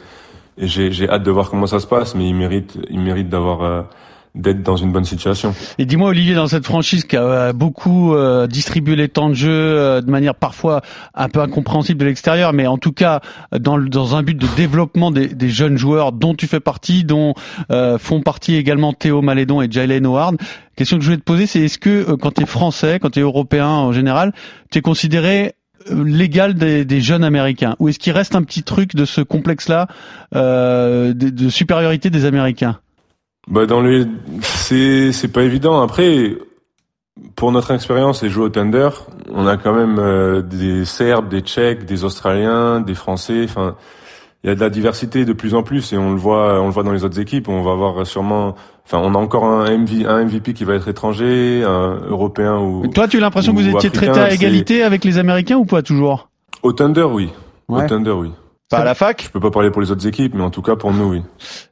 et 0.59 0.67
j'ai 0.67 1.09
hâte 1.09 1.23
de 1.23 1.31
voir 1.31 1.51
comment 1.51 1.67
ça 1.67 1.81
se 1.81 1.87
passe, 1.87 2.15
mais 2.15 2.29
il 2.29 2.35
mérite, 2.35 2.79
il 2.91 3.01
mérite 3.01 3.29
d'avoir 3.29 3.63
euh, 3.63 3.83
d'être 4.35 4.63
dans 4.63 4.77
une 4.77 4.93
bonne 4.93 5.05
situation. 5.05 5.55
Et 5.79 5.87
dis-moi 5.87 6.11
Olivier, 6.11 6.35
dans 6.35 6.47
cette 6.47 6.65
franchise 6.65 7.05
qui 7.05 7.17
a 7.17 7.23
euh, 7.23 7.53
beaucoup 7.53 8.15
euh, 8.15 8.47
distribué 8.47 8.95
les 8.95 9.09
temps 9.09 9.29
de 9.29 9.35
jeu 9.35 10.03
de 10.03 10.11
manière 10.11 10.35
parfois 10.35 10.83
un 11.15 11.29
peu 11.29 11.41
incompréhensible 11.41 11.99
de 12.01 12.05
l'extérieur, 12.05 12.53
mais 12.53 12.67
en 12.67 12.79
tout 12.79 12.93
cas 12.93 13.21
dans, 13.59 13.79
dans 13.79 14.17
un 14.17 14.23
but 14.23 14.37
de 14.37 14.47
développement 14.57 15.11
des, 15.11 15.29
des 15.29 15.49
jeunes 15.49 15.79
joueurs 15.79 16.13
dont 16.13 16.35
tu 16.35 16.47
fais 16.47 16.61
partie, 16.61 17.05
dont 17.05 17.35
font 17.99 18.21
partie 18.21 18.55
également 18.57 18.93
Théo 18.93 19.23
Malédon 19.23 19.63
et 19.63 19.71
Jalen 19.71 20.07
Howard. 20.07 20.37
Question 20.77 20.99
que 20.99 21.03
je 21.03 21.09
voulais 21.09 21.19
te 21.19 21.25
poser, 21.25 21.47
c'est 21.47 21.61
est-ce 21.61 21.79
que 21.79 22.15
quand 22.15 22.33
tu 22.33 22.43
es 22.43 22.47
français, 22.47 22.99
quand 23.01 23.11
tu 23.11 23.19
es 23.19 23.23
européen 23.23 23.69
en 23.69 23.93
général, 23.93 24.33
tu 24.71 24.79
es 24.79 24.83
considéré 24.83 25.55
légal 25.89 26.55
des, 26.55 27.01
jeunes 27.01 27.25
américains? 27.25 27.77
Ou 27.79 27.89
est-ce 27.89 27.99
qu'il 27.99 28.13
reste 28.13 28.35
un 28.35 28.43
petit 28.43 28.63
truc 28.63 28.95
de 28.95 29.05
ce 29.05 29.21
complexe-là 29.21 29.89
euh, 30.35 31.13
de, 31.13 31.31
de, 31.31 31.49
supériorité 31.49 32.11
des 32.11 32.25
Américains? 32.25 32.79
Bah 33.49 33.67
dans 33.67 33.81
les 33.81 34.05
c'est 34.43 35.13
c'est 35.13 35.33
pas 35.33 35.43
évident. 35.43 35.81
Après, 35.81 36.37
pour 37.37 37.53
notre 37.53 37.73
expérience 37.73 38.23
et 38.23 38.29
jouer 38.29 38.45
au 38.45 38.49
Thunder, 38.49 38.91
on 39.31 39.47
a 39.47 39.57
quand 39.57 39.75
même 39.75 39.99
euh, 39.99 40.43
des 40.43 40.85
Serbes, 40.85 41.29
des 41.29 41.41
Tchèques, 41.41 41.85
des 41.85 42.05
Australiens, 42.05 42.81
des 42.81 42.95
Français. 42.95 43.45
Enfin, 43.45 43.77
il 44.43 44.49
y 44.49 44.51
a 44.51 44.55
de 44.55 44.61
la 44.61 44.71
diversité 44.71 45.25
de 45.25 45.33
plus 45.33 45.55
en 45.55 45.63
plus 45.63 45.93
et 45.93 45.99
on 45.99 46.13
le 46.13 46.17
voit, 46.17 46.61
on 46.61 46.67
le 46.67 46.73
voit 46.73 46.83
dans 46.83 46.93
les 46.93 47.05
autres 47.05 47.21
équipes. 47.21 47.49
On 47.49 47.63
va 47.63 47.73
avoir 47.73 48.07
sûrement, 48.07 48.55
enfin, 48.87 48.99
on 48.99 49.15
a 49.15 49.19
encore 49.19 49.45
un, 49.45 49.77
MV, 49.77 50.07
un 50.07 50.25
MVP 50.25 50.55
qui 50.55 50.65
va 50.65 50.75
être 50.75 50.89
étranger, 50.89 51.63
un 51.63 52.01
européen 52.09 52.59
ou. 52.59 52.87
toi, 52.89 53.07
tu 53.07 53.19
as 53.19 53.21
l'impression 53.21 53.53
que 53.55 53.61
vous 53.61 53.69
étiez 53.69 53.91
traité 53.91 54.19
à 54.19 54.33
égalité 54.33 54.83
avec 54.83 55.05
les 55.05 55.19
Américains 55.19 55.57
ou 55.57 55.67
pas 55.67 55.83
toujours? 55.83 56.31
Au 56.63 56.73
Thunder, 56.73 57.03
oui. 57.03 57.31
Au 57.69 57.81
Thunder, 57.83 58.13
oui. 58.13 58.31
Pas 58.71 58.79
à 58.79 58.85
la 58.85 58.95
fac 58.95 59.25
Je 59.25 59.31
peux 59.31 59.41
pas 59.41 59.51
parler 59.51 59.73
pour 59.73 59.83
les 59.83 59.91
autres 59.91 60.07
équipes, 60.07 60.33
mais 60.33 60.45
en 60.45 60.51
tout 60.51 60.63
cas 60.63 60.77
pour 60.77 60.93
nous, 60.93 61.11
oui. 61.11 61.23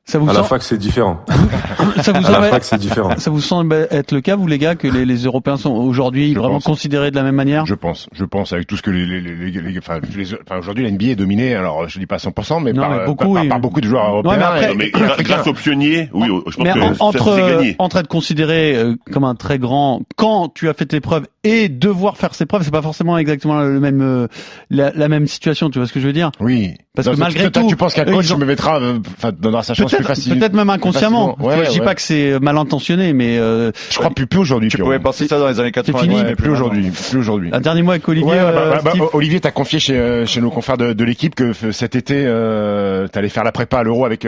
Ça 0.04 0.18
vous 0.18 0.28
à 0.28 0.32
la 0.32 0.42
fac, 0.42 0.62
c'est 0.64 0.78
différent. 0.78 1.20
ça 2.02 2.10
vous 2.12 2.26
à 2.26 2.30
la 2.30 2.42
fac, 2.42 2.64
c'est 2.64 2.78
différent. 2.78 3.16
Ça 3.18 3.30
vous 3.30 3.40
semble 3.40 3.86
être 3.92 4.10
le 4.10 4.20
cas, 4.20 4.34
vous 4.34 4.48
les 4.48 4.58
gars, 4.58 4.74
que 4.74 4.88
les, 4.88 5.04
les 5.04 5.24
Européens 5.24 5.56
sont 5.56 5.70
aujourd'hui 5.70 6.34
vraiment 6.34 6.58
considérés 6.58 7.12
de 7.12 7.16
la 7.16 7.22
même 7.22 7.36
manière 7.36 7.66
Je 7.66 7.74
pense. 7.76 8.08
Je 8.12 8.24
pense 8.24 8.52
avec 8.52 8.66
tout 8.66 8.76
ce 8.76 8.82
que 8.82 8.90
les, 8.90 9.06
les, 9.06 9.20
les, 9.20 9.50
les 9.50 9.78
enfin, 9.78 10.00
enfin 10.42 10.58
aujourd'hui 10.58 10.82
la 10.82 10.90
NBA 10.90 11.04
est 11.04 11.16
dominée. 11.16 11.54
Alors 11.54 11.88
je 11.88 12.00
dis 12.00 12.06
pas 12.06 12.16
100%, 12.16 12.64
mais, 12.64 12.72
par, 12.72 13.04
beaucoup, 13.04 13.34
par, 13.34 13.46
par, 13.46 13.60
beaucoup 13.60 13.80
de 13.80 13.86
joueurs 13.86 14.08
européens. 14.08 14.32
Ouais, 14.32 14.38
mais, 14.38 14.44
après, 14.44 14.74
mais 14.74 14.90
grâce 15.24 15.46
aux 15.46 15.54
pionniers, 15.54 16.10
oui, 16.12 16.26
je 16.48 16.56
pense 16.56 16.66
que 16.66 17.02
entre 17.02 17.36
gagné. 17.36 17.76
entre 17.78 17.98
être 17.98 18.08
considéré 18.08 18.76
euh, 18.76 18.96
comme 19.12 19.24
un 19.24 19.36
très 19.36 19.60
grand 19.60 20.02
quand 20.16 20.48
tu 20.52 20.68
as 20.68 20.74
fait 20.74 20.86
tes 20.86 21.00
preuves 21.00 21.26
et 21.44 21.68
devoir 21.68 22.16
faire 22.16 22.34
ses 22.34 22.46
preuves, 22.46 22.62
c'est 22.64 22.72
pas 22.72 22.82
forcément 22.82 23.16
exactement 23.16 23.60
le 23.60 23.78
même 23.78 24.00
euh, 24.02 24.26
la, 24.70 24.90
la, 24.92 25.08
même 25.08 25.28
situation. 25.28 25.70
Tu 25.70 25.78
vois 25.78 25.86
ce 25.86 25.92
que 25.92 26.00
je 26.00 26.06
veux 26.06 26.12
dire? 26.12 26.32
Oui. 26.40 26.74
Parce 26.96 27.08
que 27.08 27.14
malgré 27.16 27.48
tout, 27.52 27.64
tu 27.68 27.76
penses 27.76 27.94
qu'un 27.94 28.04
coach 28.04 28.34
me 28.34 28.44
mettra, 28.44 28.80
euh, 28.80 28.98
enfin, 29.16 29.30
donnera 29.30 29.62
sa 29.62 29.74
chance 29.74 29.94
plus 29.94 30.04
facile. 30.04 30.36
Peut-être 30.36 30.54
même 30.54 30.68
inconsciemment. 30.68 31.36
Ouais, 31.40 31.64
je 31.66 31.70
dis 31.70 31.80
pas 31.80 31.94
que 31.94 32.02
c'est 32.02 32.40
mal 32.40 32.58
intentionné, 32.58 33.12
mais 33.12 33.38
euh, 33.38 33.70
je 33.90 33.98
crois 33.98 34.10
plus 34.10 34.26
plus 34.26 34.40
aujourd'hui. 34.40 34.68
Tu 34.68 34.78
pouvais 34.78 34.98
penser 34.98 35.28
ça 35.28 35.38
dans 35.38 35.46
les 35.46 35.60
années 35.60 35.70
90, 35.70 36.02
fini, 36.02 36.22
mais 36.24 36.34
plus 36.34 36.50
aujourd'hui. 36.50 36.90
Plus 36.90 37.18
aujourd'hui. 37.18 37.50
Un 37.52 37.60
dernier 37.60 37.82
mot 37.82 37.92
avec 37.92 38.08
Olivier. 38.08 38.34
Bah, 38.34 38.80
bah, 38.82 38.92
bah, 38.98 39.04
Olivier, 39.12 39.38
t'as 39.38 39.52
confié 39.52 39.78
chez, 39.78 40.24
chez 40.26 40.40
nos 40.40 40.50
confrères 40.50 40.76
de, 40.76 40.92
de 40.92 41.04
l'équipe 41.04 41.36
que 41.36 41.52
cet 41.70 41.94
été, 41.94 42.24
euh, 42.26 43.06
t'allais 43.06 43.28
faire 43.28 43.44
la 43.44 43.52
prépa 43.52 43.78
à 43.78 43.82
l'Euro 43.84 44.04
avec 44.04 44.26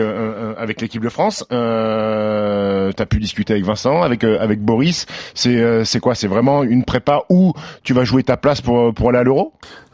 avec 0.57 0.79
l'équipe 0.79 1.03
de 1.03 1.09
France. 1.09 1.45
Euh, 1.51 2.91
t'as 2.93 3.05
pu 3.05 3.19
discuter 3.19 3.51
avec 3.51 3.65
Vincent, 3.65 4.01
avec 4.01 4.23
avec 4.23 4.61
Boris. 4.61 5.07
C'est 5.33 5.83
c'est 5.83 5.99
quoi? 5.99 6.15
C'est 6.15 6.27
vraiment 6.27 6.63
une 6.63 6.85
prépa 6.85 7.00
où 7.29 7.53
tu 7.83 7.93
vas 7.93 8.03
jouer 8.03 8.23
ta 8.23 8.37
place 8.37 8.61
pour 8.61 8.93
pour 8.93 9.09
aller 9.09 9.19
à 9.19 9.23
l'Euro? 9.23 9.53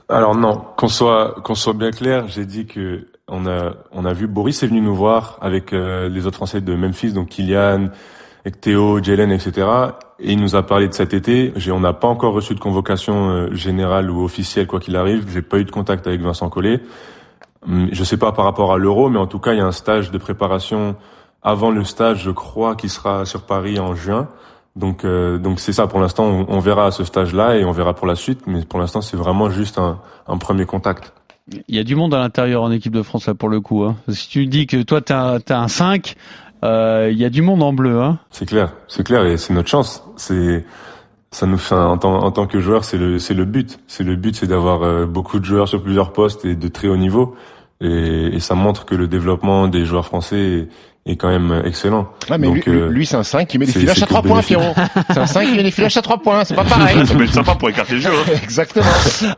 Alors 0.09 0.35
non, 0.35 0.61
qu'on 0.77 0.87
soit 0.87 1.35
qu'on 1.43 1.55
soit 1.55 1.73
bien 1.73 1.91
clair, 1.91 2.27
j'ai 2.27 2.45
dit 2.45 2.65
que 2.65 3.07
on 3.27 3.45
a 3.45 3.73
on 3.91 4.05
a 4.05 4.13
vu 4.13 4.27
Boris 4.27 4.63
est 4.63 4.67
venu 4.67 4.81
nous 4.81 4.95
voir 4.95 5.37
avec 5.41 5.73
euh, 5.73 6.07
les 6.07 6.25
autres 6.25 6.37
Français 6.37 6.61
de 6.61 6.75
Memphis, 6.75 7.11
donc 7.11 7.29
Kylian, 7.29 7.89
Théo, 8.61 9.03
Jalen, 9.03 9.31
etc. 9.31 9.67
Et 10.19 10.31
il 10.31 10.39
nous 10.39 10.55
a 10.55 10.63
parlé 10.63 10.87
de 10.87 10.93
cet 10.93 11.13
été. 11.13 11.53
On 11.71 11.81
n'a 11.81 11.93
pas 11.93 12.07
encore 12.07 12.33
reçu 12.33 12.55
de 12.55 12.59
convocation 12.59 13.29
euh, 13.29 13.53
générale 13.53 14.09
ou 14.09 14.23
officielle 14.23 14.65
quoi 14.65 14.79
qu'il 14.79 14.95
arrive. 14.95 15.25
J'ai 15.29 15.41
pas 15.41 15.57
eu 15.57 15.65
de 15.65 15.71
contact 15.71 16.07
avec 16.07 16.21
Vincent 16.21 16.49
Collet. 16.49 16.79
Hum, 17.67 17.89
je 17.91 18.03
sais 18.03 18.17
pas 18.17 18.31
par 18.31 18.45
rapport 18.45 18.73
à 18.73 18.77
l'Euro, 18.77 19.09
mais 19.09 19.19
en 19.19 19.27
tout 19.27 19.39
cas 19.39 19.53
il 19.53 19.57
y 19.57 19.61
a 19.61 19.65
un 19.65 19.73
stage 19.73 20.11
de 20.11 20.17
préparation 20.17 20.95
avant 21.43 21.71
le 21.71 21.83
stage, 21.83 22.23
je 22.23 22.31
crois, 22.31 22.75
qui 22.75 22.89
sera 22.89 23.25
sur 23.25 23.41
Paris 23.41 23.79
en 23.79 23.93
juin. 23.93 24.29
Donc, 24.77 25.03
euh, 25.03 25.37
donc 25.37 25.59
c'est 25.59 25.73
ça. 25.73 25.87
Pour 25.87 25.99
l'instant, 25.99 26.25
on, 26.25 26.45
on 26.49 26.59
verra 26.59 26.85
à 26.85 26.91
ce 26.91 27.03
stage-là 27.03 27.57
et 27.57 27.65
on 27.65 27.71
verra 27.71 27.93
pour 27.93 28.07
la 28.07 28.15
suite. 28.15 28.41
Mais 28.47 28.63
pour 28.63 28.79
l'instant, 28.79 29.01
c'est 29.01 29.17
vraiment 29.17 29.49
juste 29.49 29.79
un, 29.79 29.99
un 30.27 30.37
premier 30.37 30.65
contact. 30.65 31.13
Il 31.67 31.75
y 31.75 31.79
a 31.79 31.83
du 31.83 31.95
monde 31.95 32.13
à 32.13 32.19
l'intérieur 32.19 32.63
en 32.63 32.71
équipe 32.71 32.93
de 32.93 33.01
France 33.01 33.27
là 33.27 33.33
pour 33.33 33.49
le 33.49 33.61
coup. 33.61 33.83
Hein. 33.83 33.95
Si 34.09 34.27
tu 34.27 34.47
dis 34.47 34.67
que 34.67 34.81
toi 34.83 35.01
un, 35.09 35.39
t'es 35.39 35.53
un 35.53 35.67
5, 35.67 36.15
euh, 36.63 37.09
il 37.11 37.17
y 37.17 37.25
a 37.25 37.29
du 37.29 37.41
monde 37.41 37.63
en 37.63 37.73
bleu. 37.73 38.01
Hein. 38.01 38.19
C'est 38.31 38.45
clair, 38.45 38.73
c'est 38.87 39.03
clair 39.03 39.25
et 39.25 39.37
c'est 39.37 39.53
notre 39.53 39.69
chance. 39.69 40.03
C'est 40.17 40.65
ça 41.31 41.45
nous 41.45 41.57
fait 41.57 41.75
en 41.75 41.97
tant, 41.97 42.23
en 42.23 42.31
tant 42.31 42.47
que 42.47 42.59
joueur, 42.59 42.83
c'est 42.83 42.97
le 42.97 43.19
c'est 43.19 43.33
le 43.33 43.45
but. 43.45 43.79
C'est 43.87 44.03
le 44.03 44.15
but, 44.15 44.35
c'est 44.35 44.47
d'avoir 44.47 44.83
euh, 44.83 45.05
beaucoup 45.05 45.39
de 45.39 45.45
joueurs 45.45 45.67
sur 45.67 45.81
plusieurs 45.81 46.11
postes 46.11 46.43
et 46.45 46.55
de 46.55 46.67
très 46.67 46.89
haut 46.89 46.97
niveau. 46.97 47.35
Et, 47.81 48.29
et 48.33 48.39
ça 48.39 48.55
montre 48.55 48.85
que 48.85 48.95
le 48.95 49.07
développement 49.07 49.67
des 49.67 49.85
joueurs 49.85 50.05
français 50.05 50.39
est, 50.39 50.67
est 51.11 51.15
quand 51.15 51.29
même 51.29 51.61
excellent. 51.65 52.09
Ouais, 52.29 52.37
mais 52.37 52.47
Donc, 52.47 52.65
lui, 52.65 52.79
euh, 52.79 52.89
lui, 52.89 53.05
c'est 53.05 53.15
un 53.15 53.23
5 53.23 53.47
qui 53.47 53.57
met 53.57 53.65
des 53.65 53.71
filages 53.71 54.01
à 54.01 54.05
3 54.05 54.21
que 54.21 54.27
points. 54.27 54.41
Pierrot. 54.41 54.73
C'est 55.09 55.19
un 55.19 55.25
5 55.25 55.47
qui 55.47 55.55
met 55.55 55.63
des 55.63 55.71
filages 55.71 55.95
à 55.97 56.01
3 56.01 56.17
points, 56.21 56.43
c'est 56.43 56.55
pas 56.55 56.63
pareil. 56.65 57.05
Ça 57.05 57.15
peut 57.15 57.23
être 57.23 57.33
sympa 57.33 57.55
pour 57.55 57.69
écarter 57.69 57.93
le 57.95 58.01
jeu. 58.01 58.09
Hein. 58.09 58.31
Exactement. 58.43 58.85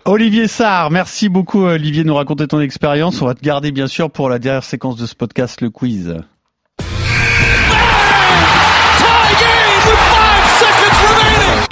Olivier 0.05 0.47
Sarr, 0.47 0.89
merci 0.89 1.29
beaucoup 1.29 1.65
Olivier 1.65 2.03
de 2.03 2.07
nous 2.07 2.15
raconter 2.15 2.47
ton 2.47 2.59
expérience. 2.59 3.21
On 3.21 3.25
va 3.25 3.35
te 3.35 3.41
garder 3.41 3.71
bien 3.71 3.87
sûr 3.87 4.09
pour 4.09 4.29
la 4.29 4.39
dernière 4.39 4.63
séquence 4.63 4.95
de 4.95 5.05
ce 5.05 5.15
podcast, 5.15 5.61
le 5.61 5.69
quiz. 5.69 6.15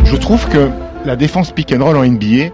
Je 0.05 0.15
trouve 0.15 0.47
que 0.47 0.69
la 1.05 1.15
défense 1.15 1.51
pick 1.51 1.73
and 1.73 1.83
roll 1.83 1.97
en 1.97 2.05
NBA, 2.05 2.51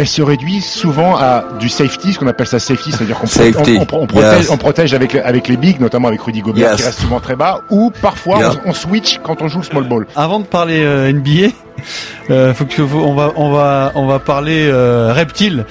elle 0.00 0.06
se 0.08 0.22
réduit 0.22 0.60
souvent 0.62 1.16
à 1.16 1.44
du 1.60 1.68
safety, 1.68 2.12
ce 2.14 2.18
qu'on 2.18 2.26
appelle 2.26 2.46
ça 2.46 2.58
safety, 2.58 2.90
c'est-à-dire 2.92 3.18
qu'on 3.18 3.26
pro- 3.26 3.36
Safety. 3.52 3.76
on, 3.78 3.96
on- 3.96 4.02
on 4.02 4.06
protège, 4.06 4.40
Yes. 4.40 4.50
on 4.50 4.56
protège 4.56 4.94
avec, 4.94 5.14
avec 5.14 5.46
les 5.48 5.56
bigs, 5.56 5.78
notamment 5.80 6.08
avec 6.08 6.20
Rudy 6.22 6.40
Gobert 6.40 6.70
Yes. 6.70 6.76
qui 6.80 6.82
reste 6.86 7.00
souvent 7.00 7.20
très 7.20 7.36
bas, 7.36 7.60
ou 7.70 7.90
parfois 8.02 8.38
Yeah. 8.38 8.52
on, 8.64 8.70
on 8.70 8.72
switch 8.72 9.20
quand 9.22 9.42
on 9.42 9.48
joue 9.48 9.58
le 9.58 9.64
small 9.64 9.84
ball. 9.88 10.06
Avant 10.16 10.40
de 10.40 10.44
parler 10.46 10.82
euh, 10.82 11.12
NBA, 11.12 11.48
euh, 12.30 12.54
faut 12.54 12.64
que 12.64 12.80
on 12.82 13.14
va 13.14 13.32
on 13.36 13.52
va 13.52 13.92
on 13.94 14.06
va 14.06 14.18
parler 14.18 14.66
euh, 14.70 15.12
reptile. 15.12 15.64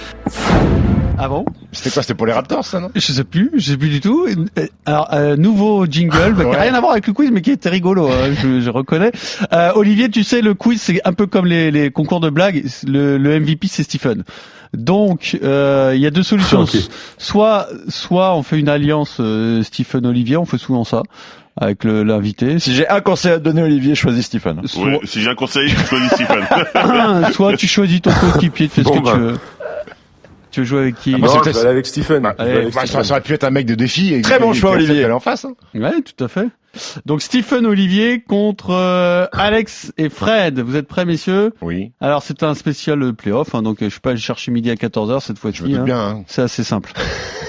Ah 1.21 1.27
bon 1.27 1.43
C'était 1.73 1.89
quoi 1.89 2.01
C'était 2.01 2.13
pour 2.15 2.25
les 2.27 2.33
Raptors, 2.33 2.63
ça, 2.65 2.79
non? 2.79 2.89
Je 2.95 3.01
sais 3.11 3.23
plus, 3.23 3.51
je 3.55 3.71
sais 3.71 3.77
plus 3.77 3.89
du 3.89 3.99
tout. 3.99 4.25
Euh, 4.27 4.65
Alors 4.85 5.09
euh, 5.13 5.35
nouveau 5.35 5.85
jingle, 5.85 6.33
bah, 6.33 6.43
qui 6.43 6.49
a 6.49 6.49
Ouais. 6.51 6.61
rien 6.61 6.73
à 6.73 6.79
voir 6.79 6.93
avec 6.93 7.05
le 7.07 7.13
quiz, 7.13 7.29
mais 7.31 7.41
qui 7.41 7.51
était 7.51 7.69
rigolo, 7.69 8.07
hein, 8.07 8.33
je, 8.41 8.61
je 8.61 8.69
reconnais. 8.69 9.11
Euh, 9.53 9.71
Olivier, 9.75 10.09
tu 10.09 10.23
sais, 10.23 10.41
le 10.41 10.53
quiz 10.53 10.81
c'est 10.81 11.01
un 11.05 11.13
peu 11.13 11.27
comme 11.27 11.45
les, 11.45 11.71
les 11.71 11.91
concours 11.91 12.19
de 12.21 12.29
blagues. 12.29 12.63
Le, 12.87 13.17
le 13.17 13.39
MVP 13.39 13.67
c'est 13.67 13.83
Stephen. 13.83 14.23
Donc 14.73 15.37
euh, 15.43 15.93
il 15.95 15.99
y 16.01 16.05
a 16.07 16.11
deux 16.11 16.23
solutions. 16.23 16.65
Soit 17.17 17.67
soit 17.87 18.35
on 18.35 18.43
fait 18.43 18.59
une 18.59 18.69
alliance 18.69 19.17
euh, 19.19 19.61
Stephen 19.63 20.05
Olivier, 20.05 20.37
on 20.37 20.45
fait 20.45 20.57
souvent 20.59 20.83
ça 20.83 21.01
avec 21.61 21.83
le- 21.83 22.03
l'invité. 22.03 22.59
Si 22.59 22.73
j'ai 22.73 22.87
un 22.87 23.01
conseil 23.01 23.33
à 23.33 23.39
donner, 23.39 23.61
Olivier, 23.63 23.93
choisis 23.95 24.27
Stephen. 24.27 24.61
Soit, 24.65 24.85
Ouais, 24.85 24.99
si 25.03 25.21
j'ai 25.21 25.29
un 25.29 25.35
conseil, 25.35 25.67
je 25.67 25.75
choisis 25.75 26.09
Stephen. 26.13 26.45
soit 27.33 27.57
tu 27.57 27.67
choisis 27.67 28.01
ton 28.01 28.11
coéquipier, 28.11 28.69
tu 28.69 28.75
fais 28.75 28.83
ce 28.83 28.89
que 28.97 29.03
bah. 29.03 29.11
tu 29.15 29.19
veux. 29.19 29.37
Tu 30.51 30.61
veux 30.61 30.65
jouer 30.65 30.79
avec 30.81 30.95
qui 30.95 31.11
bah, 31.13 31.19
Non, 31.19 31.27
c'est 31.27 31.37
je 31.37 31.43
peut-être- 31.43 31.55
vais 31.55 31.61
aller 31.61 31.69
avec 31.69 31.85
Stephen. 31.85 32.23
Bah, 32.23 32.35
Je 32.39 32.43
vais 32.43 32.49
allez, 32.49 32.59
avec 32.61 32.73
bah, 32.73 32.81
ça, 32.81 32.87
Stephen. 32.87 33.03
ça 33.03 33.11
aurait 33.13 33.21
pu 33.21 33.33
être 33.33 33.43
un 33.43 33.49
mec 33.51 33.65
de 33.65 33.75
défi. 33.75 34.13
Et 34.13 34.21
Très 34.21 34.39
bon 34.39 34.53
choix, 34.53 34.71
Olivier. 34.71 35.05
En 35.11 35.19
face. 35.19 35.45
Hein. 35.45 35.53
Ouais, 35.75 36.01
tout 36.01 36.23
à 36.23 36.27
fait. 36.27 36.47
Donc 37.05 37.21
Stephen 37.23 37.65
Olivier 37.65 38.21
contre 38.21 38.69
euh, 38.71 39.25
Alex 39.33 39.91
et 39.97 40.09
Fred. 40.09 40.59
Vous 40.59 40.75
êtes 40.75 40.87
prêts, 40.87 41.05
messieurs? 41.05 41.51
Oui, 41.61 41.91
Alors 41.99 42.21
c'est 42.21 42.43
un 42.43 42.53
spécial 42.53 43.13
playoff, 43.13 43.55
hein, 43.55 43.63
donc 43.63 43.81
euh, 43.81 43.85
je 43.85 43.89
suis 43.91 43.99
pas 43.99 44.11
allé 44.11 44.19
chercher 44.19 44.51
midi 44.51 44.69
à 44.69 44.75
14h 44.75 45.19
cette 45.21 45.37
je 45.37 45.41
fois-ci. 45.41 45.63
me 45.63 45.69
doute 45.69 45.79
hein. 45.79 45.83
bien. 45.83 45.99
Hein. 45.99 46.23
C'est 46.27 46.43
assez 46.43 46.63
simple. 46.63 46.93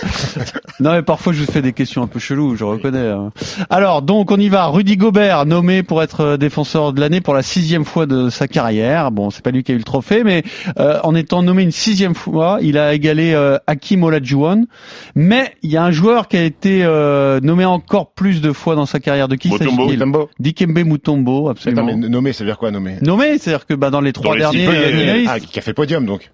non 0.80 0.92
mais 0.92 1.02
parfois 1.02 1.32
je 1.32 1.44
vous 1.44 1.50
fais 1.52 1.62
des 1.62 1.72
questions 1.72 2.02
un 2.02 2.06
peu 2.06 2.18
cheloues, 2.18 2.56
je 2.56 2.64
reconnais. 2.64 3.08
hein. 3.08 3.32
Alors 3.68 4.02
donc 4.02 4.30
on 4.30 4.36
y 4.36 4.48
va. 4.48 4.66
Rudy 4.66 4.96
Gobert 4.96 5.46
nommé 5.46 5.82
pour 5.82 6.02
être 6.02 6.20
euh, 6.20 6.36
défenseur 6.36 6.92
de 6.92 7.00
l'année 7.00 7.20
pour 7.20 7.34
la 7.34 7.42
sixième 7.42 7.84
fois 7.84 8.06
de 8.06 8.30
sa 8.30 8.48
carrière. 8.48 9.10
Bon 9.10 9.30
c'est 9.30 9.42
pas 9.42 9.50
lui 9.50 9.62
qui 9.62 9.72
a 9.72 9.74
eu 9.74 9.78
le 9.78 9.84
trophée, 9.84 10.24
mais 10.24 10.42
euh, 10.78 10.98
en 11.02 11.14
étant 11.14 11.42
nommé 11.42 11.62
une 11.62 11.70
sixième 11.70 12.14
fois, 12.14 12.58
il 12.62 12.78
a 12.78 12.94
égalé 12.94 13.32
euh, 13.34 13.58
Hakim 13.66 14.02
Olajuwon. 14.04 14.66
Mais 15.14 15.54
il 15.62 15.70
y 15.70 15.76
a 15.76 15.84
un 15.84 15.90
joueur 15.90 16.28
qui 16.28 16.36
a 16.36 16.42
été 16.44 16.82
euh, 16.84 17.40
nommé 17.40 17.64
encore 17.64 18.12
plus 18.12 18.40
de 18.40 18.52
fois 18.52 18.74
dans 18.74 18.86
sa 18.86 19.00
carrière. 19.00 19.28
De 19.28 19.36
qui 19.36 19.50
s'agit-il 19.50 19.98
Mutombo. 19.98 20.30
Dikembe 20.38 20.78
Mutombo, 20.84 21.48
absolument. 21.48 21.86
Attends, 21.86 21.96
mais 21.98 22.08
nommer, 22.08 22.32
ça 22.32 22.44
veut 22.44 22.50
dire 22.50 22.58
quoi 22.58 22.70
nommer 22.70 22.96
Nommé, 23.02 23.38
c'est-à-dire 23.38 23.66
que 23.66 23.74
bah, 23.74 23.90
dans 23.90 24.00
les 24.00 24.12
trois 24.12 24.34
les 24.34 24.40
derniers 24.40 24.66
six 24.66 24.68
euh, 24.68 25.24
Ah, 25.28 25.40
qui 25.40 25.58
a 25.58 25.62
fait 25.62 25.70
le 25.70 25.74
podium 25.74 26.06
donc. 26.06 26.30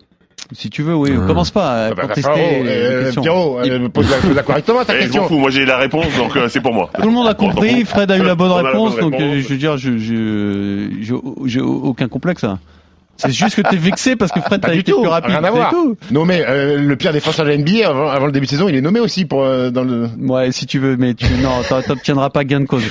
Si 0.52 0.70
tu 0.70 0.82
veux, 0.82 0.94
oui, 0.94 1.10
Mmh. 1.10 1.26
commence 1.26 1.50
pas 1.50 1.70
à 1.72 1.86
Ah, 1.88 1.94
bah, 1.94 2.02
contester 2.06 2.30
euh. 2.36 3.12
Pierrot, 3.20 3.58
euh, 3.64 3.88
pose 3.88 4.08
la, 4.10 4.16
pose 4.18 4.34
la 4.36 4.42
correctement 4.42 4.84
ta 4.84 4.94
Eh, 4.96 5.00
question. 5.00 5.26
fous, 5.28 5.38
moi 5.38 5.50
j'ai 5.50 5.64
la 5.64 5.76
réponse, 5.78 6.06
donc 6.16 6.36
euh, 6.36 6.48
c'est 6.48 6.60
pour 6.60 6.72
moi. 6.72 6.88
Tout 7.00 7.06
le 7.08 7.12
monde 7.12 7.26
a 7.26 7.34
compris, 7.34 7.84
Fred 7.84 8.10
a 8.10 8.16
eu 8.16 8.22
la 8.22 8.34
bonne 8.34 8.52
On 8.52 8.56
a 8.58 8.62
la 8.62 8.68
réponse, 8.70 8.92
bonne 8.94 9.10
donc 9.10 9.14
euh, 9.14 9.30
réponse. 9.30 9.42
je 9.44 9.48
veux 9.48 9.56
dire, 9.58 9.76
je, 9.76 11.46
j'ai 11.46 11.60
aucun 11.60 12.08
complexe. 12.08 12.44
hein. 12.44 12.58
C'est 13.16 13.32
juste 13.32 13.54
que 13.56 13.62
t'es 13.62 13.76
vexé 13.76 14.16
parce 14.16 14.32
que 14.32 14.40
Fred 14.40 14.60
Pas 14.60 14.68
a 14.68 14.72
du 14.72 14.80
été 14.80 14.92
tout, 14.92 15.00
plus 15.00 15.08
rapide. 15.08 15.30
rien 15.30 15.44
à 15.44 15.50
voir. 15.50 15.70
tout. 15.70 15.96
Nommé 16.10 16.42
euh, 16.46 16.78
le 16.78 16.96
pire 16.96 17.12
défenseur 17.12 17.44
de 17.46 17.50
la 17.50 17.56
NBA 17.58 17.88
avant, 17.88 18.08
avant 18.08 18.26
le 18.26 18.32
début 18.32 18.46
de 18.46 18.50
saison, 18.50 18.68
il 18.68 18.74
est 18.76 18.80
nommé 18.80 19.00
aussi 19.00 19.24
pour 19.24 19.42
euh, 19.42 19.70
dans 19.70 19.84
le. 19.84 20.08
Ouais, 20.20 20.52
si 20.52 20.66
tu 20.66 20.78
veux, 20.78 20.96
mais 20.96 21.14
tu, 21.14 21.26
non, 21.42 21.50
t'obtiendras 21.86 22.30
pas 22.30 22.44
gain 22.44 22.60
de 22.60 22.66
cause. 22.66 22.84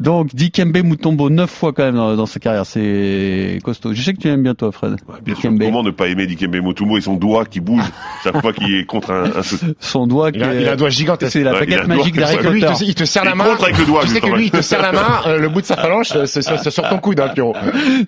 Donc, 0.00 0.34
Dikembe 0.34 0.76
Mutombo, 0.84 1.30
neuf 1.30 1.50
fois 1.50 1.72
quand 1.72 1.84
même 1.84 1.96
dans, 1.96 2.16
dans 2.16 2.26
sa 2.26 2.40
carrière, 2.40 2.66
c'est 2.66 3.58
costaud. 3.62 3.92
Je 3.94 4.02
sais 4.02 4.12
que 4.12 4.18
tu 4.18 4.28
aimes 4.28 4.42
bien 4.42 4.54
toi, 4.54 4.70
Fred. 4.72 4.96
Bien 5.24 5.34
sûr, 5.34 5.50
comment 5.58 5.82
ne 5.82 5.90
pas 5.90 6.08
aimer 6.08 6.26
Dikembe 6.26 6.56
Mutombo 6.56 6.98
et 6.98 7.00
son 7.00 7.14
doigt 7.14 7.44
qui 7.44 7.60
bouge 7.60 7.82
chaque 8.22 8.40
fois 8.40 8.52
qu'il 8.52 8.74
est 8.74 8.84
contre 8.84 9.12
un, 9.12 9.24
un. 9.24 9.42
Son 9.80 10.06
doigt 10.06 10.30
Il 10.32 10.38
qui 10.38 10.42
a, 10.44 10.54
est- 10.54 10.62
il 10.62 10.68
a 10.68 10.72
un 10.72 10.76
doigt 10.76 10.90
gigantesque. 10.90 11.32
c'est 11.32 11.42
la 11.42 11.52
Ouais, 11.52 11.64
il 11.66 11.74
a 11.74 11.78
baguette 11.78 11.84
un 11.84 11.86
doigt 11.86 11.96
magique 11.96 12.16
d'Harry 12.16 12.36
Lui, 12.36 12.60
il 12.60 12.66
Potter. 12.66 12.78
te, 12.78 12.84
il 12.84 12.94
te 12.94 13.04
serre 13.04 13.22
Il 13.24 13.28
la 13.28 13.34
main. 13.34 13.44
contre 13.44 13.64
avec 13.64 13.78
le 13.78 13.84
doigt, 13.86 14.02
tu 14.02 14.08
sais 14.08 14.20
que 14.20 14.26
lui, 14.30 14.44
il 14.46 14.50
te 14.50 14.60
serre 14.62 14.82
la 14.82 14.92
main, 14.92 15.20
euh, 15.26 15.38
le 15.38 15.48
bout 15.48 15.60
de 15.60 15.66
sa 15.66 15.76
phalange, 15.76 16.08
euh, 16.16 16.26
c'est 16.26 16.42
sur 16.70 16.88
ton 16.88 16.98
coude, 16.98 17.20
hein, 17.20 17.28
Pierrot. 17.34 17.54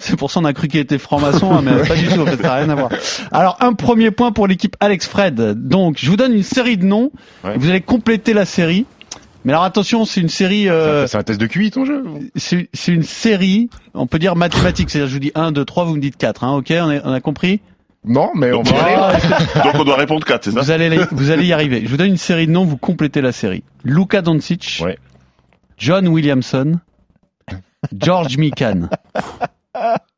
C'est 0.01 0.17
pour 0.17 0.31
ça 0.31 0.41
on 0.41 0.45
a 0.45 0.53
cru 0.53 0.69
qu'il 0.69 0.81
était 0.81 0.99
franc-maçon, 0.99 1.62
mais 1.63 1.87
pas 1.87 1.95
du 1.97 2.07
tout, 2.09 2.21
en 2.21 2.27
fait, 2.27 2.37
ça 2.37 2.43
n'a 2.43 2.55
rien 2.55 2.69
à 2.71 2.75
voir. 2.75 2.91
Alors, 3.31 3.57
un 3.61 3.73
premier 3.73 4.11
point 4.11 4.33
pour 4.33 4.47
l'équipe 4.47 4.77
Alex 4.81 5.07
Fred. 5.07 5.35
Donc, 5.69 5.97
je 5.99 6.11
vous 6.11 6.17
donne 6.17 6.33
une 6.35 6.43
série 6.43 6.77
de 6.77 6.85
noms, 6.85 7.11
Ouais. 7.45 7.57
vous 7.57 7.69
allez 7.71 7.81
compléter 7.81 8.33
la 8.35 8.45
série. 8.45 8.87
Mais 9.45 9.53
alors 9.53 9.65
attention, 9.65 10.05
c'est 10.05 10.21
une 10.21 10.29
série, 10.29 10.69
euh, 10.69 11.09
C'est 11.09 11.17
un 11.19 11.25
test 11.25 11.41
de 11.41 11.47
QI, 11.47 11.73
ton 11.73 11.85
jeu. 11.85 12.05
c'est 12.37 12.69
une 12.87 13.03
série, 13.03 13.71
on 13.93 14.07
peut 14.07 14.21
dire 14.21 14.37
mathématique, 14.37 14.89
c'est-à-dire 14.89 15.09
je 15.09 15.15
vous 15.15 15.19
dis 15.19 15.33
1, 15.35 15.51
2, 15.51 15.65
3, 15.65 15.85
vous 15.85 15.97
me 15.97 16.01
dites 16.01 16.17
4, 16.17 16.45
hein, 16.45 16.53
ok, 16.55 16.67
on, 16.71 16.91
est- 16.93 17.01
on 17.05 17.13
a 17.13 17.21
compris? 17.21 17.61
Non, 18.05 18.31
mais 18.37 18.53
on 18.53 18.63
va. 18.63 18.75
Ah, 18.77 19.63
Donc 19.65 19.75
on 19.81 19.85
doit 19.85 19.97
répondre 19.97 20.25
4, 20.25 20.45
c'est 20.45 20.51
ça? 20.53 20.61
Vous, 20.61 20.71
allez, 20.71 20.97
vous 21.11 21.31
allez 21.33 21.47
y 21.47 21.53
arriver. 21.53 21.83
Je 21.85 21.89
vous 21.91 21.97
donne 21.97 22.09
une 22.11 22.17
série 22.19 22.47
de 22.47 22.53
noms, 22.53 22.65
vous 22.65 22.77
complétez 22.77 23.21
la 23.21 23.33
série. 23.33 23.65
Luka 23.83 24.23
Doncic, 24.23 24.81
Ouais. 24.85 24.97
John 25.77 26.07
Williamson, 26.07 26.79
George 27.99 28.37
Mikan. 28.39 28.91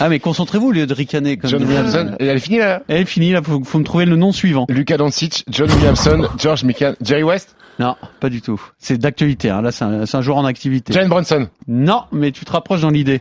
Ah 0.00 0.08
mais 0.08 0.20
concentrez-vous 0.20 0.68
au 0.68 0.72
lieu 0.72 0.86
de 0.86 0.94
ricaner 0.94 1.36
comme 1.36 1.50
John 1.50 1.64
Williamson. 1.64 2.16
Et 2.18 2.26
elle 2.26 2.36
est 2.36 2.40
finie 2.40 2.58
là. 2.58 2.82
Elle 2.88 3.02
est 3.02 3.04
finie, 3.04 3.32
là, 3.32 3.42
faut, 3.42 3.62
faut 3.62 3.78
me 3.78 3.84
trouver 3.84 4.06
le 4.06 4.16
nom 4.16 4.32
suivant. 4.32 4.66
Luka 4.70 4.96
Doncic, 4.96 5.44
John 5.50 5.70
Williamson, 5.70 6.28
George 6.38 6.64
Mikan, 6.64 6.94
Jerry 7.02 7.22
West, 7.22 7.56
Non, 7.78 7.96
pas 8.20 8.30
du 8.30 8.40
tout. 8.40 8.60
C'est 8.78 8.96
d'actualité, 8.96 9.50
hein. 9.50 9.60
là 9.60 9.70
c'est 9.70 9.84
un, 9.84 10.06
c'est 10.06 10.16
un 10.16 10.22
joueur 10.22 10.38
en 10.38 10.46
activité. 10.46 10.92
Jalen 10.94 11.08
Brunson, 11.10 11.48
Non, 11.68 12.04
mais 12.10 12.32
tu 12.32 12.44
te 12.46 12.52
rapproches 12.52 12.80
dans 12.80 12.90
l'idée. 12.90 13.20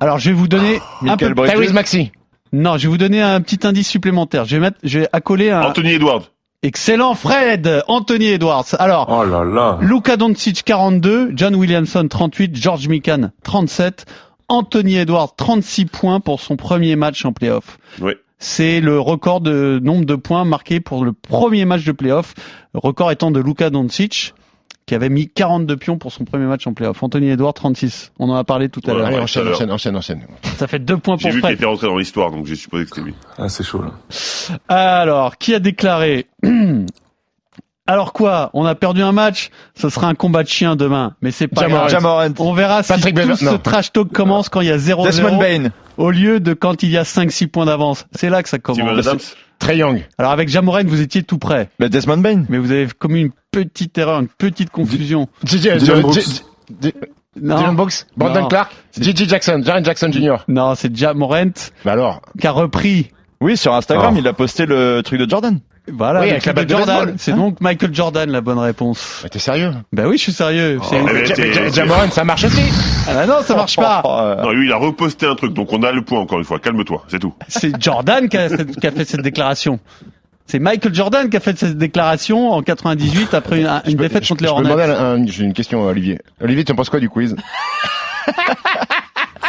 Alors 0.00 0.18
je 0.18 0.30
vais 0.30 0.36
vous 0.36 0.48
donner 0.48 0.76
un 1.02 1.06
Michael 1.06 1.34
peu... 1.34 1.42
Bridges. 1.42 1.52
Tyrese 1.52 1.72
Maxey. 1.72 2.12
Non, 2.52 2.76
je 2.78 2.84
vais 2.84 2.88
vous 2.88 2.98
donner 2.98 3.20
un 3.20 3.40
petit 3.40 3.66
indice 3.66 3.88
supplémentaire. 3.88 4.44
Je 4.44 4.56
vais 4.56 4.60
mettre, 4.60 4.78
je 4.82 5.00
vais 5.00 5.08
accoler 5.12 5.50
un 5.50 5.62
Anthony 5.62 5.92
Edwards. 5.94 6.30
excellent 6.62 7.14
Fred, 7.14 7.82
Anthony 7.88 8.26
Edwards. 8.28 8.64
Alors, 8.78 9.08
Oh 9.10 9.24
là 9.24 9.44
là. 9.44 9.78
Luka 9.82 10.16
Doncic 10.16 10.62
42, 10.64 11.32
John 11.34 11.54
Williamson 11.56 12.06
38, 12.08 12.56
George 12.56 12.88
Mikan 12.88 13.30
37, 13.42 14.06
Anthony 14.48 14.96
Edwards 14.96 15.34
36 15.36 15.86
points 15.86 16.20
pour 16.20 16.40
son 16.40 16.56
premier 16.56 16.96
match 16.96 17.24
en 17.24 17.32
playoff. 17.32 17.78
Oui. 18.00 18.12
C'est 18.38 18.80
le 18.80 19.00
record 19.00 19.40
de 19.40 19.80
nombre 19.82 20.04
de 20.04 20.16
points 20.16 20.44
marqués 20.44 20.80
pour 20.80 21.04
le 21.04 21.12
premier 21.12 21.64
match 21.64 21.84
de 21.84 21.92
playoff. 21.92 22.34
Le 22.74 22.80
record 22.80 23.10
étant 23.10 23.30
de 23.30 23.40
Luka 23.40 23.70
Doncic, 23.70 24.34
qui 24.86 24.94
avait 24.94 25.08
mis 25.08 25.28
42 25.30 25.76
pions 25.78 25.96
pour 25.96 26.12
son 26.12 26.24
premier 26.26 26.44
match 26.44 26.66
en 26.66 26.74
playoff. 26.74 27.02
Anthony 27.02 27.30
Edwards 27.30 27.54
36. 27.54 28.12
On 28.18 28.28
en 28.28 28.34
a 28.34 28.44
parlé 28.44 28.68
tout 28.68 28.82
à 28.86 28.92
l'heure. 28.92 29.06
Allez, 29.06 29.18
enchaîne, 29.18 29.48
enchaîne, 29.48 29.70
enchaîne, 29.70 29.96
enchaîne. 29.96 30.20
Ça 30.58 30.66
fait 30.66 30.78
deux 30.78 30.98
points 30.98 31.16
J'ai 31.16 31.28
pour 31.28 31.30
vu 31.30 31.36
qu'il 31.36 31.46
Fred. 31.46 31.54
était 31.56 31.64
rentré 31.64 31.86
dans 31.86 31.96
l'histoire, 31.96 32.30
donc 32.30 32.44
j'ai 32.44 32.56
supposé 32.56 32.84
que 32.84 32.90
c'était 32.90 33.02
lui. 33.06 33.14
Ah, 33.38 33.48
c'est 33.48 33.64
chaud 33.64 33.82
là. 33.82 33.92
Alors, 34.68 35.38
qui 35.38 35.54
a 35.54 35.58
déclaré 35.58 36.26
Alors 37.86 38.12
quoi 38.14 38.50
On 38.54 38.64
a 38.64 38.74
perdu 38.74 39.02
un 39.02 39.12
match 39.12 39.50
Ce 39.74 39.88
sera 39.90 40.08
un 40.08 40.14
combat 40.14 40.42
de 40.42 40.48
chien 40.48 40.74
demain. 40.76 41.14
Mais 41.20 41.30
c'est 41.30 41.48
pas 41.48 41.62
Jamorant. 41.62 41.80
grave. 41.82 41.90
Jamorant. 41.92 42.28
On 42.38 42.52
verra 42.54 42.82
si 42.82 42.88
Patrick 42.88 43.14
tout 43.14 43.20
Bever- 43.22 43.36
ce 43.36 43.44
non. 43.44 43.58
trash 43.58 43.92
talk 43.92 44.10
commence 44.12 44.48
quand 44.48 44.62
il 44.62 44.68
y 44.68 44.72
a 44.72 44.78
0-0 44.78 45.04
Desmond 45.04 45.38
Bain. 45.38 45.68
au 45.98 46.10
lieu 46.10 46.40
de 46.40 46.54
quand 46.54 46.82
il 46.82 46.90
y 46.90 46.96
a 46.96 47.02
5-6 47.04 47.46
points 47.48 47.66
d'avance. 47.66 48.06
C'est 48.14 48.30
là 48.30 48.42
que 48.42 48.48
ça 48.48 48.58
commence. 48.58 49.36
Trey 49.58 49.76
Young. 49.78 50.02
Alors 50.18 50.32
avec 50.32 50.48
Jamoren, 50.48 50.86
vous 50.86 51.00
étiez 51.00 51.22
tout 51.22 51.38
près. 51.38 51.68
Mais 51.78 51.88
Desmond 51.90 52.16
Bain. 52.18 52.44
Mais 52.48 52.58
vous 52.58 52.70
avez 52.72 52.86
commis 52.98 53.20
une 53.20 53.32
petite 53.50 53.96
erreur, 53.98 54.18
une 54.20 54.28
petite 54.28 54.70
confusion. 54.70 55.28
JJ 55.44 55.76
Dylan 55.78 56.00
Brooks. 56.00 56.16
Non, 57.40 57.74
Brandon 58.16 58.42
Non. 58.42 58.48
Clark, 58.48 58.72
J.J. 58.98 59.28
Jackson, 59.28 59.60
Jaren 59.64 59.84
Jackson 59.84 60.10
Jr. 60.12 60.36
non 60.46 60.76
c'est 60.76 60.94
Jamorent 60.96 61.34
alors, 61.84 62.22
qui 62.40 62.46
a 62.46 62.52
repris. 62.52 63.10
Oui, 63.40 63.56
sur 63.56 63.74
Instagram, 63.74 64.14
Oh. 64.16 64.18
il 64.20 64.28
a 64.28 64.32
posté 64.32 64.64
le 64.66 65.02
truc 65.04 65.18
de 65.20 65.28
Jordan. 65.28 65.58
Voilà, 65.92 66.20
Oui, 66.22 66.30
avec 66.30 66.46
la 66.46 66.52
de 66.52 66.56
batte 66.56 66.66
de 66.66 66.74
Jordan. 66.76 67.14
C'est 67.18 67.32
donc 67.34 67.60
Michael 67.60 67.94
Jordan 67.94 68.30
la 68.30 68.40
bonne 68.40 68.58
réponse. 68.58 69.20
Mais 69.22 69.28
T'es 69.28 69.38
sérieux? 69.38 69.70
Bah 69.92 70.04
oui, 70.06 70.16
je 70.16 70.22
suis 70.22 70.32
sérieux. 70.32 70.78
Oh, 70.82 70.94
mais 71.04 71.70
Jamoran, 71.72 72.10
ça 72.10 72.24
marche 72.24 72.44
aussi 72.44 72.62
Ah 73.06 73.26
non, 73.26 73.42
ça 73.42 73.54
marche 73.54 73.76
pas. 73.76 74.02
Euh, 74.06 74.42
Non, 74.42 74.50
lui, 74.52 74.66
il 74.66 74.72
a 74.72 74.76
reposté 74.76 75.26
un 75.26 75.34
truc, 75.34 75.52
donc 75.52 75.72
on 75.74 75.82
a 75.82 75.92
le 75.92 76.02
point 76.02 76.20
encore 76.20 76.38
une 76.38 76.44
fois. 76.46 76.58
Calme-toi, 76.58 77.04
c'est 77.08 77.18
tout. 77.18 77.34
C'est 77.48 77.80
Jordan 77.82 78.28
qui 78.30 78.36
a, 78.38 78.48
cette- 78.48 78.80
qui 78.80 78.86
a 78.86 78.90
fait 78.92 79.04
cette 79.04 79.20
déclaration. 79.20 79.78
C'est 80.46 80.58
Michael 80.58 80.94
Jordan 80.94 81.28
qui 81.28 81.36
a 81.36 81.40
fait 81.40 81.58
cette 81.58 81.76
déclaration 81.78 82.52
en 82.52 82.62
98 82.62 83.34
après 83.34 83.60
une, 83.60 83.70
une 83.86 83.96
défaite 83.96 84.24
Je- 84.24 84.28
contre 84.30 84.42
les 84.42 84.48
je 84.48 84.54
peux 84.54 84.62
demander 84.62 84.90
Hornets. 84.92 85.26
J'ai 85.30 85.44
une 85.44 85.52
question 85.54 85.86
à 85.86 85.90
Olivier. 85.90 86.18
Olivier, 86.42 86.64
tu 86.64 86.72
en 86.72 86.76
penses 86.76 86.90
quoi 86.90 87.00
du 87.00 87.08
quiz? 87.10 87.36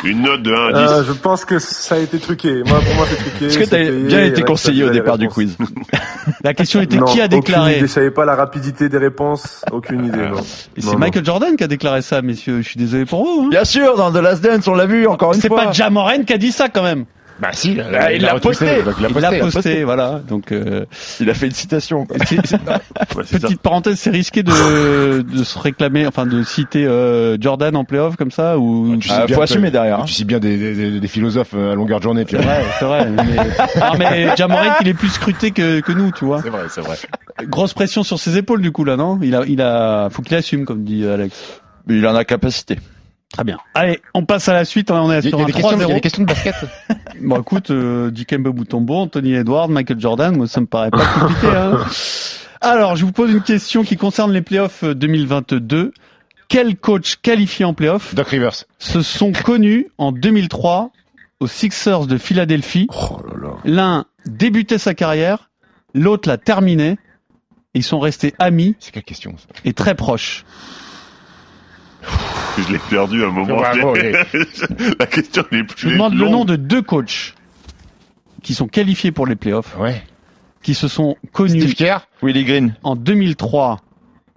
Une 0.06 0.22
note 0.22 0.44
de 0.44 0.54
1 0.54 0.68
à 0.68 0.72
10. 0.72 0.78
Euh, 0.92 1.04
je 1.08 1.12
pense 1.14 1.46
que 1.46 1.58
ça 1.60 1.96
a 1.96 1.98
été 1.98 2.20
truqué. 2.20 2.62
Moi, 2.66 2.80
pour 2.80 2.96
moi, 2.96 3.06
c'est 3.10 3.16
truqué. 3.18 3.46
Est-ce 3.48 3.58
que 3.58 3.66
c'est 3.66 3.86
t'as 3.86 3.92
bien 3.92 4.24
été 4.24 4.44
conseillé 4.44 4.84
au 4.84 4.90
départ 4.92 5.18
du 5.18 5.28
quiz 5.28 5.58
La 6.44 6.54
question 6.54 6.82
était 6.82 6.98
Non, 6.98 7.06
qui 7.06 7.22
a 7.22 7.26
Aucune 7.26 7.40
déclaré 7.40 7.72
idée. 7.78 7.82
Je 7.82 7.86
savais 7.88 8.12
pas 8.12 8.26
la 8.26 8.36
rapidité 8.36 8.88
des 8.90 8.98
réponses. 8.98 9.66
Aucune 9.72 10.06
idée. 10.06 10.18
Non. 10.28 10.42
Et 10.78 10.82
C'est 10.82 10.96
Michael 10.96 11.26
Jordan 11.26 11.56
qui 11.56 11.64
a 11.64 11.68
déclaré 11.68 12.02
ça, 12.02 12.22
messieurs. 12.22 12.62
Je 12.62 12.68
suis 12.70 12.78
désolé 12.78 13.06
pour 13.06 13.24
vous. 13.26 13.44
Hein. 13.46 13.50
Bien 13.50 13.66
sûr, 13.66 13.96
dans 13.98 14.12
The 14.12 14.18
Last 14.18 14.44
Dance, 14.44 14.68
on 14.68 14.76
l'a 14.76 14.86
vu 14.86 15.08
encore 15.08 15.34
une 15.34 15.42
C'est 15.42 15.48
fois. 15.48 15.66
pas 15.66 15.72
Jamoran 15.72 16.24
qui 16.26 16.34
a 16.34 16.38
dit 16.38 16.52
ça 16.52 16.70
quand 16.70 16.84
même. 16.84 17.06
Bah 17.38 17.50
si, 17.52 17.78
Ah, 17.94 18.14
il 18.14 18.22
l'a 18.22 18.34
retweeté, 18.34 18.66
posté. 18.66 18.84
donc 18.84 18.96
Il 18.98 19.04
l'a 19.22 19.32
l'a 19.32 19.40
posté. 19.40 19.52
posté, 19.62 19.84
voilà. 19.84 20.22
Donc 20.28 20.52
euh, 20.54 20.86
Il 21.20 21.30
a 21.30 21.34
fait 21.34 21.48
une 21.48 21.52
citation. 21.52 22.08
Ouais, 23.16 23.24
ça. 23.26 23.40
petite 23.40 23.62
parenthèse, 23.62 23.98
c'est 24.00 24.10
risqué 24.10 24.42
de, 24.44 25.22
de 25.22 25.44
se 25.44 25.58
réclamer, 25.60 26.08
enfin 26.08 26.26
de 26.26 26.44
citer 26.44 26.86
euh, 26.86 27.38
Jordan 27.40 27.76
en 27.76 27.84
playoff 27.84 28.16
comme 28.16 28.32
ça 28.32 28.58
ou? 28.58 28.98
Tu 28.98 29.08
sais 29.10 29.16
Ah, 29.18 29.26
bien 29.26 29.36
faut 29.36 29.40
que- 29.42 29.44
assumer 29.44 29.72
derrière. 29.72 30.00
hein. 30.02 30.06
Tu 30.06 30.14
sais 30.14 30.24
bien 30.24 30.40
des, 30.40 30.58
des, 30.58 30.74
des- 30.76 31.00
des 31.00 31.08
philosophes 31.08 31.54
euh, 31.56 31.74
à 31.74 31.76
longueur 31.76 32.00
de 32.00 32.04
journée. 32.04 32.26
C'est 32.30 32.38
vrai, 32.38 32.64
c'est 32.80 32.86
vrai. 32.86 33.10
Mais, 33.10 33.36
non, 33.80 33.98
mais 34.00 34.36
Jamoran, 34.36 34.76
il 34.82 34.88
est 34.90 34.94
plus 34.94 35.10
scruté 35.10 35.52
que, 35.52 35.80
que 35.82 35.92
nous, 35.92 36.12
tu 36.12 36.26
vois. 36.26 36.42
C'est 36.42 36.50
vrai, 36.50 36.64
c'est 36.70 36.82
vrai. 36.82 36.98
Grosse 37.44 37.74
pression 37.74 38.04
sur 38.04 38.20
ses 38.20 38.38
épaules 38.38 38.62
du 38.62 38.72
coup 38.72 38.84
là, 38.86 38.96
non? 38.98 39.20
Il 39.22 39.36
a, 39.36 39.44
il 39.46 39.62
a, 39.62 40.10
faut 40.10 40.22
qu'il 40.22 40.36
assume 40.36 40.66
comme 40.66 40.84
dit 40.84 41.06
Alex. 41.08 41.36
Mais 41.88 41.98
il 41.98 42.08
en 42.08 42.16
a 42.16 42.24
capacité. 42.26 42.78
Très 43.36 43.44
bien. 43.44 43.58
Allez, 43.74 44.00
on 44.14 44.24
passe 44.26 44.48
à 44.48 44.54
la 44.54 44.64
suite. 44.64 44.90
On 44.92 45.12
est 45.12 45.20
Il 45.20 45.26
y 45.26 45.30
sur 45.30 45.40
a 45.40 45.44
un 45.44 45.46
des 45.46 45.52
questions, 45.52 45.72
il 45.78 45.80
y 45.82 45.84
a 45.84 45.88
3-0. 45.88 45.94
des 45.94 46.00
questions 46.02 46.24
de 46.24 46.28
basket. 46.28 46.56
Bon, 47.22 47.40
écoute, 47.42 47.70
euh, 47.72 48.12
Dikembe 48.12 48.54
Mutombo, 48.58 48.96
Anthony 48.96 49.34
Edwards, 49.36 49.70
Michael 49.70 50.00
Jordan, 50.00 50.36
moi 50.36 50.48
ça 50.48 50.60
me 50.62 50.66
paraît 50.66 50.92
pas 50.92 51.06
compliqué. 51.06 51.48
Hein. 51.48 51.80
Alors, 52.62 52.96
je 52.96 53.06
vous 53.06 53.12
pose 53.12 53.32
une 53.32 53.42
question 53.42 53.84
qui 53.84 53.96
concerne 53.98 54.32
les 54.32 54.42
playoffs 54.42 54.84
2022. 54.84 55.94
Quels 56.48 56.76
coachs 56.78 57.16
qualifiés 57.22 57.66
en 57.66 57.74
playoffs 57.74 58.16
Doc 58.16 58.28
Rivers. 58.28 58.64
se 58.80 59.02
sont 59.02 59.32
connus 59.32 59.88
en 59.98 60.12
2003 60.12 60.92
aux 61.42 61.48
Sixers 61.48 62.06
de 62.08 62.18
Philadelphie? 62.18 62.88
Oh 62.94 63.20
là 63.28 63.34
là. 63.42 63.54
L'un 63.66 64.06
débutait 64.26 64.78
sa 64.78 64.94
carrière, 64.94 65.50
l'autre 65.94 66.30
l'a 66.30 66.38
terminée. 66.38 66.98
Ils 67.74 67.84
sont 67.84 68.00
restés 68.00 68.34
amis 68.40 68.76
C'est 68.80 68.92
quelle 68.94 69.04
question 69.04 69.36
ça? 69.38 69.48
et 69.66 69.74
très 69.74 69.96
proches. 69.96 70.46
Je 72.58 72.72
l'ai 72.72 72.80
perdu 72.90 73.24
à 73.24 73.28
un 73.28 73.32
moment. 73.32 73.58
Bravo, 73.58 73.96
La 75.00 75.06
question 75.08 75.44
elle 75.52 75.60
est 75.60 75.64
plus. 75.64 75.90
Je 75.90 75.94
demande 75.94 76.14
le 76.16 76.30
nom 76.30 76.46
de 76.46 76.56
deux 76.56 76.82
coachs 76.82 77.34
qui 78.44 78.54
sont 78.54 78.68
qualifiés 78.68 79.12
pour 79.12 79.26
les 79.28 79.36
playoffs, 79.36 79.76
Ouais. 79.80 80.02
qui 80.64 80.74
se 80.74 80.88
sont 80.88 81.16
connus 81.34 81.62
Steve 81.62 81.74
Kerr. 81.76 82.08
Willie 82.22 82.46
Green. 82.46 82.76
en 82.84 82.96
2003 82.96 83.82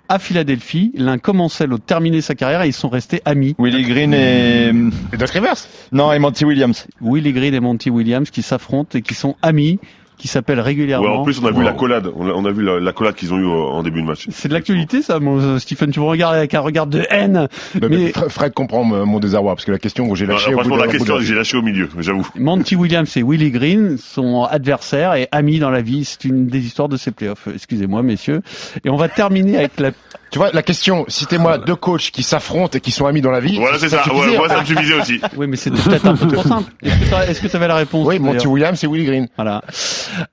à 0.08 0.18
Philadelphie. 0.18 0.90
L'un 0.94 1.18
commençait, 1.18 1.66
l'autre 1.66 1.84
terminait 1.84 2.22
sa 2.22 2.34
carrière 2.34 2.62
et 2.62 2.68
ils 2.68 2.72
sont 2.72 2.88
restés 2.88 3.20
amis. 3.26 3.54
Willie 3.58 3.84
Green 3.84 4.14
et... 4.14 4.68
Et 5.12 5.16
Doc 5.18 5.28
Rivers? 5.30 5.56
Non, 5.92 6.10
et 6.12 6.18
Monty 6.18 6.44
Williams. 6.46 6.86
Willie 7.02 7.32
Green 7.34 7.52
et 7.54 7.60
Monty 7.60 7.90
Williams 7.90 8.30
qui 8.30 8.40
s'affrontent 8.42 8.96
et 8.98 9.02
qui 9.02 9.14
sont 9.14 9.36
amis, 9.42 9.78
qui 10.18 10.28
s'appellent 10.28 10.58
Ouais, 10.58 10.64
régulièrement. 10.64 11.20
en 11.20 11.24
plus, 11.24 11.40
on 11.42 11.46
a 11.46 11.50
vu 11.52 11.62
la 11.62 11.72
collade. 11.72 12.10
On 12.16 12.28
a, 12.28 12.32
on 12.32 12.44
a 12.44 12.50
vu 12.50 12.62
la, 12.64 12.80
la 12.80 12.92
collade 12.92 13.14
qu'ils 13.14 13.32
ont 13.32 13.38
eu 13.38 13.44
au- 13.44 13.68
en 13.68 13.82
début 13.82 14.02
de 14.02 14.06
match. 14.06 14.26
C'est 14.30 14.48
de 14.48 14.52
l'actualité 14.54 15.00
ça, 15.00 15.20
mon 15.20 15.38
euh, 15.40 15.58
Stephen. 15.58 15.90
Tu 15.92 16.00
me 16.00 16.04
regardes 16.06 16.34
avec 16.34 16.52
un 16.54 16.60
regard 16.60 16.86
de 16.86 17.04
haine. 17.10 17.48
Mais- 17.80 18.10
Fred- 18.12 18.28
Fred 18.28 18.52
comprend 18.52 18.82
mon 18.84 19.20
désarroi 19.20 19.54
parce 19.54 19.64
que 19.64 19.70
la 19.72 19.78
question 19.78 20.08
que 20.08 20.14
j'ai 20.16 20.26
Non, 20.26 20.34
lâchée. 20.34 20.48
au 20.50 20.52
franchement, 20.54 20.76
bout 20.76 20.82
la 20.82 20.88
question, 20.88 21.20
j'ai 21.20 21.34
lâché 21.34 21.56
au 21.56 21.62
milieu, 21.62 21.88
j'avoue. 21.98 22.26
Monty 22.34 22.74
Williams 22.76 23.16
et 23.16 23.22
Willie 23.22 23.50
Green 23.50 23.96
sont 23.98 24.44
adversaires 24.44 25.14
et 25.14 25.28
amis 25.32 25.58
dans 25.60 25.70
la 25.70 25.80
vie. 25.82 26.04
C'est 26.04 26.24
une 26.24 26.46
des 26.48 26.66
histoires 26.66 26.88
de 26.88 26.96
ces 26.96 27.10
playoffs. 27.12 27.46
Excusez-moi, 27.54 28.02
messieurs. 28.02 28.42
Et 28.84 28.90
on 28.90 28.96
va 28.96 29.08
terminer 29.08 29.56
avec 29.58 29.78
la. 29.78 29.90
Tu 30.30 30.38
vois, 30.38 30.50
la 30.52 30.62
question, 30.62 31.06
citez-moi 31.08 31.56
deux 31.56 31.74
coachs 31.74 32.10
qui 32.10 32.22
s'affrontent 32.22 32.76
et 32.76 32.82
qui 32.82 32.90
sont 32.90 33.06
amis 33.06 33.22
dans 33.22 33.30
la 33.30 33.40
vie. 33.40 33.56
Voilà, 33.56 33.78
c'est 33.78 33.88
ça. 33.88 34.02
suffisait, 34.02 34.32
Ouais, 34.32 34.36
moi, 34.36 34.48
ça 34.50 34.60
me 34.60 34.64
suffisait 34.66 34.92
aussi. 35.00 35.20
Oui, 35.38 35.46
mais 35.46 35.56
c'était 35.56 35.80
peut-être 35.80 36.04
un 36.06 36.16
peu 36.16 36.26
trop 36.26 36.42
simple. 36.46 36.70
Est-ce 36.82 37.40
que 37.40 37.46
tu 37.46 37.56
avais 37.56 37.66
la 37.66 37.76
réponse 37.76 38.06
Oui, 38.06 38.18
Monty 38.18 38.46
Williams 38.46 38.84
et 38.84 38.86
Willie 38.86 39.06
Green. 39.06 39.28
Voilà. 39.36 39.62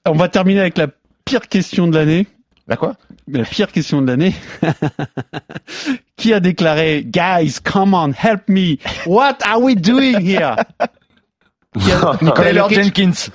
On 0.05 0.13
va 0.13 0.29
terminer 0.29 0.61
avec 0.61 0.77
la 0.77 0.87
pire 1.25 1.47
question 1.47 1.87
de 1.87 1.95
l'année. 1.97 2.27
La 2.67 2.77
quoi? 2.77 2.95
La 3.27 3.43
pire 3.43 3.71
question 3.71 4.01
de 4.01 4.07
l'année. 4.07 4.33
Qui 6.17 6.33
a 6.33 6.39
déclaré 6.39 7.03
Guys, 7.05 7.59
come 7.63 7.93
on, 7.93 8.11
help 8.11 8.47
me. 8.47 8.77
What 9.05 9.37
are 9.45 9.61
we 9.61 9.75
doing 9.75 10.19
here? 10.21 10.55
Qui 11.79 11.91
a- 11.91 12.17
Nicolas 12.21 12.53
Jokic 12.53 12.75
Jenkins. 12.77 13.29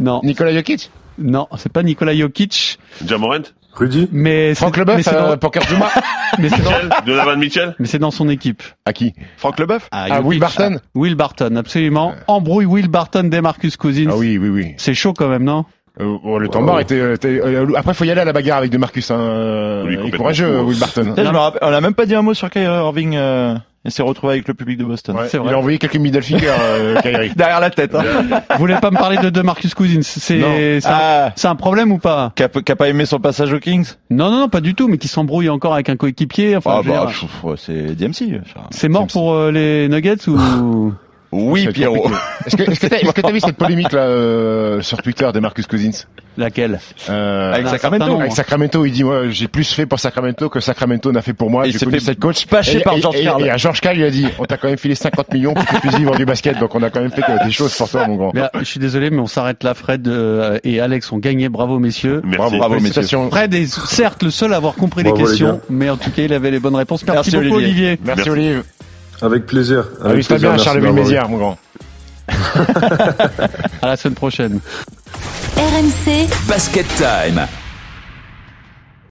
Non, 0.00 0.20
Nicolas 0.24 0.52
Jokic? 0.54 0.90
Non, 1.18 1.46
c'est 1.58 1.72
pas 1.72 1.82
Nicolas 1.82 2.14
Jokic, 2.16 2.78
Jamorant 3.04 3.42
Rudy 3.76 4.08
mais 4.12 4.50
c'est- 4.50 4.54
Franck 4.56 4.76
Leboeuf, 4.76 5.02
c'est 5.02 5.14
euh, 5.14 5.30
dans, 5.30 5.36
Poker 5.38 5.62
Zuma 5.68 5.88
mais 6.38 6.48
c'est 6.48 6.62
dans- 6.62 6.70
Mitchell 6.70 6.90
Donovan 7.06 7.38
Mitchell 7.38 7.74
mais 7.78 7.86
c'est 7.86 7.98
dans 7.98 8.10
son 8.10 8.28
équipe. 8.28 8.62
À 8.86 8.92
qui? 8.92 9.12
Franck 9.36 9.58
Leboeuf. 9.58 9.88
Ah, 9.92 10.08
Jokic. 10.08 10.24
Will 10.26 10.38
Barton 10.40 10.78
Will 10.94 11.14
Barton, 11.14 11.56
absolument. 11.56 12.14
Embrouille 12.28 12.66
Will 12.66 12.88
Barton 12.88 13.24
des 13.24 13.40
Marcus 13.40 13.76
Cousins. 13.76 14.06
Ah 14.10 14.16
oui, 14.16 14.38
oui, 14.38 14.48
oui. 14.48 14.74
C'est 14.78 14.94
chaut 14.94 15.12
quand 15.12 15.28
même, 15.28 15.44
non? 15.44 15.64
Euh, 16.00 16.16
oh, 16.24 16.38
le 16.40 16.48
temps 16.48 16.60
mort 16.62 16.80
était, 16.80 17.14
était- 17.14 17.40
euh, 17.40 17.66
après, 17.76 17.94
faut 17.94 18.04
y 18.04 18.10
aller 18.10 18.20
à 18.20 18.24
la 18.24 18.32
bagarre 18.32 18.58
avec 18.58 18.70
De 18.72 18.78
Marcus. 18.78 19.10
Hein. 19.12 19.82
Oui, 19.84 19.90
il 19.90 19.92
est 19.92 19.96
complètement 19.96 20.18
courageux, 20.18 20.60
Will 20.62 20.78
Barton. 20.78 21.04
Putain, 21.04 21.24
je 21.24 21.30
me 21.30 21.36
rappelle- 21.38 21.60
on 21.62 21.72
a 21.72 21.80
même 21.80 21.94
pas 21.94 22.04
dit 22.06 22.16
un 22.16 22.22
mot 22.22 22.34
sur 22.34 22.50
Kyrie 22.50 22.64
Irving. 22.66 23.14
Euh, 23.16 23.54
et 23.84 23.90
s'est 23.90 24.02
retrouvé 24.02 24.34
avec 24.34 24.48
le 24.48 24.54
public 24.54 24.78
de 24.78 24.84
Boston. 24.84 25.16
Ouais, 25.16 25.28
c'est 25.28 25.36
il 25.36 25.40
vrai. 25.42 25.54
a 25.54 25.58
envoyé 25.58 25.78
quelques 25.78 25.96
middle 25.96 26.22
fingers, 26.22 26.48
euh. 26.58 26.94
Derrière 27.36 27.60
la 27.60 27.70
tête. 27.70 27.94
Hein. 27.94 28.02
Vous 28.52 28.58
voulez 28.58 28.76
pas 28.76 28.90
me 28.90 28.96
parler 28.96 29.18
de, 29.18 29.30
de 29.30 29.40
Marcus 29.42 29.74
Cousins? 29.74 30.00
C'est 30.02 30.42
un, 30.42 30.80
Ah, 30.84 31.32
c'est 31.36 31.48
un 31.48 31.54
problème 31.56 31.92
ou 31.92 31.98
pas? 31.98 32.32
Qui 32.34 32.42
a, 32.42 32.76
pas 32.76 32.88
aimé 32.88 33.06
son 33.06 33.18
passage 33.20 33.52
aux 33.52 33.60
Kings? 33.60 33.92
Non, 34.10 34.30
non, 34.30 34.38
non, 34.40 34.48
pas 34.48 34.60
du 34.60 34.74
tout, 34.74 34.88
mais 34.88 34.98
qui 34.98 35.08
s'embrouille 35.08 35.48
encore 35.50 35.74
avec 35.74 35.88
un 35.88 35.96
coéquipier. 35.96 36.56
Enfin, 36.56 36.80
Ah 36.80 36.82
bah, 36.86 37.54
c'est 37.56 37.94
DMC. 37.94 38.40
c'est 38.70 38.88
mort 38.88 39.06
pour 39.06 39.34
euh, 39.34 39.50
les 39.50 39.88
Nuggets 39.88 40.28
ou? 40.28 40.92
Oui, 41.34 41.66
Pierrot. 41.72 42.08
Est-ce 42.46 42.56
que 42.56 42.62
est-ce 42.62 43.12
que 43.12 43.20
t'as 43.20 43.32
vu 43.32 43.40
cette 43.40 43.56
polémique 43.56 43.92
là 43.92 44.02
euh, 44.02 44.80
sur 44.82 45.02
Twitter 45.02 45.28
de 45.32 45.40
Marcus 45.40 45.66
Cousins? 45.66 46.04
Laquelle? 46.36 46.80
Euh, 47.08 47.52
Avec 47.52 47.66
un 47.66 47.70
Sacramento. 47.70 48.20
Avec 48.20 48.32
Sacramento, 48.32 48.84
il 48.84 48.92
dit 48.92 49.04
moi 49.04 49.28
j'ai 49.30 49.46
plus 49.48 49.72
fait 49.72 49.86
pour 49.86 50.00
Sacramento 50.00 50.48
que 50.48 50.60
Sacramento 50.60 51.12
n'a 51.12 51.22
fait 51.22 51.32
pour 51.32 51.50
moi. 51.50 51.64
J'ai 51.64 51.72
s'est 51.78 51.84
connu 51.84 51.98
fait 51.98 52.04
cette 52.04 52.18
coach. 52.18 52.44
Et- 52.44 52.80
par 52.80 52.96
George 52.98 53.22
Karl. 53.22 53.44
Et 53.46 53.50
à 53.50 53.56
George 53.56 53.80
Karl, 53.80 53.96
il 53.98 54.04
a 54.04 54.10
dit 54.10 54.26
on 54.38 54.44
t'a 54.44 54.56
quand 54.56 54.68
même 54.68 54.78
filé 54.78 54.94
50 54.94 55.32
millions 55.32 55.54
pour 55.54 55.64
que 55.64 55.74
tu 55.74 55.80
puisses 55.80 55.96
vivre 55.96 56.16
du 56.16 56.24
basket, 56.24 56.58
donc 56.58 56.74
on 56.74 56.82
a 56.82 56.90
quand 56.90 57.00
même 57.00 57.10
fait 57.12 57.22
des 57.44 57.52
choses 57.52 57.76
pour 57.76 57.88
toi, 57.88 58.06
mon 58.06 58.16
grand. 58.16 58.32
Mais, 58.34 58.42
Je 58.58 58.64
suis 58.64 58.80
désolé, 58.80 59.10
mais 59.10 59.20
on 59.20 59.26
s'arrête 59.26 59.62
là. 59.62 59.74
Fred 59.74 60.06
euh, 60.08 60.58
et 60.64 60.80
Alex 60.80 61.10
ont 61.12 61.18
gagné. 61.18 61.48
Bravo, 61.48 61.78
messieurs. 61.78 62.20
Merci. 62.24 62.36
Bravo, 62.38 62.56
Bravo, 62.58 62.80
messieurs. 62.80 63.02
Fred 63.30 63.54
est 63.54 63.66
certes 63.66 64.22
le 64.22 64.30
seul 64.30 64.52
à 64.52 64.56
avoir 64.56 64.74
compris 64.74 65.02
les 65.02 65.10
Bravo, 65.10 65.24
les 65.24 65.30
questions, 65.30 65.60
mais 65.70 65.90
en 65.90 65.96
tout 65.96 66.10
cas, 66.10 66.22
il 66.22 66.32
avait 66.32 66.50
les 66.50 66.60
bonnes 66.60 66.76
réponses. 66.76 67.04
Merci, 67.06 67.30
Merci, 67.32 67.48
beaucoup, 67.48 67.58
Olivier. 67.58 67.90
Olivier. 67.90 67.98
Merci, 68.04 68.30
Merci. 68.30 68.62
Avec 69.22 69.46
plaisir. 69.46 69.84
Avec 70.00 70.12
Amuse-toi 70.12 70.36
plaisir, 70.36 70.48
bien, 70.48 70.50
merci 70.50 70.64
Charleville-Mézières, 70.64 71.28
mon 71.28 71.38
grand. 71.38 71.58
À 73.82 73.86
la 73.86 73.96
semaine 73.96 74.14
prochaine. 74.14 74.60
RMC, 75.56 76.28
Basket 76.48 76.86
Time. 76.96 77.46